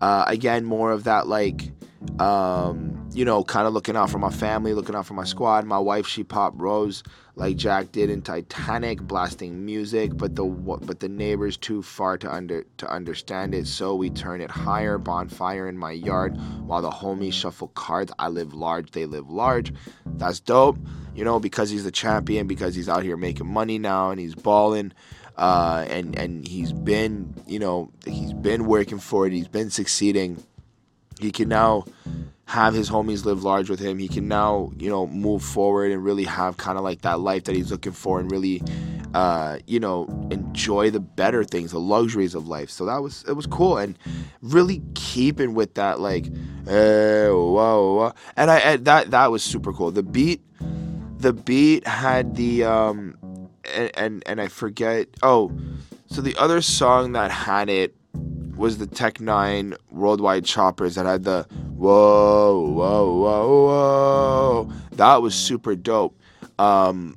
Uh, 0.00 0.24
again, 0.26 0.64
more 0.64 0.92
of 0.92 1.04
that 1.04 1.26
like 1.26 1.72
um, 2.18 2.97
you 3.18 3.24
know, 3.24 3.42
kind 3.42 3.66
of 3.66 3.72
looking 3.72 3.96
out 3.96 4.08
for 4.08 4.20
my 4.20 4.30
family, 4.30 4.72
looking 4.72 4.94
out 4.94 5.04
for 5.04 5.14
my 5.14 5.24
squad. 5.24 5.64
My 5.64 5.80
wife, 5.80 6.06
she 6.06 6.22
popped 6.22 6.60
rose 6.60 7.02
like 7.34 7.56
Jack 7.56 7.90
did 7.90 8.10
in 8.10 8.22
Titanic, 8.22 9.00
blasting 9.00 9.66
music, 9.66 10.16
but 10.16 10.36
the 10.36 10.44
but 10.44 11.00
the 11.00 11.08
neighbors 11.08 11.56
too 11.56 11.82
far 11.82 12.16
to 12.16 12.32
under 12.32 12.64
to 12.76 12.88
understand 12.88 13.56
it. 13.56 13.66
So 13.66 13.96
we 13.96 14.08
turn 14.08 14.40
it 14.40 14.52
higher, 14.52 14.98
bonfire 14.98 15.68
in 15.68 15.76
my 15.76 15.90
yard, 15.90 16.38
while 16.64 16.80
the 16.80 16.92
homies 16.92 17.32
shuffle 17.32 17.72
cards. 17.74 18.12
I 18.20 18.28
live 18.28 18.54
large, 18.54 18.92
they 18.92 19.04
live 19.04 19.28
large. 19.28 19.72
That's 20.06 20.38
dope, 20.38 20.78
you 21.16 21.24
know, 21.24 21.40
because 21.40 21.70
he's 21.70 21.82
the 21.82 21.90
champion, 21.90 22.46
because 22.46 22.76
he's 22.76 22.88
out 22.88 23.02
here 23.02 23.16
making 23.16 23.52
money 23.52 23.80
now 23.80 24.12
and 24.12 24.20
he's 24.20 24.36
balling. 24.36 24.92
Uh, 25.36 25.84
and 25.90 26.16
and 26.16 26.46
he's 26.46 26.72
been, 26.72 27.34
you 27.48 27.58
know, 27.58 27.90
he's 28.04 28.32
been 28.32 28.66
working 28.66 29.00
for 29.00 29.26
it. 29.26 29.32
He's 29.32 29.48
been 29.48 29.70
succeeding 29.70 30.44
he 31.20 31.32
can 31.32 31.48
now 31.48 31.84
have 32.48 32.72
his 32.72 32.88
homies 32.88 33.26
live 33.26 33.42
large 33.42 33.68
with 33.68 33.78
him. 33.78 33.98
He 33.98 34.08
can 34.08 34.26
now, 34.26 34.72
you 34.78 34.88
know, 34.88 35.06
move 35.06 35.42
forward 35.42 35.92
and 35.92 36.02
really 36.02 36.24
have 36.24 36.56
kind 36.56 36.78
of 36.78 36.82
like 36.82 37.02
that 37.02 37.20
life 37.20 37.44
that 37.44 37.54
he's 37.54 37.70
looking 37.70 37.92
for 37.92 38.20
and 38.20 38.30
really, 38.30 38.62
uh, 39.12 39.58
you 39.66 39.78
know, 39.78 40.06
enjoy 40.30 40.88
the 40.90 40.98
better 40.98 41.44
things, 41.44 41.72
the 41.72 41.78
luxuries 41.78 42.34
of 42.34 42.48
life. 42.48 42.70
So 42.70 42.86
that 42.86 43.02
was 43.02 43.22
it 43.28 43.34
was 43.34 43.46
cool 43.46 43.76
and 43.76 43.98
really 44.40 44.80
keeping 44.94 45.52
with 45.52 45.74
that 45.74 46.00
like, 46.00 46.28
uh, 46.66 47.28
whoa, 47.28 47.94
whoa, 47.94 48.12
and 48.34 48.50
I 48.50 48.78
that 48.78 49.10
that 49.10 49.30
was 49.30 49.42
super 49.42 49.74
cool. 49.74 49.90
The 49.90 50.02
beat, 50.02 50.40
the 51.18 51.34
beat 51.34 51.86
had 51.86 52.34
the 52.34 52.64
um, 52.64 53.18
and 53.74 53.90
and, 53.94 54.22
and 54.24 54.40
I 54.40 54.48
forget. 54.48 55.08
Oh, 55.22 55.52
so 56.06 56.22
the 56.22 56.34
other 56.38 56.62
song 56.62 57.12
that 57.12 57.30
had 57.30 57.68
it 57.68 57.94
was 58.58 58.78
the 58.78 58.86
Tech 58.86 59.14
N9ne 59.14 59.76
Worldwide 59.90 60.44
Choppers 60.44 60.96
that 60.96 61.06
had 61.06 61.24
the 61.24 61.44
whoa, 61.76 62.60
whoa, 62.60 63.14
whoa, 63.14 63.64
whoa. 63.66 64.72
That 64.92 65.22
was 65.22 65.34
super 65.34 65.76
dope. 65.76 66.18
Um, 66.58 67.16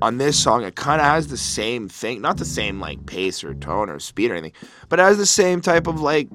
on 0.00 0.18
this 0.18 0.40
song, 0.40 0.62
it 0.64 0.76
kind 0.76 1.00
of 1.00 1.06
has 1.06 1.28
the 1.28 1.36
same 1.36 1.88
thing, 1.88 2.20
not 2.20 2.38
the 2.38 2.44
same 2.44 2.80
like 2.80 3.04
pace 3.06 3.42
or 3.42 3.54
tone 3.54 3.90
or 3.90 3.98
speed 3.98 4.30
or 4.30 4.34
anything, 4.34 4.52
but 4.88 5.00
it 5.00 5.02
has 5.02 5.18
the 5.18 5.26
same 5.26 5.60
type 5.60 5.88
of 5.88 6.00
like 6.00 6.28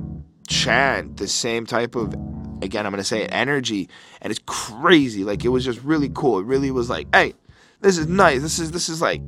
chant, 0.47 1.17
the 1.17 1.27
same 1.27 1.65
type 1.65 1.95
of 1.95 2.13
again, 2.61 2.85
I'm 2.85 2.91
gonna 2.91 3.03
say 3.03 3.23
it, 3.23 3.29
energy, 3.31 3.89
and 4.21 4.29
it's 4.29 4.41
crazy. 4.45 5.23
Like 5.23 5.45
it 5.45 5.49
was 5.49 5.63
just 5.63 5.81
really 5.83 6.09
cool. 6.13 6.39
It 6.39 6.45
really 6.45 6.71
was 6.71 6.89
like, 6.89 7.07
hey, 7.15 7.33
this 7.79 7.97
is 7.97 8.07
nice. 8.07 8.41
This 8.41 8.59
is 8.59 8.71
this 8.71 8.89
is 8.89 9.01
like 9.01 9.21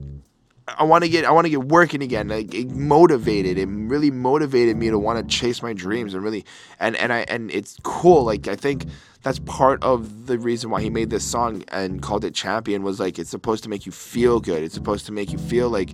I 0.67 0.84
want 0.84 1.04
to 1.04 1.10
get 1.10 1.25
I 1.25 1.32
want 1.32 1.45
to 1.45 1.49
get 1.49 1.65
working 1.65 2.01
again. 2.01 2.28
Like 2.28 2.54
it 2.54 2.71
motivated. 2.71 3.58
It 3.60 3.67
really 3.69 4.10
motivated 4.10 4.78
me 4.78 4.89
to 4.89 4.97
want 4.97 5.19
to 5.19 5.36
chase 5.36 5.62
my 5.62 5.73
dreams 5.73 6.13
and 6.13 6.23
really 6.23 6.43
and 6.80 6.95
and 6.95 7.13
I 7.13 7.19
and 7.28 7.51
it's 7.51 7.78
cool. 7.84 8.23
Like 8.23 8.47
I 8.47 8.56
think 8.56 8.86
that's 9.21 9.38
part 9.39 9.84
of 9.84 10.25
the 10.25 10.39
reason 10.39 10.71
why 10.71 10.82
he 10.82 10.89
made 10.89 11.12
this 11.12 11.23
song 11.23 11.63
and 11.67 12.01
called 12.01 12.25
it 12.25 12.34
Champion 12.34 12.82
was 12.82 12.99
like 12.99 13.19
it's 13.19 13.30
supposed 13.30 13.63
to 13.63 13.69
make 13.69 13.86
you 13.86 13.91
feel 13.91 14.39
good. 14.39 14.63
It's 14.63 14.73
supposed 14.73 15.06
to 15.06 15.12
make 15.12 15.32
you 15.32 15.38
feel 15.38 15.69
like 15.69 15.91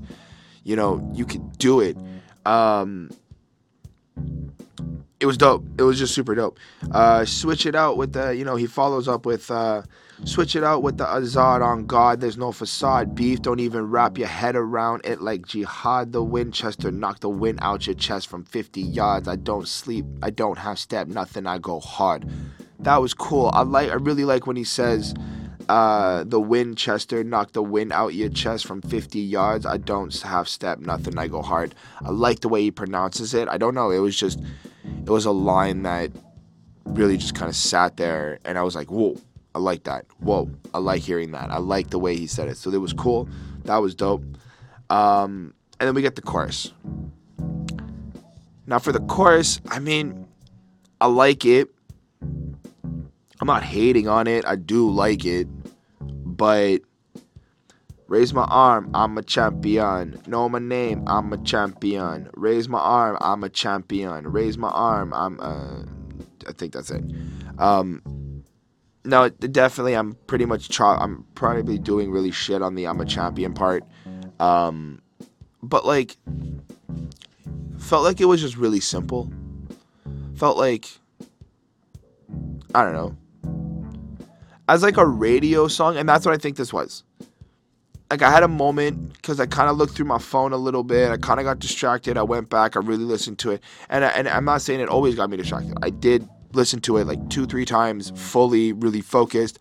you 0.63 0.77
know 0.77 1.11
you 1.13 1.25
can 1.25 1.49
do 1.57 1.81
it. 1.81 1.97
Um, 2.45 3.09
it 5.21 5.27
was 5.27 5.37
dope. 5.37 5.63
It 5.77 5.83
was 5.83 5.99
just 5.99 6.15
super 6.15 6.33
dope. 6.33 6.57
Uh, 6.91 7.23
switch 7.25 7.67
it 7.67 7.75
out 7.75 7.95
with 7.95 8.13
the, 8.13 8.35
you 8.35 8.43
know, 8.43 8.55
he 8.55 8.65
follows 8.65 9.07
up 9.07 9.23
with, 9.23 9.51
uh, 9.51 9.83
switch 10.25 10.55
it 10.55 10.63
out 10.63 10.81
with 10.81 10.97
the 10.97 11.05
Azad 11.05 11.63
on 11.63 11.85
God. 11.85 12.19
There's 12.19 12.39
no 12.39 12.51
facade. 12.51 13.13
Beef, 13.13 13.39
don't 13.39 13.59
even 13.59 13.91
wrap 13.91 14.17
your 14.17 14.27
head 14.27 14.55
around 14.55 15.05
it 15.05 15.21
like 15.21 15.45
jihad. 15.45 16.11
The 16.11 16.23
Winchester 16.23 16.89
knock 16.91 17.19
the 17.19 17.29
wind 17.29 17.59
out 17.61 17.85
your 17.85 17.93
chest 17.93 18.29
from 18.29 18.43
50 18.45 18.81
yards. 18.81 19.27
I 19.27 19.35
don't 19.35 19.67
sleep. 19.67 20.05
I 20.23 20.31
don't 20.31 20.57
have 20.57 20.79
step. 20.79 21.07
Nothing. 21.07 21.45
I 21.45 21.59
go 21.59 21.79
hard. 21.79 22.27
That 22.79 22.97
was 22.97 23.13
cool. 23.13 23.51
I 23.53 23.61
like. 23.61 23.91
I 23.91 23.95
really 23.95 24.25
like 24.25 24.47
when 24.47 24.55
he 24.55 24.63
says, 24.63 25.13
uh, 25.71 26.25
the 26.25 26.37
Winchester 26.37 27.23
knock 27.23 27.53
the 27.53 27.63
wind 27.63 27.93
out 27.93 28.13
your 28.13 28.27
chest 28.27 28.65
from 28.65 28.81
50 28.81 29.21
yards. 29.21 29.65
I 29.65 29.77
don't 29.77 30.13
half 30.21 30.49
step. 30.49 30.79
Nothing. 30.79 31.17
I 31.17 31.29
go 31.29 31.41
hard. 31.41 31.75
I 32.01 32.09
like 32.09 32.41
the 32.41 32.49
way 32.49 32.61
he 32.61 32.71
pronounces 32.71 33.33
it. 33.33 33.47
I 33.47 33.57
don't 33.57 33.73
know. 33.73 33.89
It 33.89 33.99
was 33.99 34.17
just 34.17 34.37
it 34.83 35.09
was 35.09 35.23
a 35.23 35.31
line 35.31 35.83
that 35.83 36.11
really 36.83 37.15
just 37.15 37.35
kind 37.35 37.47
of 37.47 37.55
sat 37.55 37.95
there 37.95 38.39
and 38.43 38.57
I 38.57 38.63
was 38.63 38.75
like, 38.75 38.91
whoa, 38.91 39.15
I 39.55 39.59
like 39.59 39.83
that. 39.83 40.05
Whoa, 40.19 40.49
I 40.73 40.79
like 40.79 41.03
hearing 41.03 41.31
that. 41.31 41.49
I 41.49 41.59
like 41.59 41.89
the 41.89 41.99
way 41.99 42.17
he 42.17 42.27
said 42.27 42.49
it. 42.49 42.57
So 42.57 42.69
it 42.69 42.81
was 42.81 42.91
cool. 42.91 43.29
That 43.63 43.77
was 43.77 43.95
dope. 43.95 44.25
Um, 44.89 45.53
and 45.79 45.87
then 45.87 45.95
we 45.95 46.01
get 46.01 46.17
the 46.17 46.21
chorus. 46.21 46.73
Now 48.67 48.79
for 48.79 48.91
the 48.91 48.99
chorus, 48.99 49.61
I 49.69 49.79
mean, 49.79 50.27
I 50.99 51.05
like 51.05 51.45
it. 51.45 51.69
I'm 52.21 53.47
not 53.47 53.63
hating 53.63 54.09
on 54.09 54.27
it. 54.27 54.43
I 54.45 54.57
do 54.57 54.91
like 54.91 55.23
it. 55.23 55.47
But 56.41 56.81
Raise 58.07 58.33
my 58.33 58.45
arm, 58.45 58.89
I'm 58.95 59.15
a 59.15 59.21
champion. 59.21 60.19
Know 60.25 60.49
my 60.49 60.57
name, 60.57 61.03
I'm 61.05 61.31
a 61.31 61.37
champion. 61.37 62.31
Raise 62.33 62.67
my 62.67 62.79
arm, 62.79 63.19
I'm 63.21 63.43
a 63.43 63.49
champion. 63.49 64.27
Raise 64.27 64.57
my 64.57 64.69
arm, 64.69 65.13
I'm 65.13 65.39
uh 65.39 65.83
I 66.49 66.51
think 66.53 66.73
that's 66.73 66.89
it. 66.89 67.03
Um 67.59 68.43
no, 69.05 69.29
definitely 69.29 69.93
I'm 69.93 70.15
pretty 70.25 70.45
much 70.45 70.69
tra- 70.69 70.99
I'm 70.99 71.27
probably 71.35 71.77
doing 71.77 72.09
really 72.09 72.31
shit 72.31 72.63
on 72.63 72.73
the 72.73 72.87
I'm 72.87 72.99
a 72.99 73.05
champion 73.05 73.53
part. 73.53 73.83
Um 74.39 75.03
but 75.61 75.85
like 75.85 76.17
felt 77.77 78.03
like 78.03 78.19
it 78.19 78.25
was 78.25 78.41
just 78.41 78.57
really 78.57 78.79
simple. 78.79 79.31
Felt 80.33 80.57
like 80.57 80.87
I 82.73 82.83
don't 82.83 82.93
know. 82.93 83.15
As 84.71 84.83
like 84.83 84.97
a 84.97 85.05
radio 85.05 85.67
song 85.67 85.97
and 85.97 86.07
that's 86.07 86.25
what 86.25 86.33
I 86.33 86.37
think 86.37 86.55
this 86.55 86.71
was 86.71 87.03
like 88.11 88.21
I 88.21 88.29
had 88.29 88.43
a 88.43 88.47
moment 88.47 89.13
because 89.13 89.39
I 89.39 89.45
kind 89.45 89.69
of 89.69 89.77
looked 89.77 89.95
through 89.95 90.05
my 90.05 90.17
phone 90.17 90.51
a 90.51 90.57
little 90.57 90.83
bit. 90.83 91.09
I 91.11 91.17
kind 91.17 91.39
of 91.39 91.45
got 91.45 91.59
distracted. 91.59 92.17
I 92.17 92.23
went 92.23 92.49
back. 92.49 92.75
I 92.75 92.79
really 92.79 93.05
listened 93.05 93.39
to 93.39 93.51
it, 93.51 93.63
and 93.89 94.03
I, 94.03 94.09
and 94.09 94.27
I'm 94.27 94.43
not 94.43 94.61
saying 94.61 94.81
it 94.81 94.89
always 94.89 95.15
got 95.15 95.29
me 95.29 95.37
distracted. 95.37 95.77
I 95.81 95.89
did 95.89 96.27
listen 96.51 96.81
to 96.81 96.97
it 96.97 97.07
like 97.07 97.29
two, 97.29 97.45
three 97.45 97.63
times, 97.63 98.11
fully, 98.15 98.73
really 98.73 98.99
focused, 98.99 99.59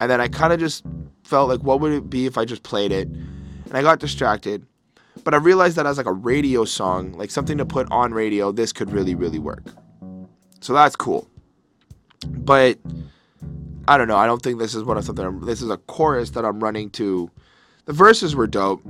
and 0.00 0.10
then 0.10 0.20
I 0.20 0.26
kind 0.26 0.52
of 0.52 0.58
just 0.58 0.84
felt 1.22 1.48
like, 1.48 1.60
what 1.60 1.80
would 1.80 1.92
it 1.92 2.10
be 2.10 2.26
if 2.26 2.36
I 2.36 2.44
just 2.44 2.64
played 2.64 2.90
it? 2.90 3.06
And 3.06 3.74
I 3.74 3.82
got 3.82 4.00
distracted, 4.00 4.66
but 5.22 5.32
I 5.32 5.36
realized 5.36 5.76
that 5.76 5.86
as 5.86 5.96
like 5.96 6.06
a 6.06 6.12
radio 6.12 6.64
song, 6.64 7.12
like 7.12 7.30
something 7.30 7.56
to 7.58 7.64
put 7.64 7.86
on 7.92 8.12
radio, 8.12 8.50
this 8.50 8.72
could 8.72 8.90
really, 8.90 9.14
really 9.14 9.38
work. 9.38 9.64
So 10.60 10.74
that's 10.74 10.96
cool, 10.96 11.28
but. 12.26 12.78
I 13.88 13.98
don't 13.98 14.08
know. 14.08 14.16
I 14.16 14.26
don't 14.26 14.42
think 14.42 14.58
this 14.58 14.74
is 14.74 14.84
what 14.84 14.96
I'm 14.96 15.02
something. 15.02 15.40
This 15.40 15.60
is 15.62 15.70
a 15.70 15.76
chorus 15.76 16.30
that 16.30 16.44
I'm 16.44 16.60
running 16.60 16.90
to 16.90 17.30
the 17.84 17.92
verses 17.92 18.36
were 18.36 18.46
dope, 18.46 18.80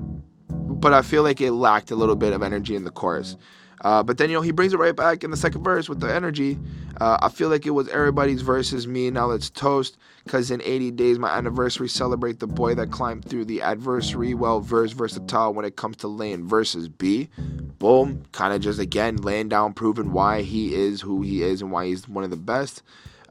but 0.49 0.93
I 0.93 1.03
feel 1.03 1.23
like 1.23 1.41
it 1.41 1.53
lacked 1.53 1.91
a 1.91 1.97
little 1.97 2.17
bit 2.17 2.33
of 2.33 2.43
energy 2.43 2.77
in 2.77 2.85
the 2.85 2.91
chorus. 2.91 3.37
Uh, 3.81 4.03
but 4.03 4.19
then 4.19 4.31
you 4.31 4.37
know 4.37 4.43
he 4.43 4.53
brings 4.53 4.73
it 4.73 4.79
right 4.79 4.95
back 4.95 5.25
in 5.25 5.31
the 5.31 5.37
second 5.37 5.65
verse 5.65 5.89
with 5.89 6.01
the 6.01 6.15
energy. 6.15 6.59
Uh, 7.01 7.19
I 7.21 7.31
feel 7.31 7.49
like 7.49 7.67
it 7.67 7.71
was 7.71 7.89
everybody's 7.89 8.43
verses 8.43 8.87
me. 8.87 9.11
Now 9.11 9.27
let's 9.27 9.51
toast, 9.51 9.97
cause 10.29 10.51
in 10.51 10.63
80 10.63 10.93
days 10.93 11.19
my 11.19 11.31
anniversary 11.31 11.89
celebrate 11.89 12.39
the 12.39 12.47
boy 12.47 12.75
that 12.77 12.93
climbed 12.93 13.25
through 13.25 13.47
the 13.47 13.63
adversary. 13.63 14.35
Well 14.35 14.61
verse 14.61 14.93
versatile 14.93 15.55
when 15.55 15.65
it 15.65 15.77
comes 15.77 15.97
to 15.99 16.09
laying 16.09 16.47
verses. 16.47 16.89
B, 16.89 17.29
boom, 17.39 18.23
kind 18.33 18.55
of 18.55 18.61
just 18.61 18.79
again 18.79 19.17
laying 19.17 19.49
down, 19.49 19.73
proving 19.73 20.13
why 20.13 20.43
he 20.43 20.75
is 20.75 21.01
who 21.01 21.23
he 21.23 21.43
is 21.43 21.61
and 21.61 21.73
why 21.73 21.87
he's 21.87 22.09
one 22.09 22.25
of 22.25 22.31
the 22.31 22.37
best. 22.37 22.83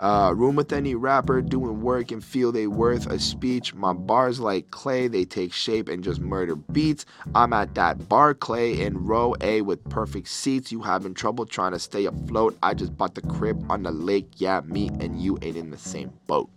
Uh, 0.02 0.34
room 0.36 0.56
with 0.56 0.74
any 0.74 0.96
rapper 0.96 1.44
doing 1.44 1.80
work 1.80 2.12
and 2.12 2.24
feel 2.24 2.52
they 2.52 2.66
worth 2.66 3.06
a 3.06 3.20
speech. 3.20 3.76
My 3.76 3.94
bars 3.94 4.40
like 4.40 4.72
clay, 4.72 5.08
they 5.08 5.26
take 5.26 5.54
shape 5.54 5.88
and 5.88 6.04
just 6.04 6.20
murder 6.20 6.56
beats. 6.56 7.06
I'm 7.36 7.54
at 7.54 7.76
that 7.76 8.10
bar 8.10 8.34
clay 8.34 8.82
in 8.82 9.06
row 9.06 9.36
A 9.42 9.62
with 9.62 9.88
perfect 9.90 10.28
seats. 10.28 10.72
You 10.72 10.82
having 10.82 11.14
trouble 11.14 11.46
trying 11.46 11.74
to 11.74 11.80
stay 11.80 12.06
afloat? 12.06 12.58
I 12.64 12.74
just 12.74 12.98
bought 12.98 13.14
the 13.14 13.22
crib 13.22 13.64
on 13.70 13.84
the 13.84 13.92
lake. 13.92 14.28
Yeah, 14.38 14.62
me 14.62 14.90
and 15.00 15.22
you 15.22 15.38
ain't 15.44 15.56
in 15.56 15.70
the 15.70 15.78
same 15.78 16.12
boat. 16.26 16.50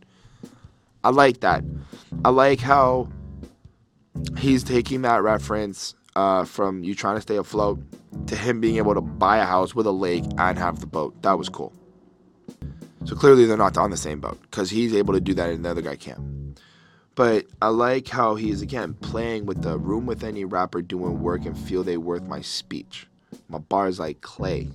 I 1.04 1.10
like 1.10 1.40
that. 1.40 1.62
I 2.24 2.30
like 2.30 2.60
how 2.60 3.10
he's 4.38 4.64
taking 4.64 5.02
that 5.02 5.22
reference 5.22 5.94
uh, 6.16 6.44
from 6.46 6.82
you 6.82 6.94
trying 6.94 7.16
to 7.16 7.20
stay 7.20 7.36
afloat 7.36 7.78
to 8.28 8.36
him 8.36 8.62
being 8.62 8.76
able 8.76 8.94
to 8.94 9.02
buy 9.02 9.36
a 9.36 9.44
house 9.44 9.74
with 9.74 9.84
a 9.84 9.92
lake 9.92 10.24
and 10.38 10.58
have 10.58 10.80
the 10.80 10.86
boat. 10.86 11.20
That 11.20 11.36
was 11.36 11.50
cool. 11.50 11.74
So 13.04 13.14
clearly 13.14 13.44
they're 13.44 13.56
not 13.56 13.76
on 13.76 13.90
the 13.90 13.96
same 13.96 14.20
boat 14.20 14.40
because 14.42 14.70
he's 14.70 14.94
able 14.94 15.14
to 15.14 15.20
do 15.20 15.34
that 15.34 15.50
and 15.50 15.64
the 15.64 15.70
other 15.70 15.82
guy 15.82 15.96
can't. 15.96 16.58
But 17.14 17.46
I 17.62 17.68
like 17.68 18.08
how 18.08 18.34
he's 18.34 18.62
again 18.62 18.94
playing 18.94 19.46
with 19.46 19.62
the 19.62 19.78
room 19.78 20.06
with 20.06 20.24
any 20.24 20.44
rapper 20.44 20.82
doing 20.82 21.20
work 21.20 21.44
and 21.44 21.56
feel 21.56 21.84
they 21.84 21.96
worth 21.96 22.26
my 22.26 22.40
speech. 22.40 23.06
My 23.48 23.58
bars 23.58 23.98
like 24.00 24.20
clay, 24.20 24.70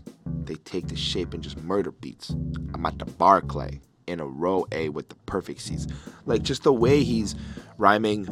they 0.45 0.55
take 0.55 0.87
the 0.87 0.95
shape 0.95 1.33
and 1.33 1.43
just 1.43 1.57
murder 1.57 1.91
beats. 1.91 2.29
I'm 2.73 2.85
at 2.85 2.99
the 2.99 3.05
bar 3.05 3.41
clay 3.41 3.81
in 4.07 4.19
a 4.19 4.25
row 4.25 4.65
A 4.71 4.89
with 4.89 5.09
the 5.09 5.15
perfect 5.25 5.61
seats. 5.61 5.87
Like 6.25 6.43
just 6.43 6.63
the 6.63 6.73
way 6.73 7.03
he's 7.03 7.35
rhyming 7.77 8.25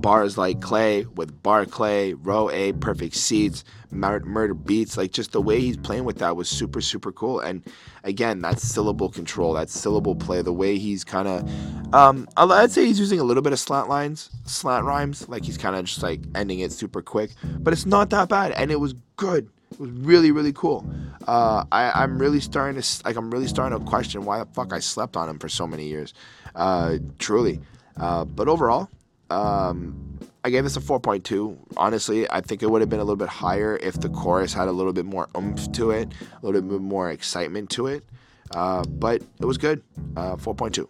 bars 0.00 0.38
like 0.38 0.60
Clay 0.60 1.04
with 1.04 1.42
Bar 1.42 1.66
Clay, 1.66 2.14
Row 2.14 2.50
A, 2.50 2.72
Perfect 2.74 3.14
Seats, 3.14 3.64
Mur- 3.90 4.20
Murder 4.20 4.54
Beats. 4.54 4.96
Like 4.96 5.12
just 5.12 5.32
the 5.32 5.42
way 5.42 5.60
he's 5.60 5.76
playing 5.76 6.04
with 6.04 6.18
that 6.18 6.36
was 6.36 6.48
super, 6.48 6.80
super 6.80 7.12
cool. 7.12 7.40
And 7.40 7.62
again, 8.04 8.40
that 8.42 8.60
syllable 8.60 9.08
control, 9.08 9.54
that 9.54 9.70
syllable 9.70 10.14
play, 10.14 10.42
the 10.42 10.52
way 10.52 10.78
he's 10.78 11.04
kind 11.04 11.28
of, 11.28 11.94
um, 11.94 12.28
I'd 12.36 12.70
say 12.70 12.86
he's 12.86 13.00
using 13.00 13.20
a 13.20 13.24
little 13.24 13.42
bit 13.42 13.52
of 13.52 13.58
slant 13.58 13.88
lines, 13.88 14.30
slant 14.44 14.84
rhymes. 14.84 15.28
Like 15.28 15.44
he's 15.44 15.58
kind 15.58 15.76
of 15.76 15.84
just 15.84 16.02
like 16.02 16.20
ending 16.34 16.60
it 16.60 16.72
super 16.72 17.02
quick, 17.02 17.30
but 17.58 17.72
it's 17.72 17.86
not 17.86 18.10
that 18.10 18.28
bad. 18.28 18.52
And 18.52 18.70
it 18.70 18.80
was 18.80 18.94
good. 19.16 19.50
It 19.72 19.80
was 19.80 19.90
really, 19.90 20.30
really 20.30 20.52
cool. 20.52 20.88
Uh, 21.26 21.64
I, 21.70 21.90
I'm 21.90 22.18
really 22.18 22.40
starting 22.40 22.80
to 22.80 23.02
like. 23.04 23.16
I'm 23.16 23.30
really 23.30 23.48
starting 23.48 23.78
to 23.78 23.84
question 23.84 24.24
why 24.24 24.38
the 24.38 24.46
fuck 24.46 24.72
I 24.72 24.78
slept 24.78 25.14
on 25.14 25.28
him 25.28 25.38
for 25.38 25.48
so 25.50 25.66
many 25.66 25.86
years. 25.86 26.14
Uh, 26.54 26.96
truly, 27.18 27.60
uh, 27.98 28.24
but 28.24 28.48
overall, 28.48 28.88
um, 29.30 30.18
I 30.44 30.50
gave 30.50 30.64
this 30.64 30.76
a 30.76 30.80
4.2. 30.80 31.56
Honestly, 31.76 32.30
I 32.30 32.40
think 32.40 32.62
it 32.62 32.70
would 32.70 32.80
have 32.80 32.88
been 32.88 33.00
a 33.00 33.04
little 33.04 33.16
bit 33.16 33.28
higher 33.28 33.76
if 33.76 34.00
the 34.00 34.08
chorus 34.08 34.52
had 34.52 34.68
a 34.68 34.72
little 34.72 34.92
bit 34.92 35.04
more 35.04 35.28
oomph 35.36 35.70
to 35.72 35.90
it, 35.90 36.12
a 36.42 36.46
little 36.46 36.62
bit 36.62 36.80
more 36.80 37.10
excitement 37.10 37.70
to 37.70 37.88
it. 37.88 38.04
Uh, 38.52 38.82
but 38.84 39.22
it 39.40 39.44
was 39.44 39.58
good. 39.58 39.82
Uh, 40.16 40.36
4.2. 40.36 40.88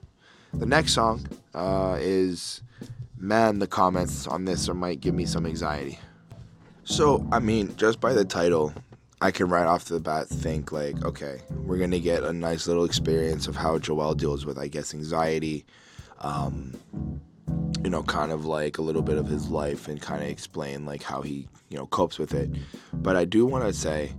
The 0.54 0.66
next 0.66 0.92
song 0.92 1.26
uh, 1.54 1.96
is 2.00 2.62
Man, 3.20 3.58
the 3.58 3.66
comments 3.66 4.28
on 4.28 4.44
this 4.44 4.68
might 4.68 5.00
give 5.00 5.12
me 5.12 5.26
some 5.26 5.44
anxiety. 5.44 5.98
So, 6.84 7.26
I 7.32 7.40
mean, 7.40 7.74
just 7.76 8.00
by 8.00 8.12
the 8.12 8.24
title, 8.24 8.72
I 9.20 9.32
can 9.32 9.48
right 9.48 9.66
off 9.66 9.86
the 9.86 9.98
bat 9.98 10.28
think, 10.28 10.70
like, 10.70 11.04
okay, 11.04 11.40
we're 11.50 11.78
going 11.78 11.90
to 11.90 11.98
get 11.98 12.22
a 12.22 12.32
nice 12.32 12.68
little 12.68 12.84
experience 12.84 13.48
of 13.48 13.56
how 13.56 13.78
Joell 13.78 14.16
deals 14.16 14.46
with, 14.46 14.56
I 14.56 14.68
guess, 14.68 14.94
anxiety. 14.94 15.66
Um, 16.20 16.74
you 17.84 17.90
know, 17.90 18.02
kind 18.02 18.32
of 18.32 18.44
like 18.44 18.78
a 18.78 18.82
little 18.82 19.02
bit 19.02 19.18
of 19.18 19.26
his 19.26 19.48
life 19.48 19.88
and 19.88 20.00
kind 20.00 20.22
of 20.22 20.28
explain 20.28 20.84
like 20.84 21.02
how 21.02 21.22
he, 21.22 21.48
you 21.68 21.78
know, 21.78 21.86
copes 21.86 22.18
with 22.18 22.34
it. 22.34 22.50
But 22.92 23.16
I 23.16 23.24
do 23.24 23.46
want 23.46 23.64
to 23.64 23.72
say, 23.72 24.12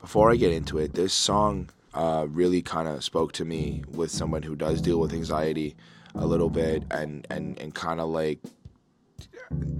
before 0.00 0.30
I 0.30 0.36
get 0.36 0.52
into 0.52 0.78
it, 0.78 0.94
this 0.94 1.12
song 1.12 1.70
uh, 1.94 2.26
really 2.28 2.62
kind 2.62 2.88
of 2.88 3.02
spoke 3.02 3.32
to 3.32 3.44
me 3.44 3.82
with 3.92 4.10
someone 4.10 4.42
who 4.42 4.56
does 4.56 4.80
deal 4.80 4.98
with 5.00 5.12
anxiety 5.12 5.76
a 6.14 6.26
little 6.26 6.50
bit 6.50 6.84
and 6.90 7.26
and 7.30 7.58
and 7.58 7.74
kind 7.74 8.00
of 8.00 8.08
like, 8.08 8.40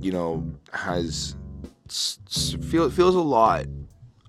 you 0.01 0.13
know, 0.13 0.51
has 0.73 1.37
feel 2.63 2.91
feels 2.91 3.15
a 3.15 3.21
lot 3.21 3.67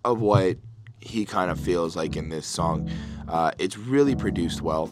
of 0.05 0.19
what 0.19 0.57
he 1.01 1.25
kind 1.25 1.51
of 1.51 1.59
feels 1.59 1.95
like 1.95 2.15
in 2.15 2.29
this 2.29 2.45
song. 2.45 2.89
Uh, 3.27 3.51
it's 3.59 3.77
really 3.77 4.15
produced 4.15 4.61
well. 4.61 4.91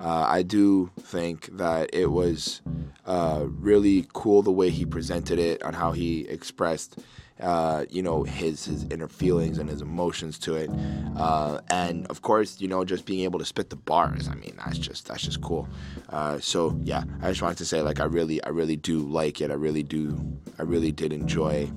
Uh, 0.00 0.26
I 0.28 0.42
do 0.42 0.90
think 1.00 1.56
that 1.56 1.90
it 1.92 2.06
was 2.06 2.60
uh, 3.06 3.44
really 3.46 4.06
cool 4.12 4.42
the 4.42 4.52
way 4.52 4.70
he 4.70 4.84
presented 4.84 5.38
it, 5.38 5.62
on 5.62 5.74
how 5.74 5.92
he 5.92 6.28
expressed, 6.28 6.98
uh, 7.40 7.84
you 7.90 8.02
know, 8.02 8.22
his 8.22 8.64
his 8.64 8.84
inner 8.90 9.08
feelings 9.08 9.58
and 9.58 9.68
his 9.68 9.80
emotions 9.82 10.38
to 10.40 10.56
it, 10.56 10.70
uh, 11.16 11.60
and 11.70 12.06
of 12.08 12.22
course, 12.22 12.60
you 12.60 12.68
know, 12.68 12.84
just 12.84 13.06
being 13.06 13.24
able 13.24 13.38
to 13.38 13.44
spit 13.44 13.70
the 13.70 13.76
bars. 13.76 14.28
I 14.28 14.34
mean, 14.34 14.54
that's 14.64 14.78
just 14.78 15.06
that's 15.06 15.22
just 15.22 15.40
cool. 15.40 15.68
Uh, 16.08 16.38
so 16.40 16.78
yeah, 16.82 17.04
I 17.22 17.28
just 17.28 17.42
wanted 17.42 17.58
to 17.58 17.64
say, 17.64 17.82
like, 17.82 18.00
I 18.00 18.04
really 18.04 18.42
I 18.44 18.50
really 18.50 18.76
do 18.76 19.00
like 19.00 19.40
it. 19.40 19.50
I 19.50 19.54
really 19.54 19.82
do 19.82 20.38
I 20.58 20.62
really 20.62 20.92
did 20.92 21.12
enjoy 21.12 21.70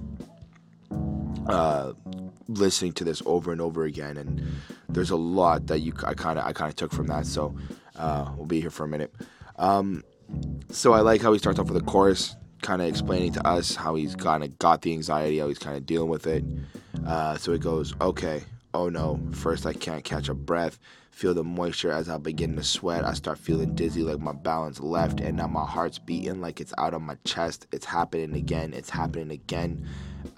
uh, 1.48 1.94
listening 2.50 2.94
to 2.94 3.04
this 3.04 3.22
over 3.26 3.52
and 3.52 3.62
over 3.62 3.84
again 3.84 4.18
and 4.18 4.42
there's 4.90 5.12
a 5.12 5.16
lot 5.16 5.68
that 5.68 5.80
you 5.80 5.94
I 6.04 6.14
kind 6.14 6.40
of 6.40 6.46
I 6.46 6.52
kind 6.52 6.70
of 6.70 6.76
took 6.76 6.92
from 6.92 7.08
that. 7.08 7.26
So 7.26 7.56
uh, 7.96 8.32
we'll 8.36 8.46
be 8.46 8.60
here 8.60 8.72
for 8.72 8.84
a 8.84 8.88
minute. 8.88 9.14
Um, 9.58 10.04
so 10.70 10.94
I 10.94 11.02
like 11.02 11.22
how 11.22 11.32
he 11.34 11.40
starts 11.40 11.60
off 11.60 11.70
with 11.70 11.82
a 11.82 11.86
chorus, 11.86 12.36
kind 12.62 12.82
of 12.82 12.88
explaining 12.88 13.34
to 13.34 13.48
us 13.48 13.76
how 13.76 13.96
he's 13.96 14.16
kind 14.16 14.44
of 14.44 14.58
got 14.60 14.82
the 14.82 14.92
anxiety, 14.94 15.40
how 15.40 15.48
he's 15.48 15.60
kind 15.60 15.78
of 15.78 15.86
dealing 15.86 16.10
with 16.10 16.28
it. 16.28 16.44
Uh, 17.06 17.38
so 17.38 17.52
it 17.54 17.62
goes, 17.62 17.94
okay, 18.02 18.44
oh 18.74 18.90
no, 18.90 19.20
first 19.32 19.66
I 19.66 19.74
can't 19.74 20.04
catch 20.04 20.30
a 20.30 20.34
breath. 20.34 20.80
Feel 21.12 21.34
the 21.34 21.44
moisture 21.44 21.92
as 21.92 22.08
I 22.08 22.18
begin 22.18 22.56
to 22.56 22.64
sweat. 22.64 23.04
I 23.04 23.14
start 23.14 23.38
feeling 23.38 23.76
dizzy 23.76 24.04
like 24.04 24.20
my 24.20 24.32
balance 24.32 24.80
left, 24.80 25.20
and 25.20 25.36
now 25.36 25.48
my 25.48 25.66
heart's 25.66 26.00
beating 26.00 26.40
like 26.40 26.62
it's 26.62 26.74
out 26.78 26.94
of 26.94 27.02
my 27.02 27.18
chest. 27.26 27.68
It's 27.74 27.86
happening 27.86 28.36
again. 28.36 28.74
It's 28.74 28.90
happening 28.90 29.32
again. 29.32 29.86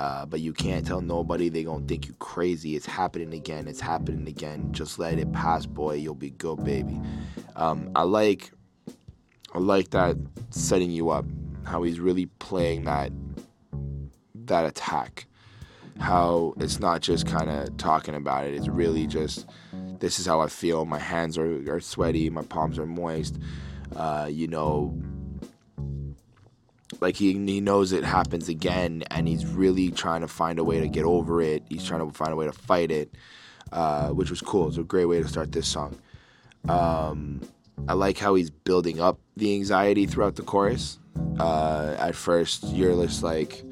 Uh, 0.02 0.26
but 0.26 0.40
you 0.40 0.52
can't 0.52 0.84
tell 0.84 1.00
nobody. 1.00 1.48
They 1.48 1.64
gonna 1.64 1.86
think 1.86 2.08
you 2.08 2.16
crazy. 2.16 2.76
It's 2.76 2.88
happening 2.88 3.36
again. 3.36 3.68
It's 3.68 3.80
happening 3.80 4.28
again. 4.28 4.72
Just 4.72 4.98
let 4.98 5.20
it 5.20 5.32
pass, 5.32 5.68
boy. 5.68 5.94
You'll 5.94 6.16
be 6.16 6.32
good, 6.32 6.66
baby. 6.66 7.00
Um, 7.56 7.92
I 7.96 8.02
like, 8.02 8.52
I 9.54 9.60
like 9.60 9.92
that 9.92 10.18
setting 10.50 10.90
you 10.90 11.12
up. 11.12 11.26
How 11.66 11.84
he's 11.84 12.00
really 12.00 12.26
playing 12.40 12.86
that, 12.86 13.12
that 14.46 14.66
attack. 14.66 15.28
How 16.00 16.56
it's 16.58 16.80
not 16.80 17.02
just 17.02 17.28
kind 17.28 17.52
of 17.52 17.78
talking 17.78 18.16
about 18.16 18.48
it. 18.48 18.56
It's 18.56 18.70
really 18.70 19.06
just 19.06 19.46
this 20.00 20.18
is 20.18 20.26
how 20.26 20.42
I 20.42 20.48
feel. 20.48 20.84
My 20.84 20.98
hands 20.98 21.38
are, 21.38 21.72
are 21.72 21.80
sweaty, 21.80 22.28
my 22.32 22.42
palms 22.42 22.80
are 22.80 22.88
moist. 22.88 23.38
Uh, 23.96 24.28
you 24.32 24.48
know, 24.48 25.00
like 27.02 27.16
he, 27.16 27.34
he 27.34 27.60
knows 27.60 27.92
it 27.92 28.04
happens 28.04 28.48
again, 28.48 29.04
and 29.10 29.28
he's 29.28 29.46
really 29.46 29.90
trying 29.90 30.22
to 30.22 30.28
find 30.28 30.60
a 30.60 30.64
way 30.64 30.80
to 30.80 30.88
get 30.88 31.04
over 31.04 31.42
it. 31.42 31.64
He's 31.68 31.84
trying 31.84 32.08
to 32.08 32.16
find 32.16 32.32
a 32.32 32.36
way 32.36 32.46
to 32.46 32.54
fight 32.54 32.92
it, 32.92 33.14
uh, 33.72 34.10
which 34.10 34.30
was 34.30 34.40
cool. 34.40 34.68
It's 34.68 34.78
a 34.78 34.84
great 34.84 35.06
way 35.06 35.22
to 35.22 35.28
start 35.28 35.52
this 35.52 35.68
song. 35.68 35.98
Um, 36.70 37.42
I 37.88 37.94
like 37.94 38.20
how 38.20 38.36
he's 38.36 38.52
building 38.52 39.00
up 39.00 39.20
the 39.36 39.54
anxiety 39.56 40.06
throughout 40.06 40.36
the 40.36 40.44
chorus. 40.44 41.00
Uh, 41.40 41.96
at 41.98 42.16
first, 42.16 42.66
you're 42.68 42.96
just 43.04 43.24
like, 43.24 43.64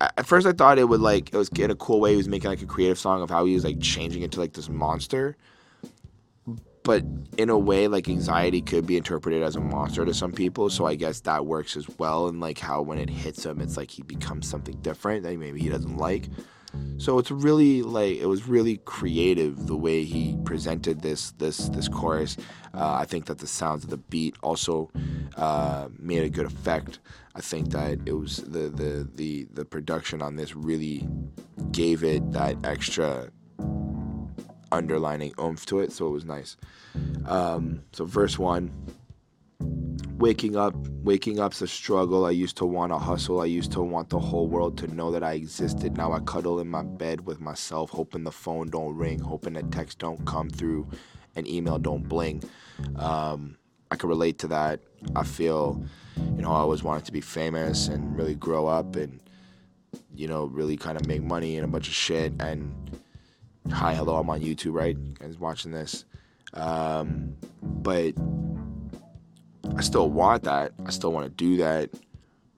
at 0.00 0.26
first 0.26 0.46
I 0.46 0.52
thought 0.52 0.78
it 0.78 0.88
would 0.88 1.00
like 1.00 1.32
it 1.32 1.36
was 1.36 1.50
in 1.50 1.70
a 1.70 1.76
cool 1.76 2.00
way. 2.00 2.12
He 2.12 2.16
was 2.16 2.28
making 2.28 2.48
like 2.48 2.62
a 2.62 2.66
creative 2.66 2.98
song 2.98 3.20
of 3.20 3.28
how 3.28 3.44
he 3.44 3.54
was 3.54 3.64
like 3.64 3.80
changing 3.80 4.22
into 4.22 4.40
like 4.40 4.54
this 4.54 4.70
monster. 4.70 5.36
But 6.84 7.04
in 7.38 7.48
a 7.48 7.58
way, 7.58 7.88
like 7.88 8.08
anxiety 8.08 8.60
could 8.60 8.86
be 8.86 8.96
interpreted 8.96 9.42
as 9.42 9.56
a 9.56 9.60
monster 9.60 10.04
to 10.04 10.14
some 10.14 10.32
people. 10.32 10.68
So 10.68 10.86
I 10.86 10.94
guess 10.96 11.20
that 11.20 11.46
works 11.46 11.76
as 11.76 11.88
well. 11.98 12.28
And 12.28 12.40
like 12.40 12.58
how 12.58 12.82
when 12.82 12.98
it 12.98 13.08
hits 13.08 13.46
him, 13.46 13.60
it's 13.60 13.76
like 13.76 13.90
he 13.90 14.02
becomes 14.02 14.48
something 14.48 14.76
different 14.82 15.22
that 15.22 15.36
maybe 15.38 15.60
he 15.60 15.68
doesn't 15.68 15.96
like. 15.96 16.28
So 16.98 17.18
it's 17.18 17.30
really 17.30 17.82
like 17.82 18.16
it 18.16 18.26
was 18.26 18.48
really 18.48 18.78
creative 18.78 19.66
the 19.66 19.76
way 19.76 20.04
he 20.04 20.36
presented 20.44 21.02
this 21.02 21.32
this 21.32 21.68
this 21.68 21.88
chorus. 21.88 22.36
Uh, 22.74 22.94
I 22.94 23.04
think 23.04 23.26
that 23.26 23.38
the 23.38 23.46
sounds 23.46 23.84
of 23.84 23.90
the 23.90 23.98
beat 23.98 24.36
also 24.42 24.90
uh, 25.36 25.88
made 25.98 26.22
a 26.22 26.30
good 26.30 26.46
effect. 26.46 27.00
I 27.34 27.40
think 27.40 27.70
that 27.70 27.98
it 28.06 28.12
was 28.12 28.36
the 28.36 28.68
the 28.70 29.08
the 29.14 29.48
the 29.52 29.64
production 29.64 30.22
on 30.22 30.36
this 30.36 30.54
really 30.54 31.06
gave 31.72 32.04
it 32.04 32.32
that 32.32 32.56
extra 32.64 33.28
underlining 34.72 35.32
oomph 35.38 35.64
to 35.66 35.80
it, 35.80 35.92
so 35.92 36.08
it 36.08 36.10
was 36.10 36.24
nice. 36.24 36.56
Um, 37.26 37.82
so 37.92 38.04
verse 38.04 38.38
one. 38.38 38.72
Waking 40.18 40.56
up, 40.56 40.74
waking 41.02 41.40
up's 41.40 41.62
a 41.62 41.66
struggle. 41.66 42.26
I 42.26 42.30
used 42.30 42.56
to 42.58 42.64
want 42.64 42.92
to 42.92 42.98
hustle. 42.98 43.40
I 43.40 43.46
used 43.46 43.72
to 43.72 43.82
want 43.82 44.08
the 44.08 44.20
whole 44.20 44.46
world 44.46 44.78
to 44.78 44.86
know 44.86 45.10
that 45.10 45.24
I 45.24 45.32
existed. 45.32 45.96
Now 45.96 46.12
I 46.12 46.20
cuddle 46.20 46.60
in 46.60 46.68
my 46.68 46.82
bed 46.82 47.26
with 47.26 47.40
myself, 47.40 47.90
hoping 47.90 48.22
the 48.22 48.30
phone 48.30 48.70
don't 48.70 48.96
ring, 48.96 49.18
hoping 49.18 49.54
that 49.54 49.72
text 49.72 49.98
don't 49.98 50.24
come 50.24 50.48
through, 50.48 50.88
and 51.34 51.48
email 51.48 51.78
don't 51.78 52.08
bling. 52.08 52.44
Um, 52.96 53.56
I 53.90 53.96
can 53.96 54.08
relate 54.08 54.38
to 54.38 54.48
that. 54.48 54.80
I 55.16 55.24
feel, 55.24 55.82
you 56.36 56.42
know, 56.42 56.52
I 56.52 56.58
always 56.58 56.84
wanted 56.84 57.04
to 57.06 57.12
be 57.12 57.20
famous 57.20 57.88
and 57.88 58.16
really 58.16 58.36
grow 58.36 58.68
up 58.68 58.94
and, 58.94 59.18
you 60.14 60.28
know, 60.28 60.44
really 60.44 60.76
kind 60.76 60.96
of 60.96 61.06
make 61.06 61.22
money 61.22 61.56
and 61.56 61.64
a 61.64 61.68
bunch 61.68 61.88
of 61.88 61.94
shit. 61.94 62.32
And 62.38 62.72
hi, 63.70 63.94
hello, 63.94 64.16
I'm 64.16 64.28
on 64.30 64.40
YouTube, 64.40 64.72
right? 64.74 64.96
Guys 65.18 65.38
watching 65.38 65.70
this. 65.70 66.04
Um, 66.54 67.36
but 67.62 68.14
I 69.76 69.80
still 69.80 70.10
want 70.10 70.44
that. 70.44 70.72
I 70.84 70.90
still 70.90 71.12
want 71.12 71.26
to 71.26 71.30
do 71.30 71.56
that. 71.58 71.90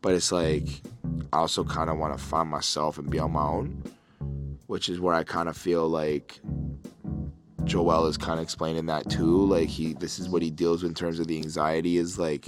But 0.01 0.15
it's 0.15 0.33
like, 0.33 0.67
I 1.33 1.39
also 1.39 1.65
kind 1.65 1.91
of 1.91 1.99
want 1.99 2.17
to 2.17 2.23
find 2.23 2.49
myself 2.49 2.99
and 2.99 3.09
be 3.11 3.19
on 3.19 3.33
my 3.33 3.43
own, 3.43 3.83
which 4.67 4.89
is 4.89 5.01
where 5.01 5.15
I 5.15 5.25
kind 5.25 5.49
of 5.49 5.57
feel 5.57 5.89
like 5.89 6.41
Joell 7.63 8.09
is 8.09 8.17
kind 8.17 8.39
of 8.39 8.45
explaining 8.45 8.87
that 8.87 9.09
too. 9.09 9.47
Like 9.47 9.69
he, 9.69 9.95
this 9.95 10.19
is 10.19 10.29
what 10.29 10.43
he 10.43 10.51
deals 10.51 10.83
with 10.83 10.91
in 10.91 10.95
terms 10.95 11.21
of 11.21 11.27
the 11.27 11.39
anxiety 11.39 11.97
is 11.97 12.19
like, 12.19 12.47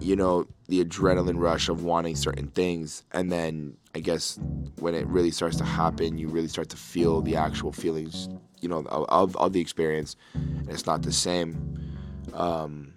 you 0.00 0.16
know, 0.16 0.46
the 0.68 0.84
adrenaline 0.84 1.38
rush 1.38 1.68
of 1.68 1.84
wanting 1.84 2.16
certain 2.16 2.48
things, 2.48 3.04
and 3.12 3.30
then 3.30 3.76
I 3.94 4.00
guess 4.00 4.38
when 4.78 4.94
it 4.94 5.06
really 5.06 5.30
starts 5.30 5.56
to 5.56 5.64
happen, 5.64 6.16
you 6.16 6.28
really 6.28 6.48
start 6.48 6.70
to 6.70 6.76
feel 6.76 7.20
the 7.20 7.36
actual 7.36 7.72
feelings, 7.72 8.28
you 8.60 8.68
know, 8.68 8.84
of 8.88 9.36
of 9.36 9.52
the 9.52 9.60
experience, 9.60 10.16
and 10.34 10.70
it's 10.70 10.86
not 10.86 11.02
the 11.02 11.12
same. 11.12 11.98
Um, 12.32 12.94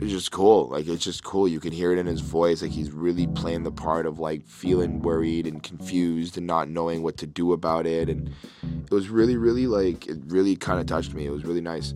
it's 0.00 0.12
just 0.12 0.30
cool. 0.30 0.68
Like 0.68 0.86
it's 0.86 1.02
just 1.02 1.24
cool. 1.24 1.48
You 1.48 1.58
can 1.58 1.72
hear 1.72 1.92
it 1.92 1.98
in 1.98 2.06
his 2.06 2.20
voice. 2.20 2.62
Like 2.62 2.70
he's 2.70 2.92
really 2.92 3.26
playing 3.26 3.64
the 3.64 3.72
part 3.72 4.06
of 4.06 4.20
like 4.20 4.46
feeling 4.46 5.00
worried 5.00 5.46
and 5.46 5.60
confused 5.60 6.38
and 6.38 6.46
not 6.46 6.68
knowing 6.68 7.02
what 7.02 7.16
to 7.16 7.26
do 7.26 7.52
about 7.52 7.84
it. 7.84 8.08
And 8.08 8.30
it 8.62 8.92
was 8.92 9.08
really, 9.08 9.36
really 9.36 9.66
like 9.66 10.06
it 10.06 10.18
really 10.26 10.54
kind 10.54 10.78
of 10.78 10.86
touched 10.86 11.14
me. 11.14 11.26
It 11.26 11.30
was 11.30 11.44
really 11.44 11.60
nice. 11.60 11.94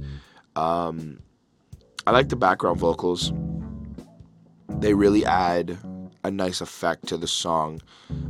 Um, 0.56 1.20
I 2.08 2.10
like 2.10 2.28
the 2.28 2.36
background 2.36 2.80
vocals. 2.80 3.32
They 4.80 4.94
really 4.94 5.24
add 5.24 5.78
a 6.24 6.30
nice 6.30 6.60
effect 6.60 7.08
to 7.08 7.16
the 7.16 7.26
song. 7.26 7.80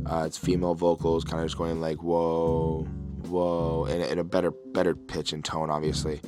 Uh, 0.05 0.23
it's 0.25 0.37
female 0.37 0.75
vocals, 0.75 1.23
kind 1.23 1.41
of 1.41 1.45
just 1.47 1.57
going 1.57 1.79
like 1.79 2.03
whoa, 2.03 2.87
whoa, 3.27 3.85
in 3.85 4.19
a 4.19 4.23
better, 4.23 4.51
better 4.51 4.95
pitch 4.95 5.33
and 5.33 5.45
tone, 5.45 5.69
obviously. 5.69 6.21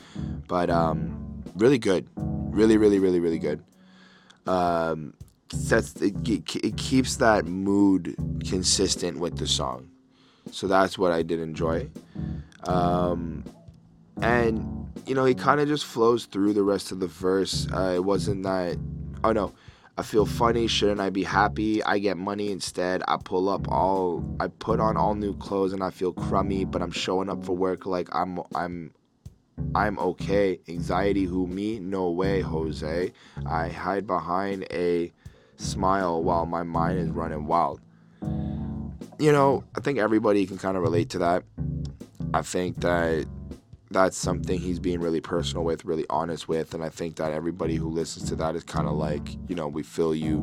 But 0.47 0.69
um, 0.69 1.43
really 1.55 1.77
good 1.77 2.07
really, 2.55 2.77
really, 2.77 2.99
really, 2.99 3.19
really 3.19 3.39
good. 3.39 3.63
Um, 4.47 5.13
sets 5.51 5.93
it, 6.01 6.15
it 6.27 6.77
keeps 6.77 7.17
that 7.17 7.45
mood 7.45 8.15
consistent 8.47 9.19
with 9.19 9.37
the 9.37 9.47
song, 9.47 9.89
so 10.51 10.67
that's 10.67 10.97
what 10.97 11.11
I 11.11 11.21
did 11.21 11.39
enjoy. 11.39 11.89
Um, 12.63 13.43
and 14.21 14.89
you 15.05 15.13
know, 15.13 15.25
he 15.25 15.35
kind 15.35 15.59
of 15.59 15.67
just 15.67 15.85
flows 15.85 16.25
through 16.25 16.53
the 16.53 16.63
rest 16.63 16.91
of 16.91 16.99
the 16.99 17.07
verse. 17.07 17.67
Uh, 17.71 17.93
it 17.95 18.03
wasn't 18.03 18.43
that. 18.43 18.77
Oh 19.23 19.31
no, 19.31 19.53
I 19.97 20.03
feel 20.03 20.25
funny. 20.25 20.67
Shouldn't 20.67 20.99
I 20.99 21.09
be 21.09 21.23
happy? 21.23 21.81
I 21.83 21.99
get 21.99 22.17
money 22.17 22.51
instead. 22.51 23.01
I 23.07 23.17
pull 23.17 23.47
up 23.47 23.69
all. 23.69 24.25
I 24.39 24.47
put 24.47 24.79
on 24.79 24.97
all 24.97 25.15
new 25.15 25.35
clothes 25.37 25.71
and 25.71 25.81
I 25.81 25.89
feel 25.89 26.11
crummy, 26.11 26.65
but 26.65 26.81
I'm 26.81 26.91
showing 26.91 27.29
up 27.29 27.45
for 27.45 27.55
work 27.55 27.85
like 27.85 28.09
I'm. 28.13 28.39
I'm 28.53 28.91
I'm 29.73 29.97
okay. 29.99 30.59
Anxiety, 30.67 31.23
who 31.23 31.47
me? 31.47 31.79
No 31.79 32.09
way, 32.09 32.41
Jose. 32.41 33.13
I 33.45 33.69
hide 33.69 34.05
behind 34.05 34.67
a 34.69 35.13
smile 35.55 36.21
while 36.21 36.45
my 36.45 36.63
mind 36.63 36.99
is 36.99 37.09
running 37.09 37.45
wild. 37.45 37.79
You 39.17 39.31
know, 39.31 39.63
I 39.77 39.79
think 39.79 39.97
everybody 39.97 40.45
can 40.45 40.57
kind 40.57 40.75
of 40.75 40.83
relate 40.83 41.09
to 41.11 41.19
that. 41.19 41.43
I 42.33 42.41
think 42.41 42.81
that 42.81 43.25
that's 43.91 44.17
something 44.17 44.59
he's 44.59 44.79
being 44.79 44.99
really 44.99 45.21
personal 45.21 45.63
with, 45.63 45.85
really 45.85 46.05
honest 46.09 46.47
with, 46.47 46.73
and 46.73 46.83
I 46.83 46.89
think 46.89 47.15
that 47.17 47.31
everybody 47.31 47.75
who 47.75 47.87
listens 47.89 48.29
to 48.29 48.35
that 48.37 48.55
is 48.55 48.63
kind 48.63 48.87
of 48.87 48.93
like, 48.93 49.35
you 49.47 49.55
know, 49.55 49.67
we 49.67 49.83
feel 49.83 50.15
you. 50.15 50.37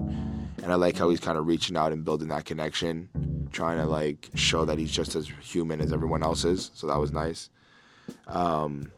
And 0.63 0.71
I 0.71 0.77
like 0.77 0.97
how 0.97 1.11
he's 1.11 1.21
kind 1.21 1.37
of 1.37 1.47
reaching 1.47 1.77
out 1.77 1.93
and 1.93 2.05
building 2.05 2.29
that 2.29 2.45
connection, 2.45 3.49
trying 3.53 3.79
to 3.79 3.87
like 3.87 4.31
show 4.35 4.65
that 4.65 4.79
he's 4.79 4.93
just 4.93 5.17
as 5.17 5.29
human 5.41 5.81
as 5.81 5.93
everyone 5.93 6.23
else 6.23 6.45
is. 6.45 6.71
So 6.75 6.87
that 6.87 6.99
was 6.99 7.13
nice. 7.13 7.51
Um, 8.29 8.93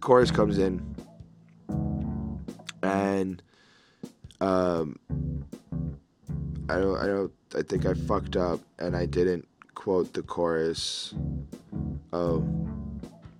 chorus 0.00 0.30
comes 0.30 0.58
in, 0.58 0.94
and 2.82 3.42
um, 4.40 4.98
I 6.68 6.74
don't, 6.74 6.96
I 6.98 7.06
don't, 7.06 7.32
I 7.56 7.62
think 7.62 7.86
I 7.86 7.94
fucked 7.94 8.36
up 8.36 8.60
and 8.78 8.96
I 8.96 9.06
didn't 9.06 9.46
quote 9.74 10.12
the 10.12 10.22
chorus. 10.22 11.14
Oh, 12.12 12.46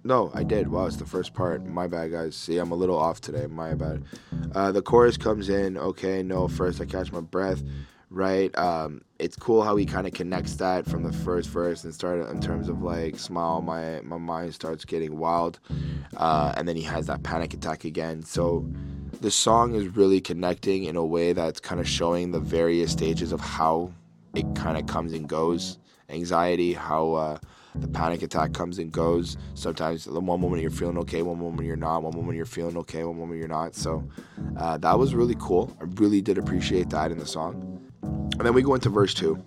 no, 0.05 0.31
I 0.35 0.43
did. 0.43 0.69
Wow, 0.69 0.87
it's 0.87 0.97
the 0.97 1.07
first 1.07 1.35
part. 1.35 1.65
My 1.67 1.87
bad, 1.87 2.13
guys. 2.13 2.37
See, 2.37 2.59
I'm 2.59 2.73
a 2.73 2.77
little 2.77 2.99
off 2.99 3.21
today. 3.21 3.47
My 3.47 3.75
bad. 3.75 4.03
Uh, 4.55 4.73
the 4.73 4.83
chorus 4.83 5.17
comes 5.17 5.49
in. 5.49 5.77
Okay, 5.77 6.23
no, 6.23 6.49
first 6.49 6.81
I 6.81 6.85
catch 6.85 7.13
my 7.13 7.21
breath 7.21 7.63
right? 8.13 8.57
Um, 8.59 9.03
it's 9.19 9.37
cool 9.37 9.63
how 9.63 9.77
he 9.77 9.87
kind 9.87 10.07
of 10.07 10.13
connects 10.13 10.57
that 10.57 10.87
from 10.87 11.03
the 11.03 11.13
first 11.13 11.49
verse 11.49 11.83
and 11.85 11.95
started 11.95 12.29
in 12.29 12.41
terms 12.41 12.69
of 12.69 12.83
like 12.83 13.19
smile. 13.19 13.63
My 13.63 14.01
my 14.03 14.19
mind 14.19 14.55
starts 14.55 14.85
getting 14.85 15.19
wild, 15.19 15.59
uh, 16.17 16.53
and 16.57 16.69
then 16.69 16.77
he 16.77 16.83
has 16.83 17.07
that 17.07 17.23
panic 17.23 17.55
attack 17.55 17.85
again. 17.85 18.23
So 18.23 18.67
the 19.21 19.31
song 19.31 19.75
is 19.75 19.89
really 19.89 20.21
connecting 20.21 20.85
in 20.85 20.97
a 20.97 21.05
way 21.05 21.33
that's 21.33 21.61
kind 21.61 21.81
of 21.81 21.89
showing 21.89 22.31
the 22.31 22.41
various 22.41 22.93
stages 22.93 23.33
of 23.33 23.41
how 23.41 23.93
it 24.35 24.47
kind 24.55 24.77
of 24.77 24.87
comes 24.87 25.13
and 25.13 25.29
goes. 25.29 25.79
Anxiety, 26.09 26.75
how 26.75 27.13
uh, 27.15 27.39
the 27.75 27.89
panic 27.89 28.23
attack 28.23 28.53
comes 28.53 28.79
and 28.79 28.93
goes. 28.93 29.37
Sometimes 29.55 30.07
one 30.07 30.41
moment 30.41 30.63
you're 30.63 30.71
feeling 30.71 30.99
okay, 30.99 31.23
one 31.23 31.39
moment 31.39 31.67
you're 31.67 31.77
not, 31.77 32.03
one 32.03 32.15
moment 32.15 32.37
you're 32.37 32.47
feeling 32.47 32.77
okay, 32.79 33.05
one 33.05 33.19
moment 33.19 33.39
you're 33.39 33.49
not. 33.49 33.75
So 33.75 34.07
uh, 34.57 34.79
that 34.79 34.99
was 34.99 35.15
really 35.15 35.37
cool. 35.39 35.75
I 35.81 35.85
really 35.95 36.21
did 36.21 36.39
appreciate 36.39 36.91
that 36.91 37.11
in 37.11 37.19
the 37.19 37.27
song. 37.27 37.81
And 38.03 38.41
then 38.41 38.55
we 38.55 38.63
go 38.63 38.75
into 38.75 38.89
verse 38.89 39.15
two, 39.15 39.43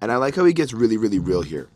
and 0.00 0.10
I 0.10 0.16
like 0.16 0.34
how 0.34 0.44
he 0.44 0.52
gets 0.52 0.72
really, 0.72 0.96
really 0.96 1.18
real 1.18 1.42
here. 1.42 1.68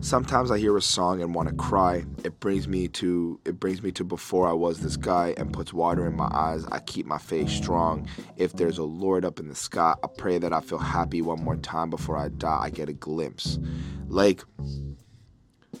Sometimes 0.00 0.52
I 0.52 0.58
hear 0.58 0.76
a 0.76 0.82
song 0.82 1.20
and 1.20 1.34
want 1.34 1.48
to 1.48 1.54
cry. 1.56 2.04
It 2.22 2.38
brings 2.38 2.68
me 2.68 2.86
to 2.88 3.40
it 3.44 3.58
brings 3.58 3.82
me 3.82 3.90
to 3.92 4.04
before 4.04 4.46
I 4.46 4.52
was 4.52 4.80
this 4.80 4.96
guy 4.96 5.34
and 5.36 5.52
puts 5.52 5.72
water 5.72 6.06
in 6.06 6.14
my 6.14 6.28
eyes. 6.32 6.64
I 6.70 6.78
keep 6.78 7.04
my 7.04 7.18
faith 7.18 7.50
strong. 7.50 8.08
If 8.36 8.52
there's 8.52 8.78
a 8.78 8.84
Lord 8.84 9.24
up 9.24 9.40
in 9.40 9.48
the 9.48 9.56
sky, 9.56 9.94
I 10.02 10.06
pray 10.06 10.38
that 10.38 10.52
I 10.52 10.60
feel 10.60 10.78
happy 10.78 11.20
one 11.20 11.42
more 11.42 11.56
time 11.56 11.90
before 11.90 12.16
I 12.16 12.28
die. 12.28 12.60
I 12.62 12.70
get 12.70 12.88
a 12.88 12.92
glimpse. 12.92 13.58
Like 14.06 14.44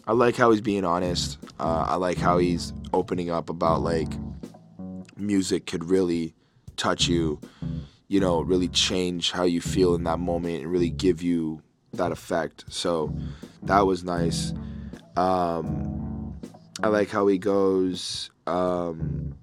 I 0.04 0.12
like 0.12 0.36
how 0.36 0.50
he's 0.50 0.60
being 0.60 0.84
honest. 0.84 1.38
Uh, 1.60 1.84
I 1.88 1.94
like 1.94 2.18
how 2.18 2.38
he's 2.38 2.72
opening 2.92 3.30
up 3.30 3.48
about 3.48 3.82
like 3.82 4.12
music 5.16 5.66
could 5.66 5.84
really 5.84 6.34
touch 6.76 7.06
you, 7.06 7.40
you 8.08 8.18
know, 8.18 8.40
really 8.40 8.68
change 8.68 9.30
how 9.30 9.44
you 9.44 9.60
feel 9.60 9.94
in 9.94 10.02
that 10.04 10.18
moment 10.18 10.62
and 10.62 10.72
really 10.72 10.90
give 10.90 11.22
you 11.22 11.62
that 11.98 12.10
effect. 12.10 12.64
So 12.68 13.14
that 13.62 13.86
was 13.86 14.02
nice. 14.02 14.52
Um, 15.16 16.34
I 16.82 16.88
like 16.88 17.10
how 17.10 17.26
he 17.26 17.38
goes. 17.38 18.30
Um, 18.46 19.36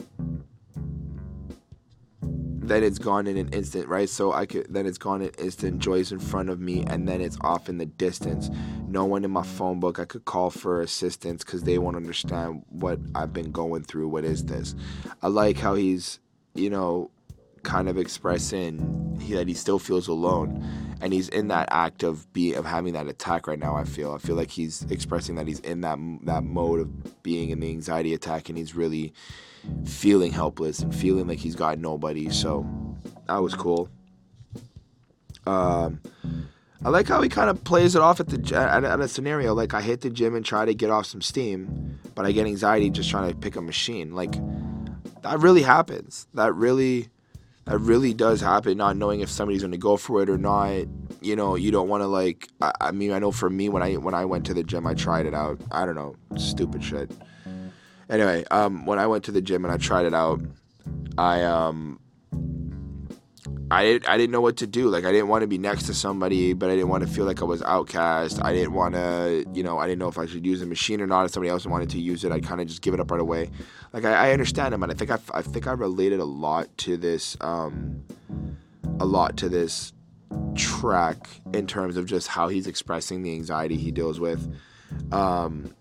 then 2.68 2.84
it's 2.84 2.98
gone 2.98 3.28
in 3.28 3.38
an 3.38 3.50
instant, 3.50 3.88
right? 3.88 4.10
So 4.10 4.34
I 4.34 4.46
could 4.46 4.68
then 4.74 4.86
it's 4.86 4.98
gone 4.98 5.22
in 5.22 5.28
an 5.28 5.36
instant. 5.38 5.80
Joy's 5.80 6.12
in 6.12 6.20
front 6.20 6.50
of 6.50 6.60
me, 6.60 6.84
and 6.88 7.08
then 7.08 7.22
it's 7.22 7.38
off 7.42 7.70
in 7.70 7.78
the 7.78 7.86
distance. 7.86 8.50
No 8.88 9.06
one 9.06 9.24
in 9.24 9.32
my 9.32 9.44
phone 9.44 9.80
book. 9.80 10.00
I 10.00 10.06
could 10.06 10.26
call 10.26 10.50
for 10.50 10.82
assistance 10.82 11.44
because 11.44 11.64
they 11.64 11.78
won't 11.78 11.96
understand 11.96 12.64
what 12.70 13.00
I've 13.14 13.34
been 13.34 13.52
going 13.52 13.84
through. 13.84 14.08
What 14.08 14.26
is 14.26 14.46
this? 14.46 14.74
I 15.22 15.28
like 15.28 15.58
how 15.58 15.76
he's, 15.76 16.20
you 16.56 16.70
know, 16.70 17.12
kind 17.66 17.90
of 17.90 17.98
expressing 17.98 19.18
that 19.30 19.48
he 19.48 19.54
still 19.54 19.80
feels 19.80 20.08
alone 20.08 20.64
and 21.02 21.14
he's 21.14 21.30
in 21.30 21.50
that 21.50 21.68
act 21.72 22.04
of 22.04 22.32
be 22.34 22.54
of 22.54 22.66
having 22.66 22.94
that 22.94 23.08
attack 23.08 23.48
right 23.48 23.60
now. 23.60 23.76
I 23.76 23.84
feel 23.84 24.14
I 24.14 24.18
feel 24.18 24.36
like 24.36 24.52
he's 24.52 24.84
expressing 24.90 25.36
that 25.36 25.48
he's 25.48 25.60
in 25.60 25.82
that 25.82 26.00
that 26.24 26.44
mode 26.44 26.80
of 26.80 27.24
being 27.24 27.50
in 27.50 27.60
the 27.60 27.70
anxiety 27.70 28.14
attack, 28.14 28.50
and 28.50 28.58
he's 28.58 28.76
really 28.76 29.14
feeling 29.86 30.32
helpless 30.32 30.80
and 30.80 30.96
feeling 30.96 31.28
like 31.28 31.40
he's 31.40 31.56
got 31.56 31.80
nobody. 31.80 32.30
So 32.30 32.66
that 33.28 33.38
was 33.38 33.56
cool. 33.56 33.90
Um, 35.46 36.02
I 36.84 36.90
like 36.90 37.08
how 37.08 37.22
he 37.22 37.30
kind 37.30 37.50
of 37.50 37.64
plays 37.64 37.96
it 37.96 38.02
off 38.02 38.20
at 38.20 38.30
the 38.30 38.58
at, 38.58 38.84
at 38.84 39.00
a 39.00 39.08
scenario 39.08 39.54
like 39.54 39.74
I 39.74 39.82
hit 39.82 40.02
the 40.02 40.10
gym 40.10 40.36
and 40.36 40.46
try 40.46 40.66
to 40.66 40.74
get 40.74 40.90
off 40.90 41.06
some 41.06 41.22
steam, 41.22 42.00
but 42.16 42.26
I 42.26 42.32
get 42.32 42.46
anxiety 42.46 42.90
just 42.90 43.10
trying 43.10 43.30
to 43.30 43.36
pick 43.36 43.56
a 43.56 43.62
machine. 43.62 44.14
Like 44.14 44.34
that 45.24 45.40
really 45.40 45.64
happens. 45.64 46.28
That 46.34 46.54
really 46.56 47.10
that 47.66 47.80
really 47.80 48.14
does 48.14 48.42
happen 48.42 48.78
not 48.78 48.96
knowing 48.96 49.22
if 49.22 49.30
somebody's 49.30 49.62
going 49.62 49.72
to 49.72 49.78
go 49.78 49.98
for 49.98 50.22
it 50.22 50.30
or 50.30 50.38
not. 50.38 50.86
You 51.22 51.36
know 51.36 51.56
you 51.56 51.72
don't 51.72 51.90
want 51.90 52.02
to 52.02 52.08
like 52.08 52.50
I, 52.62 52.72
I, 52.80 52.92
mean 52.92 53.12
i 53.12 53.20
know 53.20 53.32
for 53.32 53.50
me 53.50 53.68
when 53.70 53.82
i 53.82 53.96
when 53.96 54.14
i 54.14 54.24
went 54.26 54.46
to 54.46 54.54
the 54.54 54.64
gym 54.64 54.86
i 54.86 54.94
tried 54.94 55.26
it 55.26 55.34
out. 55.34 55.60
I 55.72 55.86
don't 55.86 55.96
know. 55.96 56.16
Stupid 56.38 56.84
shit. 56.84 57.12
Anyway 58.10 58.44
um 58.52 58.86
when 58.86 59.00
i 59.00 59.08
went 59.08 59.24
to 59.26 59.32
the 59.32 59.42
gym 59.42 59.66
and 59.66 59.74
i 59.74 59.78
tried 59.78 60.06
it 60.06 60.14
out 60.14 60.40
i 61.18 61.42
um 61.42 62.00
I 63.70 63.84
didn't, 63.84 64.10
I 64.10 64.18
didn't 64.18 64.32
know 64.32 64.42
what 64.42 64.58
to 64.58 64.68
do. 64.68 64.90
Like, 64.90 65.06
I 65.06 65.12
didn't 65.12 65.28
want 65.28 65.42
to 65.42 65.48
be 65.48 65.58
next 65.58 65.84
to 65.84 65.94
somebody, 65.94 66.54
but 66.54 66.70
I 66.70 66.76
didn't 66.76 66.90
want 66.90 67.06
to 67.06 67.10
feel 67.10 67.26
like 67.26 67.42
I 67.42 67.46
was 67.46 67.62
outcast. 67.62 68.44
I 68.44 68.54
didn't 68.54 68.74
want 68.74 68.96
to, 68.96 69.46
you 69.54 69.64
know, 69.64 69.78
I 69.78 69.88
didn't 69.88 70.00
know 70.00 70.08
if 70.08 70.18
I 70.18 70.26
should 70.26 70.46
use 70.46 70.60
the 70.60 70.66
machine 70.66 71.02
or 71.02 71.08
not. 71.08 71.26
If 71.26 71.32
somebody 71.32 71.50
else 71.50 71.66
wanted 71.66 71.90
to 71.92 72.00
use 72.00 72.24
it, 72.24 72.32
I'd 72.32 72.44
kind 72.44 72.62
of 72.62 72.68
just 72.68 72.82
give 72.82 72.94
it 72.94 73.00
up 73.00 73.12
right 73.12 73.20
away. 73.20 73.50
Like, 73.94 74.06
I, 74.06 74.30
I 74.30 74.32
understand 74.32 74.74
him, 74.74 74.84
and 74.84 74.92
I 74.92 74.96
think 74.96 75.12
I, 75.12 75.20
I 75.34 75.42
think 75.42 75.68
I 75.68 75.74
related 75.74 76.20
a 76.20 76.26
lot 76.26 76.76
to 76.80 76.98
this, 76.98 77.38
um, 77.42 78.04
a 79.00 79.06
lot 79.06 79.38
to 79.38 79.50
this 79.50 79.94
track 80.56 81.28
in 81.54 81.68
terms 81.68 81.98
of 81.98 82.06
just 82.06 82.28
how 82.28 82.48
he's 82.48 82.68
expressing 82.68 83.24
the 83.24 83.34
anxiety 83.34 83.78
he 83.78 83.92
deals 83.92 84.20
with. 84.20 84.54
Um, 85.12 85.74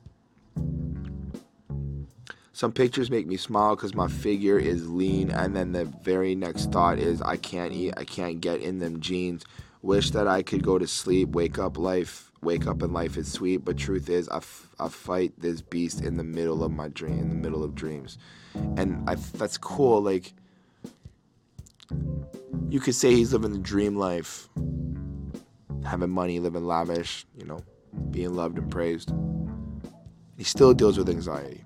some 2.54 2.70
pictures 2.70 3.10
make 3.10 3.26
me 3.26 3.36
smile 3.36 3.74
because 3.74 3.96
my 3.96 4.06
figure 4.06 4.58
is 4.58 4.88
lean, 4.88 5.30
and 5.32 5.56
then 5.56 5.72
the 5.72 5.84
very 5.84 6.36
next 6.36 6.70
thought 6.70 7.00
is 7.00 7.20
I 7.20 7.36
can't 7.36 7.72
eat, 7.72 7.94
I 7.96 8.04
can't 8.04 8.40
get 8.40 8.60
in 8.60 8.78
them 8.78 9.00
jeans. 9.00 9.44
Wish 9.82 10.12
that 10.12 10.28
I 10.28 10.42
could 10.42 10.62
go 10.62 10.78
to 10.78 10.86
sleep, 10.86 11.30
wake 11.30 11.58
up, 11.58 11.76
life, 11.76 12.30
wake 12.42 12.68
up, 12.68 12.80
and 12.80 12.94
life 12.94 13.16
is 13.16 13.30
sweet. 13.30 13.64
But 13.64 13.76
truth 13.76 14.08
is, 14.08 14.28
I, 14.28 14.36
f- 14.36 14.68
I 14.78 14.88
fight 14.88 15.32
this 15.36 15.60
beast 15.62 16.00
in 16.00 16.16
the 16.16 16.22
middle 16.22 16.62
of 16.62 16.70
my 16.70 16.86
dream, 16.88 17.18
in 17.18 17.28
the 17.28 17.34
middle 17.34 17.64
of 17.64 17.74
dreams, 17.74 18.18
and 18.54 19.02
I, 19.10 19.16
that's 19.16 19.58
cool. 19.58 20.00
Like 20.00 20.32
you 22.68 22.78
could 22.78 22.94
say 22.94 23.10
he's 23.10 23.32
living 23.32 23.52
the 23.52 23.58
dream 23.58 23.96
life, 23.96 24.48
having 25.84 26.10
money, 26.10 26.38
living 26.38 26.68
lavish, 26.68 27.26
you 27.36 27.46
know, 27.46 27.64
being 28.12 28.36
loved 28.36 28.58
and 28.58 28.70
praised. 28.70 29.12
He 30.36 30.44
still 30.44 30.72
deals 30.72 30.96
with 30.96 31.08
anxiety. 31.08 31.64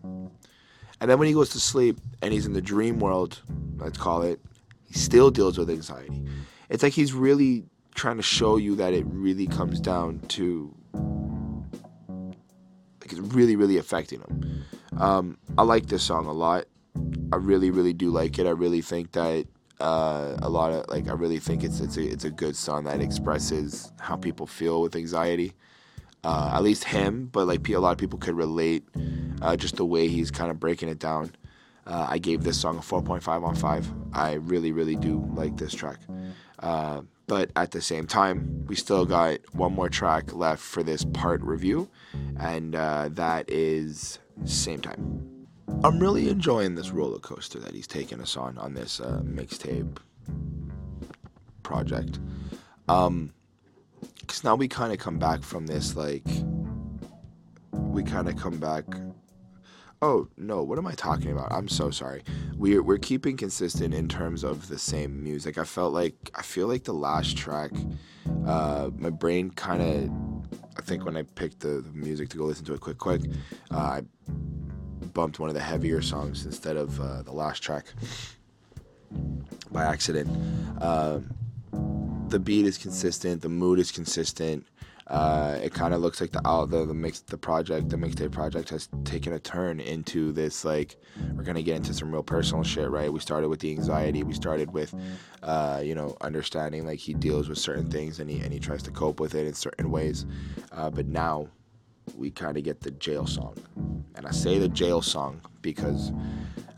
And 1.01 1.11
then 1.11 1.18
when 1.18 1.28
he 1.28 1.34
goes 1.34 1.51
to 1.51 1.61
sleep 1.61 1.99
and 2.22 2.32
he's 2.32 2.46
in 2.46 2.53
the 2.53 2.61
dream 2.61 2.99
world, 2.99 3.40
let's 3.76 3.99
call 3.99 4.22
it, 4.22 4.40
he 4.84 4.94
still 4.94 5.30
deals 5.30 5.59
with 5.59 5.70
anxiety. 5.70 6.24
It's 6.68 6.82
like 6.82 6.92
he's 6.92 7.12
really 7.12 7.64
trying 7.94 8.16
to 8.16 8.22
show 8.22 8.57
you 8.57 8.76
that 8.76 8.94
it 8.94 9.05
really 9.09 9.46
comes 9.46 9.80
down 9.80 10.20
to 10.28 10.74
like 13.01 13.12
it's 13.12 13.20
really 13.34 13.57
really 13.57 13.78
affecting 13.78 14.20
him. 14.20 14.64
Um, 14.99 15.38
I 15.57 15.62
like 15.62 15.86
this 15.86 16.03
song 16.03 16.26
a 16.26 16.32
lot. 16.32 16.66
I 17.32 17.36
really 17.36 17.70
really 17.70 17.92
do 17.92 18.11
like 18.11 18.38
it. 18.38 18.46
I 18.46 18.51
really 18.51 18.82
think 18.82 19.12
that 19.12 19.46
uh, 19.80 20.36
a 20.42 20.49
lot 20.49 20.72
of 20.72 20.88
like 20.88 21.09
I 21.09 21.12
really 21.12 21.38
think 21.38 21.62
it's 21.62 21.80
it's 21.80 21.96
a 21.96 22.03
it's 22.03 22.24
a 22.24 22.30
good 22.30 22.57
song 22.57 22.84
that 22.84 23.01
expresses 23.01 23.92
how 23.99 24.16
people 24.16 24.46
feel 24.46 24.82
with 24.82 24.96
anxiety. 24.96 25.55
Uh, 26.24 26.50
at 26.52 26.62
least 26.62 26.84
him, 26.84 27.26
but 27.32 27.46
like 27.46 27.68
a 27.68 27.78
lot 27.78 27.92
of 27.92 27.98
people 27.98 28.18
could 28.18 28.34
relate 28.34 28.84
uh, 29.40 29.56
just 29.56 29.76
the 29.76 29.84
way 29.84 30.08
he's 30.08 30.30
kind 30.30 30.50
of 30.50 30.58
breaking 30.58 30.88
it 30.88 30.98
down. 30.98 31.30
Uh, 31.86 32.06
I 32.08 32.18
gave 32.18 32.44
this 32.44 32.60
song 32.60 32.76
a 32.76 32.80
4.5 32.80 33.44
on 33.44 33.54
5. 33.54 33.92
I 34.12 34.34
really, 34.34 34.72
really 34.72 34.96
do 34.96 35.26
like 35.34 35.56
this 35.56 35.72
track. 35.72 36.00
Uh, 36.58 37.02
but 37.28 37.50
at 37.56 37.70
the 37.70 37.80
same 37.80 38.06
time, 38.06 38.64
we 38.66 38.74
still 38.74 39.04
got 39.04 39.38
one 39.54 39.74
more 39.74 39.88
track 39.88 40.34
left 40.34 40.62
for 40.62 40.82
this 40.82 41.04
part 41.04 41.42
review, 41.42 41.88
and 42.38 42.74
uh, 42.74 43.08
that 43.12 43.48
is 43.48 44.18
Same 44.44 44.80
Time. 44.80 45.46
I'm 45.84 46.00
really 46.00 46.30
enjoying 46.30 46.74
this 46.74 46.90
roller 46.90 47.18
coaster 47.18 47.58
that 47.60 47.74
he's 47.74 47.86
taking 47.86 48.20
us 48.20 48.36
on 48.36 48.58
on 48.58 48.74
this 48.74 48.98
uh, 49.00 49.20
mixtape 49.24 49.98
project. 51.62 52.18
Um, 52.88 53.32
because 54.29 54.45
now 54.45 54.55
we 54.55 54.68
kind 54.68 54.93
of 54.93 54.99
come 54.99 55.18
back 55.18 55.43
from 55.43 55.66
this 55.66 55.97
like 55.97 56.26
we 57.72 58.03
kind 58.03 58.29
of 58.29 58.37
come 58.37 58.59
back 58.59 58.85
Oh 60.01 60.29
no, 60.37 60.62
what 60.62 60.79
am 60.79 60.87
I 60.87 60.93
talking 60.93 61.33
about? 61.33 61.51
I'm 61.51 61.66
so 61.66 61.91
sorry. 61.91 62.22
We're 62.57 62.85
we're 62.85 62.99
keeping 62.99 63.37
consistent 63.37 63.93
in 63.93 64.07
terms 64.07 64.45
of 64.45 64.68
the 64.68 64.79
same 64.79 65.24
music. 65.24 65.59
I 65.59 65.64
felt 65.64 65.93
like 65.93 66.14
I 66.37 66.43
feel 66.43 66.68
like 66.68 66.85
the 66.85 66.95
last 66.95 67.37
track, 67.37 67.72
uh, 68.47 68.91
my 68.97 69.11
brain 69.11 69.51
kind 69.51 69.83
of. 69.83 70.59
I 70.76 70.83
think 70.83 71.05
when 71.05 71.16
I 71.16 71.24
picked 71.24 71.59
the, 71.61 71.81
the, 71.81 71.91
music 71.91 72.29
to 72.29 72.37
go 72.37 72.45
listen 72.45 72.64
to 72.66 72.74
it 72.74 72.81
quick, 72.81 72.99
quick, 72.99 73.22
uh, 73.72 73.76
I 73.76 74.03
bumped 75.12 75.41
one 75.41 75.49
of 75.49 75.57
the 75.57 75.61
heavier 75.61 76.01
songs 76.01 76.47
instead 76.47 76.76
of 76.76 77.01
uh, 77.01 77.22
the 77.22 77.33
last 77.33 77.64
track 77.64 77.87
by 79.72 79.85
accident. 79.85 80.31
Uh, 80.81 81.18
the 82.28 82.38
beat 82.38 82.66
is 82.66 82.78
consistent, 82.78 83.42
the 83.42 83.48
mood 83.48 83.78
is 83.78 83.90
consistent. 83.90 84.66
Uh, 85.08 85.58
it 85.62 85.72
kind 85.72 85.94
of 85.94 86.02
looks 86.02 86.20
like 86.20 86.30
the 86.32 86.46
out 86.46 86.68
the, 86.68 86.84
the 86.84 86.92
mix 86.92 87.20
the 87.20 87.38
project 87.38 87.88
the 87.88 87.96
mixtape 87.96 88.30
project 88.30 88.68
has 88.68 88.90
taken 89.04 89.32
a 89.32 89.38
turn 89.38 89.80
into 89.80 90.32
this 90.32 90.66
like 90.66 90.98
we're 91.34 91.42
gonna 91.42 91.62
get 91.62 91.76
into 91.76 91.94
some 91.94 92.12
real 92.12 92.22
personal 92.22 92.62
shit 92.62 92.90
right 92.90 93.10
we 93.10 93.18
started 93.18 93.48
with 93.48 93.58
the 93.58 93.70
anxiety 93.70 94.22
we 94.22 94.34
started 94.34 94.70
with 94.70 94.94
uh, 95.42 95.80
you 95.82 95.94
know 95.94 96.14
understanding 96.20 96.84
like 96.84 96.98
he 96.98 97.14
deals 97.14 97.48
with 97.48 97.56
certain 97.56 97.90
things 97.90 98.20
and 98.20 98.28
he 98.28 98.38
and 98.40 98.52
he 98.52 98.58
tries 98.58 98.82
to 98.82 98.90
cope 98.90 99.18
with 99.18 99.34
it 99.34 99.46
in 99.46 99.54
certain 99.54 99.90
ways 99.90 100.26
uh, 100.72 100.90
but 100.90 101.06
now 101.06 101.48
we 102.14 102.30
kind 102.30 102.58
of 102.58 102.62
get 102.62 102.82
the 102.82 102.90
jail 102.90 103.26
song 103.26 103.56
and 104.14 104.26
I 104.26 104.30
say 104.30 104.58
the 104.58 104.68
jail 104.68 105.00
song 105.00 105.40
because 105.62 106.12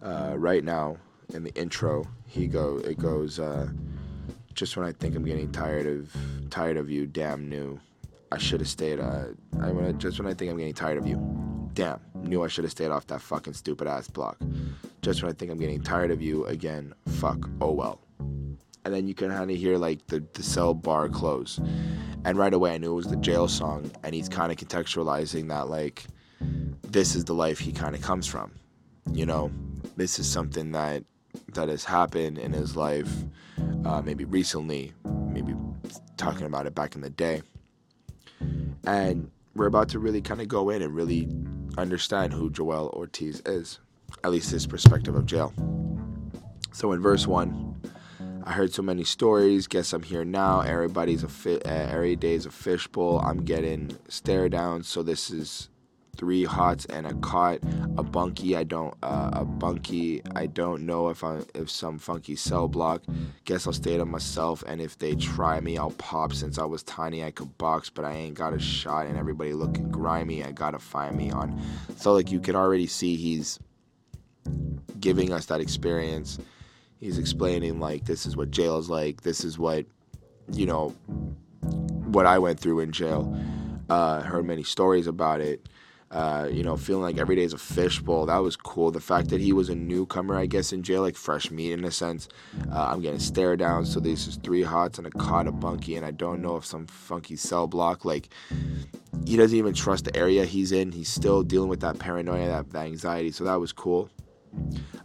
uh, 0.04 0.34
right 0.36 0.62
now 0.62 0.98
in 1.34 1.42
the 1.42 1.52
intro 1.54 2.06
he 2.28 2.46
go 2.46 2.78
it 2.78 2.96
goes 2.96 3.40
uh, 3.40 3.68
just 4.54 4.76
when 4.76 4.86
I 4.86 4.92
think 4.92 5.14
I'm 5.16 5.24
getting 5.24 5.50
tired 5.52 5.86
of 5.86 6.14
tired 6.50 6.76
of 6.76 6.90
you 6.90 7.06
damn 7.06 7.48
new 7.48 7.80
I 8.32 8.38
should 8.38 8.60
have 8.60 8.68
stayed. 8.68 9.00
Uh, 9.00 9.24
I 9.60 9.72
just 9.92 10.18
when 10.18 10.28
I 10.28 10.34
think 10.34 10.50
I'm 10.50 10.56
getting 10.56 10.72
tired 10.74 10.98
of 10.98 11.06
you, 11.06 11.16
damn, 11.74 11.98
knew 12.14 12.44
I 12.44 12.48
should 12.48 12.62
have 12.64 12.70
stayed 12.70 12.90
off 12.90 13.06
that 13.08 13.20
fucking 13.20 13.54
stupid 13.54 13.88
ass 13.88 14.06
block. 14.08 14.36
Just 15.02 15.22
when 15.22 15.30
I 15.30 15.34
think 15.34 15.50
I'm 15.50 15.58
getting 15.58 15.82
tired 15.82 16.12
of 16.12 16.22
you 16.22 16.44
again, 16.46 16.94
fuck. 17.08 17.48
Oh 17.60 17.72
well. 17.72 18.00
and 18.84 18.94
then 18.94 19.06
you 19.08 19.14
can 19.14 19.30
kind 19.30 19.50
of 19.50 19.56
hear 19.56 19.76
like 19.76 20.06
the, 20.06 20.24
the 20.34 20.42
cell 20.42 20.74
bar 20.74 21.08
close 21.08 21.58
and 22.24 22.38
right 22.38 22.54
away 22.54 22.72
i 22.74 22.78
knew 22.78 22.92
it 22.92 22.94
was 22.94 23.06
the 23.08 23.16
jail 23.16 23.46
song 23.46 23.90
and 24.02 24.14
he's 24.14 24.28
kind 24.28 24.50
of 24.50 24.56
contextualizing 24.58 25.48
that 25.48 25.68
like 25.68 26.04
this 26.88 27.14
is 27.14 27.24
the 27.26 27.34
life 27.34 27.58
he 27.58 27.72
kind 27.72 27.94
of 27.94 28.00
comes 28.00 28.26
from 28.26 28.50
you 29.12 29.26
know 29.26 29.50
this 29.96 30.18
is 30.18 30.26
something 30.30 30.72
that 30.72 31.04
that 31.54 31.68
has 31.68 31.84
happened 31.84 32.38
in 32.38 32.52
his 32.52 32.76
life 32.76 33.10
uh, 33.84 34.02
maybe 34.02 34.24
recently 34.24 34.92
maybe 35.04 35.54
talking 36.16 36.46
about 36.46 36.66
it 36.66 36.74
back 36.74 36.94
in 36.94 37.00
the 37.00 37.10
day 37.10 37.42
and 38.86 39.30
we're 39.54 39.66
about 39.66 39.88
to 39.88 39.98
really 39.98 40.20
kind 40.20 40.40
of 40.40 40.48
go 40.48 40.70
in 40.70 40.82
and 40.82 40.94
really 40.94 41.28
understand 41.78 42.32
who 42.32 42.50
joell 42.50 42.92
ortiz 42.92 43.40
is 43.46 43.78
at 44.24 44.30
least 44.30 44.50
his 44.50 44.66
perspective 44.66 45.14
of 45.14 45.26
jail 45.26 45.52
so 46.72 46.92
in 46.92 47.00
verse 47.00 47.26
1 47.26 47.70
I 48.42 48.52
heard 48.52 48.72
so 48.72 48.82
many 48.82 49.04
stories. 49.04 49.66
Guess 49.66 49.92
I'm 49.92 50.02
here 50.02 50.24
now. 50.24 50.62
Everybody's 50.62 51.22
a 51.22 51.28
fit. 51.28 51.64
Uh, 51.66 51.68
every 51.68 52.16
day's 52.16 52.46
a 52.46 52.50
fishbowl. 52.50 53.20
I'm 53.20 53.44
getting 53.44 53.96
stare 54.08 54.48
down. 54.48 54.82
So 54.82 55.02
this 55.02 55.30
is 55.30 55.68
three 56.20 56.44
hots 56.44 56.84
and 56.84 57.06
a 57.06 57.14
cot, 57.14 57.60
a 57.96 58.02
bunkie. 58.02 58.54
I 58.54 58.62
don't 58.62 58.94
uh, 59.02 59.30
a 59.32 59.44
bunkie. 59.46 60.20
I 60.36 60.46
don't 60.46 60.84
know 60.84 61.08
if 61.08 61.24
I 61.24 61.40
if 61.54 61.70
some 61.70 61.98
funky 61.98 62.36
cell 62.36 62.68
block. 62.68 63.02
Guess 63.46 63.66
I'll 63.66 63.72
stay 63.72 63.96
to 63.96 64.04
myself. 64.04 64.62
And 64.66 64.82
if 64.82 64.98
they 64.98 65.14
try 65.14 65.60
me, 65.60 65.78
I'll 65.78 65.92
pop. 65.92 66.34
Since 66.34 66.58
I 66.58 66.64
was 66.64 66.82
tiny, 66.82 67.24
I 67.24 67.30
could 67.30 67.56
box, 67.56 67.88
but 67.88 68.04
I 68.04 68.12
ain't 68.12 68.34
got 68.34 68.52
a 68.52 68.58
shot. 68.58 69.06
And 69.06 69.16
everybody 69.16 69.54
looking 69.54 69.90
grimy. 69.90 70.44
I 70.44 70.52
gotta 70.52 70.78
find 70.78 71.16
me 71.16 71.30
on. 71.30 71.58
So 71.96 72.12
like 72.12 72.30
you 72.30 72.38
can 72.38 72.54
already 72.54 72.86
see 72.86 73.16
he's 73.16 73.58
giving 75.00 75.32
us 75.32 75.46
that 75.46 75.62
experience 75.62 76.38
he's 76.98 77.16
explaining 77.16 77.80
like 77.80 78.04
this 78.04 78.26
is 78.26 78.36
what 78.36 78.50
jail 78.50 78.76
is 78.76 78.90
like 78.90 79.22
this 79.22 79.44
is 79.44 79.58
what 79.58 79.86
you 80.52 80.66
know 80.66 80.90
what 82.12 82.26
i 82.26 82.38
went 82.38 82.60
through 82.60 82.80
in 82.80 82.92
jail 82.92 83.34
uh, 83.88 84.20
heard 84.20 84.44
many 84.44 84.62
stories 84.62 85.06
about 85.06 85.40
it 85.40 85.66
uh, 86.10 86.48
you 86.50 86.62
know 86.62 86.76
feeling 86.76 87.02
like 87.02 87.18
every 87.18 87.36
day 87.36 87.42
is 87.42 87.52
a 87.52 87.58
fishbowl. 87.58 88.26
That 88.26 88.38
was 88.38 88.56
cool. 88.56 88.90
The 88.90 89.00
fact 89.00 89.28
that 89.28 89.40
he 89.40 89.52
was 89.52 89.68
a 89.68 89.74
newcomer 89.74 90.36
i 90.36 90.46
guess 90.46 90.72
in 90.72 90.82
jail 90.82 91.02
like 91.02 91.16
fresh 91.16 91.50
meat 91.50 91.72
in 91.72 91.84
a 91.84 91.90
sense. 91.90 92.28
Uh, 92.72 92.88
i'm 92.90 93.00
getting 93.00 93.20
stared 93.20 93.58
down 93.58 93.84
so 93.86 94.00
there's 94.00 94.26
just 94.26 94.42
three 94.42 94.62
hots 94.62 94.98
and 94.98 95.06
a 95.06 95.10
cot 95.10 95.46
a 95.46 95.52
bunkie 95.52 95.96
and 95.96 96.04
i 96.04 96.10
don't 96.10 96.42
know 96.42 96.56
if 96.56 96.64
some 96.64 96.86
funky 96.86 97.36
cell 97.36 97.66
block 97.66 98.04
like 98.04 98.28
he 99.26 99.36
doesn't 99.36 99.56
even 99.56 99.74
trust 99.74 100.04
the 100.04 100.16
area 100.16 100.44
he's 100.44 100.72
in. 100.72 100.92
He's 100.92 101.08
still 101.08 101.42
dealing 101.42 101.68
with 101.68 101.80
that 101.80 101.98
paranoia 101.98 102.64
that 102.70 102.76
anxiety. 102.76 103.30
So 103.32 103.44
that 103.44 103.60
was 103.60 103.72
cool. 103.72 104.10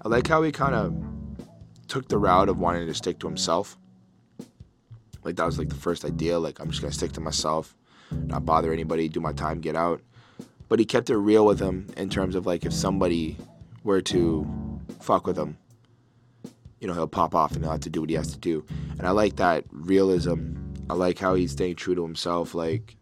I 0.01 0.07
like 0.07 0.27
how 0.27 0.41
he 0.41 0.51
kind 0.51 0.75
of 0.75 0.95
took 1.87 2.07
the 2.07 2.17
route 2.17 2.49
of 2.49 2.59
wanting 2.59 2.87
to 2.87 2.93
stick 2.93 3.19
to 3.19 3.27
himself. 3.27 3.77
Like 5.23 5.35
that 5.35 5.45
was 5.45 5.57
like 5.57 5.69
the 5.69 5.75
first 5.75 6.05
idea. 6.05 6.39
Like 6.39 6.59
I'm 6.59 6.69
just 6.69 6.81
gonna 6.81 6.93
stick 6.93 7.11
to 7.13 7.21
myself, 7.21 7.75
not 8.11 8.45
bother 8.45 8.71
anybody, 8.71 9.09
do 9.09 9.19
my 9.19 9.33
time, 9.33 9.59
get 9.59 9.75
out. 9.75 10.01
But 10.67 10.79
he 10.79 10.85
kept 10.85 11.09
it 11.09 11.17
real 11.17 11.45
with 11.45 11.59
him 11.59 11.87
in 11.95 12.09
terms 12.09 12.35
of 12.35 12.45
like 12.45 12.65
if 12.65 12.73
somebody 12.73 13.37
were 13.83 14.01
to 14.01 14.47
fuck 15.01 15.27
with 15.27 15.37
him, 15.37 15.57
you 16.79 16.87
know, 16.87 16.93
he'll 16.93 17.07
pop 17.07 17.35
off 17.35 17.53
and 17.53 17.63
he'll 17.63 17.71
have 17.71 17.81
to 17.81 17.89
do 17.89 18.01
what 18.01 18.09
he 18.09 18.15
has 18.15 18.31
to 18.31 18.39
do. 18.39 18.65
And 18.97 19.07
I 19.07 19.11
like 19.11 19.35
that 19.37 19.65
realism. 19.71 20.55
I 20.89 20.93
like 20.93 21.19
how 21.19 21.35
he's 21.35 21.51
staying 21.51 21.75
true 21.75 21.95
to 21.95 22.03
himself. 22.03 22.55
Like 22.55 22.95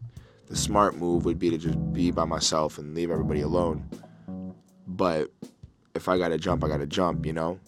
the 0.47 0.55
smart 0.55 0.97
move 0.97 1.25
would 1.25 1.39
be 1.39 1.49
to 1.49 1.57
just 1.57 1.93
be 1.93 2.11
by 2.11 2.25
myself 2.25 2.77
and 2.77 2.93
leave 2.93 3.11
everybody 3.11 3.41
alone. 3.41 3.89
But 4.87 5.31
if 5.95 6.07
I 6.07 6.17
gotta 6.17 6.37
jump, 6.37 6.63
I 6.63 6.67
gotta 6.67 6.87
jump, 6.87 7.25
you 7.25 7.33
know? 7.33 7.59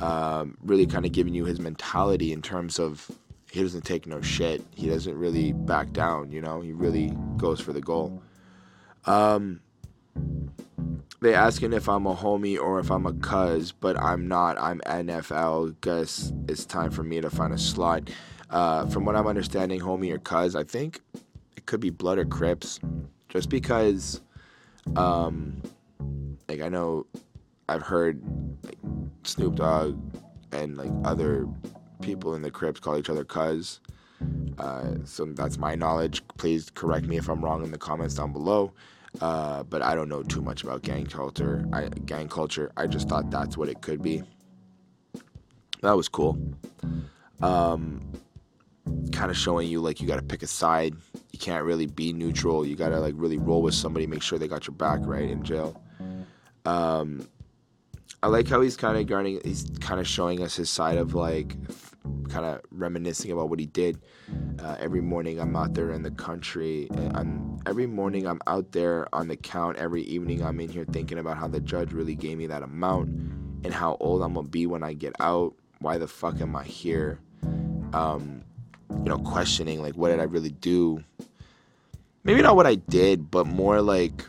um, 0.00 0.56
really 0.62 0.86
kind 0.86 1.04
of 1.04 1.12
giving 1.12 1.34
you 1.34 1.44
his 1.44 1.60
mentality 1.60 2.32
in 2.32 2.42
terms 2.42 2.78
of 2.78 3.10
he 3.50 3.62
doesn't 3.62 3.82
take 3.82 4.06
no 4.06 4.20
shit. 4.20 4.62
He 4.74 4.88
doesn't 4.88 5.16
really 5.16 5.52
back 5.52 5.92
down, 5.92 6.30
you 6.30 6.40
know. 6.40 6.60
He 6.60 6.72
really 6.72 7.12
goes 7.36 7.60
for 7.60 7.72
the 7.72 7.80
goal. 7.80 8.22
Um, 9.06 9.60
they 11.20 11.34
asking 11.34 11.72
if 11.72 11.88
I'm 11.88 12.06
a 12.06 12.14
homie 12.14 12.58
or 12.58 12.80
if 12.80 12.90
I'm 12.90 13.06
a 13.06 13.12
cuz, 13.12 13.72
but 13.72 13.98
I'm 14.00 14.26
not. 14.26 14.58
I'm 14.58 14.80
NFL. 14.80 15.76
Guess 15.80 16.32
it's 16.48 16.64
time 16.64 16.90
for 16.90 17.02
me 17.02 17.20
to 17.20 17.30
find 17.30 17.52
a 17.52 17.58
slot. 17.58 18.10
Uh, 18.48 18.86
from 18.86 19.04
what 19.04 19.16
I'm 19.16 19.26
understanding, 19.26 19.80
homie 19.80 20.12
or 20.12 20.18
cuz, 20.18 20.56
I 20.56 20.64
think 20.64 21.00
it 21.56 21.66
could 21.66 21.80
be 21.80 21.90
blood 21.90 22.18
or 22.18 22.24
Crips, 22.24 22.80
just 23.28 23.48
because. 23.48 24.20
Um, 24.96 25.62
like 26.48 26.62
I 26.62 26.68
know, 26.68 27.06
I've 27.68 27.82
heard 27.82 28.20
like 28.64 28.78
Snoop 29.24 29.56
Dogg 29.56 30.00
and 30.52 30.76
like 30.76 30.90
other 31.04 31.46
people 32.02 32.34
in 32.34 32.42
the 32.42 32.50
Crips 32.50 32.80
call 32.80 32.98
each 32.98 33.10
other 33.10 33.24
cuz. 33.24 33.80
Uh, 34.58 34.96
so 35.04 35.24
that's 35.24 35.58
my 35.58 35.74
knowledge. 35.74 36.22
Please 36.36 36.70
correct 36.70 37.06
me 37.06 37.16
if 37.16 37.28
I'm 37.28 37.42
wrong 37.44 37.64
in 37.64 37.70
the 37.70 37.78
comments 37.78 38.14
down 38.14 38.32
below. 38.32 38.72
Uh, 39.20 39.62
but 39.64 39.82
I 39.82 39.94
don't 39.94 40.08
know 40.08 40.22
too 40.22 40.40
much 40.40 40.62
about 40.62 40.82
gang 40.82 41.06
culture. 41.06 41.66
I, 41.72 41.88
gang 42.06 42.28
culture. 42.28 42.70
I 42.76 42.86
just 42.86 43.08
thought 43.08 43.30
that's 43.30 43.56
what 43.56 43.68
it 43.68 43.80
could 43.80 44.02
be. 44.02 44.22
That 45.82 45.92
was 45.92 46.08
cool. 46.08 46.38
Um, 47.42 48.00
kind 49.12 49.30
of 49.30 49.36
showing 49.36 49.68
you 49.68 49.80
like 49.80 50.00
you 50.00 50.06
got 50.06 50.16
to 50.16 50.22
pick 50.22 50.42
a 50.42 50.46
side. 50.46 50.94
You 51.32 51.38
can't 51.38 51.64
really 51.64 51.86
be 51.86 52.12
neutral. 52.12 52.66
You 52.66 52.76
got 52.76 52.90
to 52.90 53.00
like 53.00 53.14
really 53.16 53.38
roll 53.38 53.62
with 53.62 53.74
somebody, 53.74 54.06
make 54.06 54.22
sure 54.22 54.38
they 54.38 54.48
got 54.48 54.66
your 54.66 54.74
back 54.74 55.00
right 55.02 55.28
in 55.28 55.42
jail. 55.42 55.82
Um, 56.66 57.26
I 58.22 58.28
like 58.28 58.46
how 58.48 58.60
he's 58.60 58.76
kind 58.76 58.98
of 58.98 59.06
guarding. 59.06 59.40
He's 59.42 59.66
kind 59.80 59.98
of 59.98 60.06
showing 60.06 60.42
us 60.42 60.54
his 60.56 60.68
side 60.68 60.98
of 60.98 61.14
like, 61.14 61.56
kind 62.28 62.46
of 62.46 62.60
reminiscing 62.70 63.32
about 63.32 63.50
what 63.50 63.58
he 63.58 63.66
did. 63.66 64.00
Uh, 64.58 64.76
every 64.78 65.00
morning 65.00 65.40
I'm 65.40 65.54
out 65.56 65.74
there 65.74 65.90
in 65.90 66.02
the 66.02 66.10
country. 66.10 66.88
I'm 67.14 67.58
every 67.66 67.86
morning 67.86 68.26
I'm 68.26 68.40
out 68.46 68.72
there 68.72 69.12
on 69.14 69.28
the 69.28 69.36
count. 69.36 69.76
Every 69.76 70.02
evening 70.02 70.42
I'm 70.42 70.60
in 70.60 70.68
here 70.68 70.84
thinking 70.84 71.18
about 71.18 71.36
how 71.36 71.48
the 71.48 71.60
judge 71.60 71.92
really 71.92 72.14
gave 72.14 72.38
me 72.38 72.46
that 72.46 72.62
amount 72.62 73.08
and 73.64 73.74
how 73.74 73.96
old 74.00 74.22
I'm 74.22 74.34
gonna 74.34 74.48
be 74.48 74.66
when 74.66 74.82
I 74.82 74.94
get 74.94 75.14
out. 75.20 75.54
Why 75.80 75.98
the 75.98 76.08
fuck 76.08 76.40
am 76.40 76.56
I 76.56 76.64
here? 76.64 77.18
Um, 77.92 78.42
you 78.90 79.04
know, 79.04 79.18
questioning 79.18 79.82
like 79.82 79.94
what 79.96 80.10
did 80.10 80.20
I 80.20 80.24
really 80.24 80.50
do? 80.50 81.02
Maybe 82.22 82.42
not 82.42 82.54
what 82.56 82.66
I 82.66 82.74
did, 82.76 83.30
but 83.30 83.46
more 83.46 83.82
like 83.82 84.24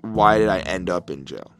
why 0.00 0.38
did 0.38 0.48
I 0.48 0.60
end 0.60 0.90
up 0.90 1.10
in 1.10 1.24
jail? 1.24 1.50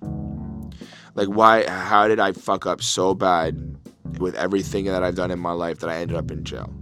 Like, 1.15 1.29
why, 1.29 1.69
how 1.69 2.09
did 2.09 2.21
I 2.21 2.33
fuck 2.33 2.67
up 2.67 2.83
so 2.83 3.15
bad 3.15 3.77
with 4.19 4.35
everything 4.35 4.87
that 4.87 5.03
I've 5.03 5.15
done 5.15 5.31
in 5.31 5.39
my 5.39 5.53
life 5.53 5.81
that 5.81 5.91
I 5.91 5.97
ended 5.97 6.17
up 6.17 6.31
in 6.31 6.45
jail? 6.45 6.73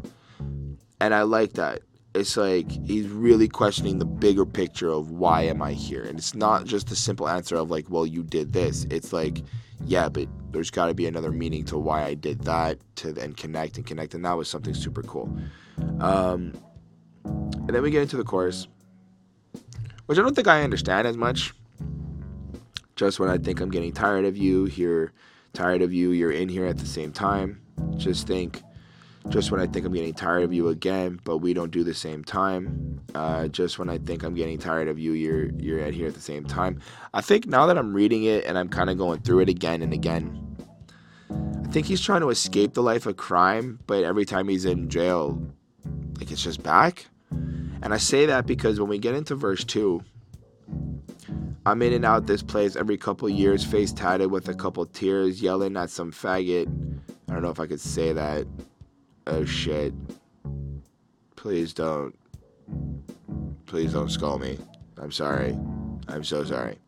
And 1.00 1.14
I 1.14 1.22
like 1.22 1.54
that. 1.54 1.80
It's 2.14 2.36
like 2.36 2.70
he's 2.70 3.08
really 3.08 3.48
questioning 3.48 3.98
the 3.98 4.04
bigger 4.04 4.44
picture 4.44 4.90
of 4.90 5.10
why 5.10 5.42
am 5.42 5.62
I 5.62 5.72
here? 5.72 6.02
And 6.02 6.18
it's 6.18 6.34
not 6.34 6.64
just 6.64 6.88
the 6.88 6.96
simple 6.96 7.28
answer 7.28 7.56
of 7.56 7.70
like, 7.70 7.88
well, 7.88 8.04
you 8.04 8.22
did 8.22 8.52
this. 8.52 8.84
It's 8.90 9.12
like, 9.12 9.42
yeah, 9.86 10.08
but 10.08 10.28
there's 10.50 10.70
got 10.70 10.86
to 10.86 10.94
be 10.94 11.06
another 11.06 11.30
meaning 11.30 11.64
to 11.66 11.78
why 11.78 12.04
I 12.04 12.14
did 12.14 12.42
that 12.42 12.78
to 12.96 13.12
then 13.12 13.32
connect 13.32 13.76
and 13.76 13.86
connect. 13.86 14.14
And 14.14 14.24
that 14.24 14.36
was 14.36 14.48
something 14.48 14.74
super 14.74 15.02
cool. 15.02 15.32
Um, 16.00 16.52
and 17.24 17.68
then 17.68 17.82
we 17.82 17.90
get 17.90 18.02
into 18.02 18.16
the 18.16 18.24
chorus, 18.24 18.66
which 20.06 20.18
I 20.18 20.22
don't 20.22 20.34
think 20.34 20.48
I 20.48 20.62
understand 20.62 21.06
as 21.06 21.16
much 21.16 21.54
just 23.00 23.18
when 23.18 23.30
I 23.30 23.38
think 23.38 23.62
I'm 23.62 23.70
getting 23.70 23.92
tired 23.92 24.26
of 24.26 24.36
you, 24.36 24.66
here, 24.66 25.14
tired 25.54 25.80
of 25.80 25.90
you, 25.90 26.10
you're 26.10 26.32
in 26.32 26.50
here 26.50 26.66
at 26.66 26.76
the 26.76 26.84
same 26.84 27.12
time. 27.12 27.58
Just 27.96 28.26
think, 28.26 28.62
just 29.30 29.50
when 29.50 29.58
I 29.58 29.66
think 29.66 29.86
I'm 29.86 29.94
getting 29.94 30.12
tired 30.12 30.42
of 30.42 30.52
you 30.52 30.68
again, 30.68 31.18
but 31.24 31.38
we 31.38 31.54
don't 31.54 31.70
do 31.70 31.82
the 31.82 31.94
same 31.94 32.22
time. 32.22 33.00
Uh, 33.14 33.48
just 33.48 33.78
when 33.78 33.88
I 33.88 33.96
think 33.96 34.22
I'm 34.22 34.34
getting 34.34 34.58
tired 34.58 34.86
of 34.86 34.98
you, 34.98 35.12
you're 35.12 35.46
you're 35.52 35.80
at 35.80 35.94
here 35.94 36.08
at 36.08 36.14
the 36.14 36.20
same 36.20 36.44
time. 36.44 36.78
I 37.14 37.22
think 37.22 37.46
now 37.46 37.64
that 37.64 37.78
I'm 37.78 37.94
reading 37.94 38.24
it 38.24 38.44
and 38.44 38.58
I'm 38.58 38.68
kind 38.68 38.90
of 38.90 38.98
going 38.98 39.22
through 39.22 39.40
it 39.40 39.48
again 39.48 39.80
and 39.80 39.94
again, 39.94 40.58
I 41.30 41.68
think 41.68 41.86
he's 41.86 42.02
trying 42.02 42.20
to 42.20 42.28
escape 42.28 42.74
the 42.74 42.82
life 42.82 43.06
of 43.06 43.16
crime, 43.16 43.78
but 43.86 44.04
every 44.04 44.26
time 44.26 44.46
he's 44.46 44.66
in 44.66 44.90
jail, 44.90 45.40
like 46.18 46.30
it's 46.30 46.44
just 46.44 46.62
back. 46.62 47.06
And 47.30 47.94
I 47.94 47.96
say 47.96 48.26
that 48.26 48.46
because 48.46 48.78
when 48.78 48.90
we 48.90 48.98
get 48.98 49.14
into 49.14 49.36
verse 49.36 49.64
two, 49.64 50.04
I'm 51.66 51.82
in 51.82 51.92
and 51.92 52.04
out 52.04 52.26
this 52.26 52.42
place 52.42 52.74
every 52.74 52.96
couple 52.96 53.28
years, 53.28 53.64
face 53.64 53.92
tatted 53.92 54.30
with 54.30 54.48
a 54.48 54.54
couple 54.54 54.86
tears, 54.86 55.42
yelling 55.42 55.76
at 55.76 55.90
some 55.90 56.10
faggot. 56.10 56.68
I 57.28 57.32
don't 57.32 57.42
know 57.42 57.50
if 57.50 57.60
I 57.60 57.66
could 57.66 57.80
say 57.80 58.12
that. 58.12 58.46
Oh 59.26 59.44
shit. 59.44 59.92
Please 61.36 61.74
don't. 61.74 62.18
Please 63.66 63.92
don't 63.92 64.10
skull 64.10 64.38
me. 64.38 64.58
I'm 64.98 65.12
sorry. 65.12 65.56
I'm 66.08 66.24
so 66.24 66.44
sorry. 66.44 66.78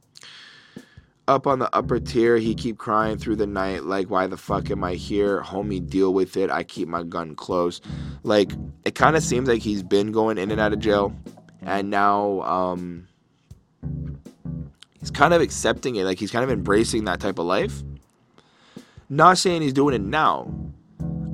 Up 1.29 1.47
on 1.47 1.61
the 1.61 1.75
upper 1.75 2.01
tier, 2.01 2.37
he 2.37 2.55
keep 2.55 2.79
crying 2.79 3.17
through 3.17 3.37
the 3.37 3.47
night, 3.47 3.85
like, 3.85 4.11
why 4.11 4.27
the 4.27 4.37
fuck 4.37 4.71
am 4.71 4.83
I 4.83 4.95
here? 4.95 5.41
Homie, 5.41 5.89
deal 5.89 6.13
with 6.13 6.37
it. 6.37 6.51
I 6.51 6.65
keep 6.65 6.89
my 6.89 7.05
gun 7.05 7.37
close. 7.37 7.81
Like, 8.25 8.53
it 8.85 8.97
kind 8.97 9.17
of 9.17 9.23
seems 9.23 9.49
like 9.49 9.63
he's 9.63 9.85
been 9.85 10.11
going 10.11 10.37
in 10.37 10.51
and 10.51 10.61
out 10.61 10.73
of 10.73 10.81
jail. 10.81 11.15
And 11.61 11.91
now, 11.91 12.43
um, 12.43 13.07
he's 15.03 15.11
kind 15.11 15.35
of 15.35 15.43
accepting 15.43 15.97
it, 15.97 16.05
like 16.05 16.19
he's 16.19 16.31
kind 16.31 16.45
of 16.45 16.51
embracing 16.51 17.05
that 17.05 17.21
type 17.21 17.39
of 17.39 17.45
life. 17.45 17.83
Not 19.11 19.37
saying 19.37 19.61
he's 19.61 19.75
doing 19.75 19.95
it 19.95 20.01
now. 20.01 20.51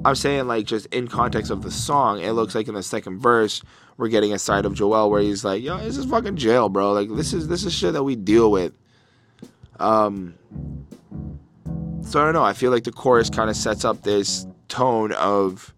I'm 0.05 0.15
saying 0.15 0.49
like 0.49 0.67
just 0.67 0.87
in 0.87 1.07
context 1.07 1.51
of 1.51 1.63
the 1.63 1.71
song, 1.71 2.21
it 2.21 2.33
looks 2.33 2.55
like 2.55 2.67
in 2.67 2.75
the 2.75 2.83
second 2.83 3.21
verse 3.21 3.63
we're 3.99 4.09
getting 4.09 4.33
a 4.33 4.39
side 4.39 4.65
of 4.65 4.73
Joell 4.73 5.11
where 5.11 5.21
he's 5.21 5.45
like, 5.45 5.63
"Yo, 5.63 5.77
this 5.79 5.97
is 5.97 6.07
fucking 6.07 6.37
jail, 6.37 6.69
bro. 6.69 6.93
Like 6.93 7.09
this 7.15 7.33
is 7.33 7.47
this 7.47 7.65
is 7.65 7.75
shit 7.75 7.93
that 7.93 8.03
we 8.03 8.17
deal 8.17 8.51
with." 8.51 8.73
Um. 9.79 10.35
So 12.03 12.21
I 12.21 12.25
don't 12.25 12.33
know. 12.33 12.45
I 12.45 12.55
feel 12.55 12.71
like 12.71 12.85
the 12.85 12.93
chorus 12.93 13.29
kind 13.29 13.51
of 13.51 13.57
sets 13.57 13.85
up 13.85 14.03
this 14.03 14.47
tone 14.69 15.13
of 15.13 15.75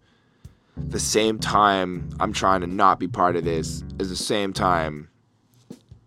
the 0.77 0.99
same 0.99 1.37
time 1.37 2.09
I'm 2.19 2.31
trying 2.31 2.61
to 2.61 2.67
not 2.67 2.99
be 2.99 3.07
part 3.07 3.35
of 3.35 3.43
this 3.43 3.83
is 3.99 4.09
the 4.09 4.15
same 4.15 4.53
time 4.53 5.09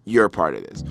you're 0.05 0.28
part 0.28 0.55
of 0.55 0.62
this. 0.66 0.82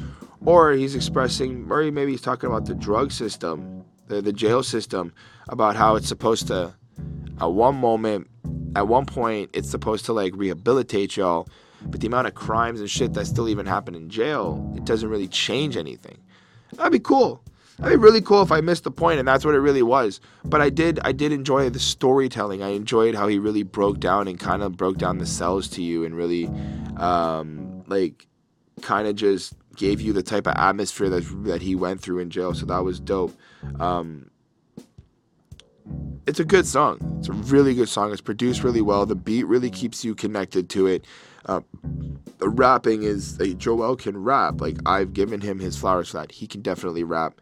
Or 0.45 0.73
he's 0.73 0.95
expressing, 0.95 1.67
or 1.69 1.89
maybe 1.91 2.11
he's 2.11 2.21
talking 2.21 2.49
about 2.49 2.65
the 2.65 2.75
drug 2.75 3.11
system, 3.11 3.85
the, 4.07 4.21
the 4.21 4.33
jail 4.33 4.63
system, 4.63 5.13
about 5.47 5.75
how 5.75 5.95
it's 5.95 6.07
supposed 6.07 6.47
to, 6.47 6.73
at 7.39 7.51
one 7.51 7.75
moment, 7.75 8.27
at 8.75 8.87
one 8.87 9.05
point, 9.05 9.49
it's 9.53 9.69
supposed 9.69 10.05
to 10.05 10.13
like 10.13 10.33
rehabilitate 10.35 11.17
y'all, 11.17 11.47
but 11.85 12.01
the 12.01 12.07
amount 12.07 12.27
of 12.27 12.33
crimes 12.33 12.79
and 12.79 12.89
shit 12.89 13.13
that 13.13 13.25
still 13.25 13.47
even 13.47 13.65
happen 13.65 13.95
in 13.95 14.09
jail, 14.09 14.73
it 14.75 14.85
doesn't 14.85 15.09
really 15.09 15.27
change 15.27 15.77
anything. 15.77 16.17
That'd 16.73 16.91
be 16.91 16.99
cool. 16.99 17.41
That'd 17.79 17.99
be 17.99 18.03
really 18.03 18.21
cool 18.21 18.41
if 18.41 18.51
I 18.51 18.61
missed 18.61 18.83
the 18.83 18.91
point 18.91 19.19
and 19.19 19.27
that's 19.27 19.43
what 19.43 19.55
it 19.55 19.59
really 19.59 19.81
was. 19.81 20.21
But 20.45 20.61
I 20.61 20.69
did 20.69 20.99
I 21.03 21.11
did 21.11 21.31
enjoy 21.31 21.69
the 21.69 21.79
storytelling. 21.79 22.61
I 22.61 22.69
enjoyed 22.69 23.15
how 23.15 23.27
he 23.27 23.39
really 23.39 23.63
broke 23.63 23.99
down 23.99 24.27
and 24.27 24.39
kind 24.39 24.61
of 24.61 24.77
broke 24.77 24.97
down 24.97 25.17
the 25.17 25.25
cells 25.25 25.67
to 25.69 25.81
you 25.81 26.05
and 26.05 26.15
really 26.15 26.49
um, 26.97 27.83
like 27.87 28.27
kind 28.81 29.07
of 29.07 29.15
just 29.15 29.53
gave 29.75 30.01
you 30.01 30.13
the 30.13 30.23
type 30.23 30.47
of 30.47 30.53
atmosphere 30.55 31.09
that 31.09 31.23
that 31.45 31.61
he 31.61 31.75
went 31.75 32.01
through 32.01 32.19
in 32.19 32.29
jail. 32.29 32.53
So 32.53 32.65
that 32.67 32.83
was 32.83 32.99
dope. 32.99 33.35
Um, 33.79 34.29
it's 36.25 36.39
a 36.39 36.45
good 36.45 36.65
song. 36.65 37.17
It's 37.19 37.27
a 37.27 37.33
really 37.33 37.73
good 37.73 37.89
song. 37.89 38.11
It's 38.11 38.21
produced 38.21 38.63
really 38.63 38.81
well. 38.81 39.05
The 39.05 39.15
beat 39.15 39.45
really 39.45 39.69
keeps 39.69 40.05
you 40.05 40.15
connected 40.15 40.69
to 40.69 40.87
it. 40.87 41.05
Uh, 41.45 41.61
the 42.37 42.47
rapping 42.47 43.03
is 43.03 43.39
like, 43.39 43.57
Joell 43.57 43.97
can 43.99 44.17
rap. 44.17 44.61
Like 44.61 44.77
I've 44.85 45.13
given 45.13 45.41
him 45.41 45.59
his 45.59 45.77
flowers 45.77 46.09
for 46.09 46.17
that. 46.17 46.31
He 46.31 46.47
can 46.47 46.61
definitely 46.61 47.03
rap. 47.03 47.41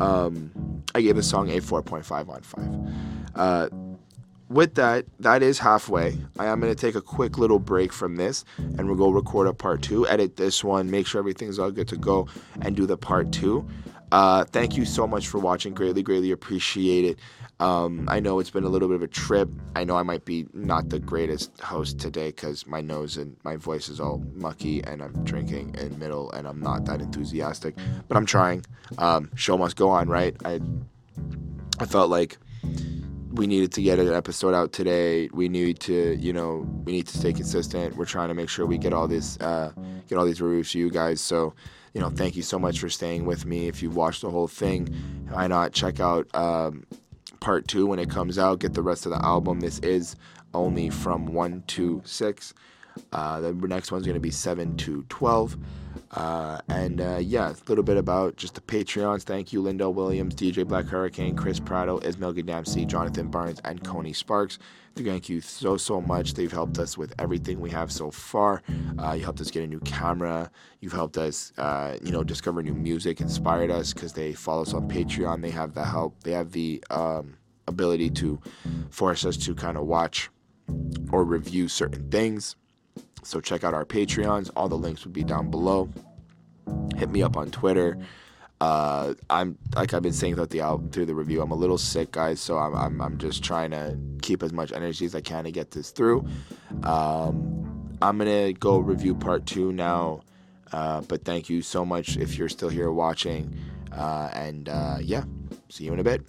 Um, 0.00 0.82
I 0.94 1.02
gave 1.02 1.16
the 1.16 1.22
song 1.22 1.50
a 1.50 1.60
4.5 1.60 2.28
on 2.28 2.42
5. 2.42 3.34
Uh, 3.34 3.68
with 4.52 4.74
that, 4.74 5.06
that 5.20 5.42
is 5.42 5.58
halfway. 5.58 6.16
I 6.38 6.46
am 6.46 6.60
going 6.60 6.72
to 6.74 6.80
take 6.80 6.94
a 6.94 7.00
quick 7.00 7.38
little 7.38 7.58
break 7.58 7.92
from 7.92 8.16
this 8.16 8.44
and 8.58 8.86
we'll 8.86 8.96
go 8.96 9.10
record 9.10 9.46
a 9.46 9.54
part 9.54 9.82
two, 9.82 10.06
edit 10.08 10.36
this 10.36 10.62
one, 10.62 10.90
make 10.90 11.06
sure 11.06 11.18
everything's 11.18 11.58
all 11.58 11.70
good 11.70 11.88
to 11.88 11.96
go, 11.96 12.28
and 12.60 12.76
do 12.76 12.86
the 12.86 12.96
part 12.96 13.32
two. 13.32 13.66
Uh, 14.12 14.44
thank 14.44 14.76
you 14.76 14.84
so 14.84 15.06
much 15.06 15.28
for 15.28 15.38
watching. 15.38 15.72
Greatly, 15.72 16.02
greatly 16.02 16.30
appreciate 16.32 17.04
it. 17.04 17.18
Um, 17.60 18.06
I 18.10 18.20
know 18.20 18.40
it's 18.40 18.50
been 18.50 18.64
a 18.64 18.68
little 18.68 18.88
bit 18.88 18.96
of 18.96 19.02
a 19.02 19.08
trip. 19.08 19.48
I 19.74 19.84
know 19.84 19.96
I 19.96 20.02
might 20.02 20.24
be 20.24 20.46
not 20.52 20.90
the 20.90 20.98
greatest 20.98 21.58
host 21.60 21.98
today 21.98 22.28
because 22.28 22.66
my 22.66 22.80
nose 22.80 23.16
and 23.16 23.36
my 23.44 23.56
voice 23.56 23.88
is 23.88 24.00
all 24.00 24.22
mucky 24.34 24.82
and 24.84 25.02
I'm 25.02 25.24
drinking 25.24 25.76
in 25.78 25.98
middle 25.98 26.30
and 26.32 26.46
I'm 26.46 26.60
not 26.60 26.84
that 26.86 27.00
enthusiastic, 27.00 27.76
but 28.08 28.16
I'm 28.16 28.26
trying. 28.26 28.66
Um, 28.98 29.30
show 29.34 29.56
must 29.56 29.76
go 29.76 29.88
on, 29.88 30.08
right? 30.08 30.36
I 30.44 30.60
I 31.78 31.86
felt 31.86 32.10
like 32.10 32.36
we 33.32 33.46
needed 33.46 33.72
to 33.72 33.82
get 33.82 33.98
an 33.98 34.12
episode 34.12 34.54
out 34.54 34.72
today. 34.72 35.28
We 35.32 35.48
need 35.48 35.80
to, 35.80 36.16
you 36.20 36.32
know, 36.32 36.66
we 36.84 36.92
need 36.92 37.06
to 37.06 37.18
stay 37.18 37.32
consistent. 37.32 37.96
We're 37.96 38.04
trying 38.04 38.28
to 38.28 38.34
make 38.34 38.48
sure 38.48 38.66
we 38.66 38.78
get 38.78 38.92
all 38.92 39.08
this, 39.08 39.38
uh, 39.40 39.72
get 40.08 40.18
all 40.18 40.26
these 40.26 40.40
reviews 40.40 40.70
to 40.72 40.78
you 40.78 40.90
guys. 40.90 41.20
So, 41.20 41.54
you 41.94 42.00
know, 42.00 42.10
thank 42.10 42.36
you 42.36 42.42
so 42.42 42.58
much 42.58 42.78
for 42.78 42.88
staying 42.88 43.24
with 43.24 43.46
me. 43.46 43.68
If 43.68 43.82
you've 43.82 43.96
watched 43.96 44.22
the 44.22 44.30
whole 44.30 44.48
thing, 44.48 44.88
why 45.30 45.46
not 45.46 45.72
check 45.72 46.00
out 46.00 46.26
um, 46.34 46.84
part 47.40 47.68
two 47.68 47.86
when 47.86 47.98
it 47.98 48.10
comes 48.10 48.38
out? 48.38 48.60
Get 48.60 48.74
the 48.74 48.82
rest 48.82 49.06
of 49.06 49.12
the 49.12 49.24
album. 49.24 49.60
This 49.60 49.78
is 49.78 50.16
only 50.52 50.90
from 50.90 51.26
one 51.26 51.64
to 51.68 52.02
six. 52.04 52.52
Uh, 53.12 53.40
the 53.40 53.52
next 53.54 53.90
one's 53.90 54.04
going 54.04 54.14
to 54.14 54.20
be 54.20 54.30
seven 54.30 54.76
to 54.76 55.04
twelve. 55.08 55.56
Uh, 56.12 56.60
and 56.68 57.00
uh, 57.00 57.18
yeah, 57.18 57.50
a 57.50 57.56
little 57.68 57.84
bit 57.84 57.96
about 57.96 58.36
just 58.36 58.54
the 58.54 58.60
Patreons. 58.60 59.22
Thank 59.22 59.52
you, 59.52 59.62
Lindo 59.62 59.92
Williams, 59.92 60.34
DJ 60.34 60.66
Black 60.66 60.84
Hurricane, 60.84 61.34
Chris 61.34 61.58
Prado, 61.58 61.98
Ismail 62.00 62.34
Gadamsi, 62.34 62.86
Jonathan 62.86 63.28
Barnes, 63.28 63.60
and 63.64 63.82
Coney 63.82 64.12
Sparks. 64.12 64.58
Thank 64.94 65.30
you 65.30 65.40
so, 65.40 65.78
so 65.78 66.02
much. 66.02 66.34
They've 66.34 66.52
helped 66.52 66.78
us 66.78 66.98
with 66.98 67.14
everything 67.18 67.60
we 67.60 67.70
have 67.70 67.90
so 67.90 68.10
far. 68.10 68.62
Uh, 68.98 69.12
you 69.12 69.22
helped 69.22 69.40
us 69.40 69.50
get 69.50 69.64
a 69.64 69.66
new 69.66 69.80
camera. 69.80 70.50
You've 70.80 70.92
helped 70.92 71.16
us, 71.16 71.52
uh, 71.56 71.96
you 72.02 72.12
know, 72.12 72.22
discover 72.22 72.62
new 72.62 72.74
music, 72.74 73.22
inspired 73.22 73.70
us 73.70 73.94
because 73.94 74.12
they 74.12 74.34
follow 74.34 74.62
us 74.62 74.74
on 74.74 74.88
Patreon. 74.90 75.40
They 75.40 75.50
have 75.50 75.72
the 75.72 75.84
help, 75.84 76.22
they 76.24 76.32
have 76.32 76.52
the 76.52 76.84
um, 76.90 77.38
ability 77.68 78.10
to 78.10 78.38
force 78.90 79.24
us 79.24 79.38
to 79.38 79.54
kind 79.54 79.78
of 79.78 79.86
watch 79.86 80.28
or 81.10 81.24
review 81.24 81.68
certain 81.68 82.10
things. 82.10 82.56
So 83.22 83.40
check 83.40 83.64
out 83.64 83.74
our 83.74 83.84
Patreons. 83.84 84.50
All 84.56 84.68
the 84.68 84.76
links 84.76 85.04
would 85.04 85.12
be 85.12 85.24
down 85.24 85.50
below. 85.50 85.88
Hit 86.96 87.10
me 87.10 87.22
up 87.22 87.36
on 87.36 87.50
Twitter. 87.50 87.98
Uh, 88.60 89.14
I'm 89.28 89.58
like 89.74 89.92
I've 89.92 90.02
been 90.02 90.12
saying 90.12 90.34
throughout 90.34 90.50
the 90.50 90.60
album, 90.60 90.88
through 90.90 91.06
the 91.06 91.16
review. 91.16 91.42
I'm 91.42 91.50
a 91.50 91.56
little 91.56 91.78
sick, 91.78 92.12
guys, 92.12 92.40
so 92.40 92.58
I'm, 92.58 92.76
I'm 92.76 93.00
I'm 93.00 93.18
just 93.18 93.42
trying 93.42 93.72
to 93.72 93.98
keep 94.22 94.40
as 94.40 94.52
much 94.52 94.70
energy 94.70 95.04
as 95.04 95.16
I 95.16 95.20
can 95.20 95.42
to 95.44 95.50
get 95.50 95.72
this 95.72 95.90
through. 95.90 96.24
Um, 96.84 97.96
I'm 98.00 98.18
gonna 98.18 98.52
go 98.52 98.78
review 98.78 99.16
part 99.16 99.46
two 99.46 99.72
now, 99.72 100.22
uh, 100.70 101.00
but 101.00 101.24
thank 101.24 101.50
you 101.50 101.60
so 101.60 101.84
much 101.84 102.16
if 102.16 102.38
you're 102.38 102.48
still 102.48 102.68
here 102.68 102.92
watching, 102.92 103.52
uh, 103.90 104.30
and 104.32 104.68
uh, 104.68 104.98
yeah, 105.00 105.24
see 105.68 105.84
you 105.84 105.92
in 105.92 105.98
a 105.98 106.04
bit. 106.04 106.22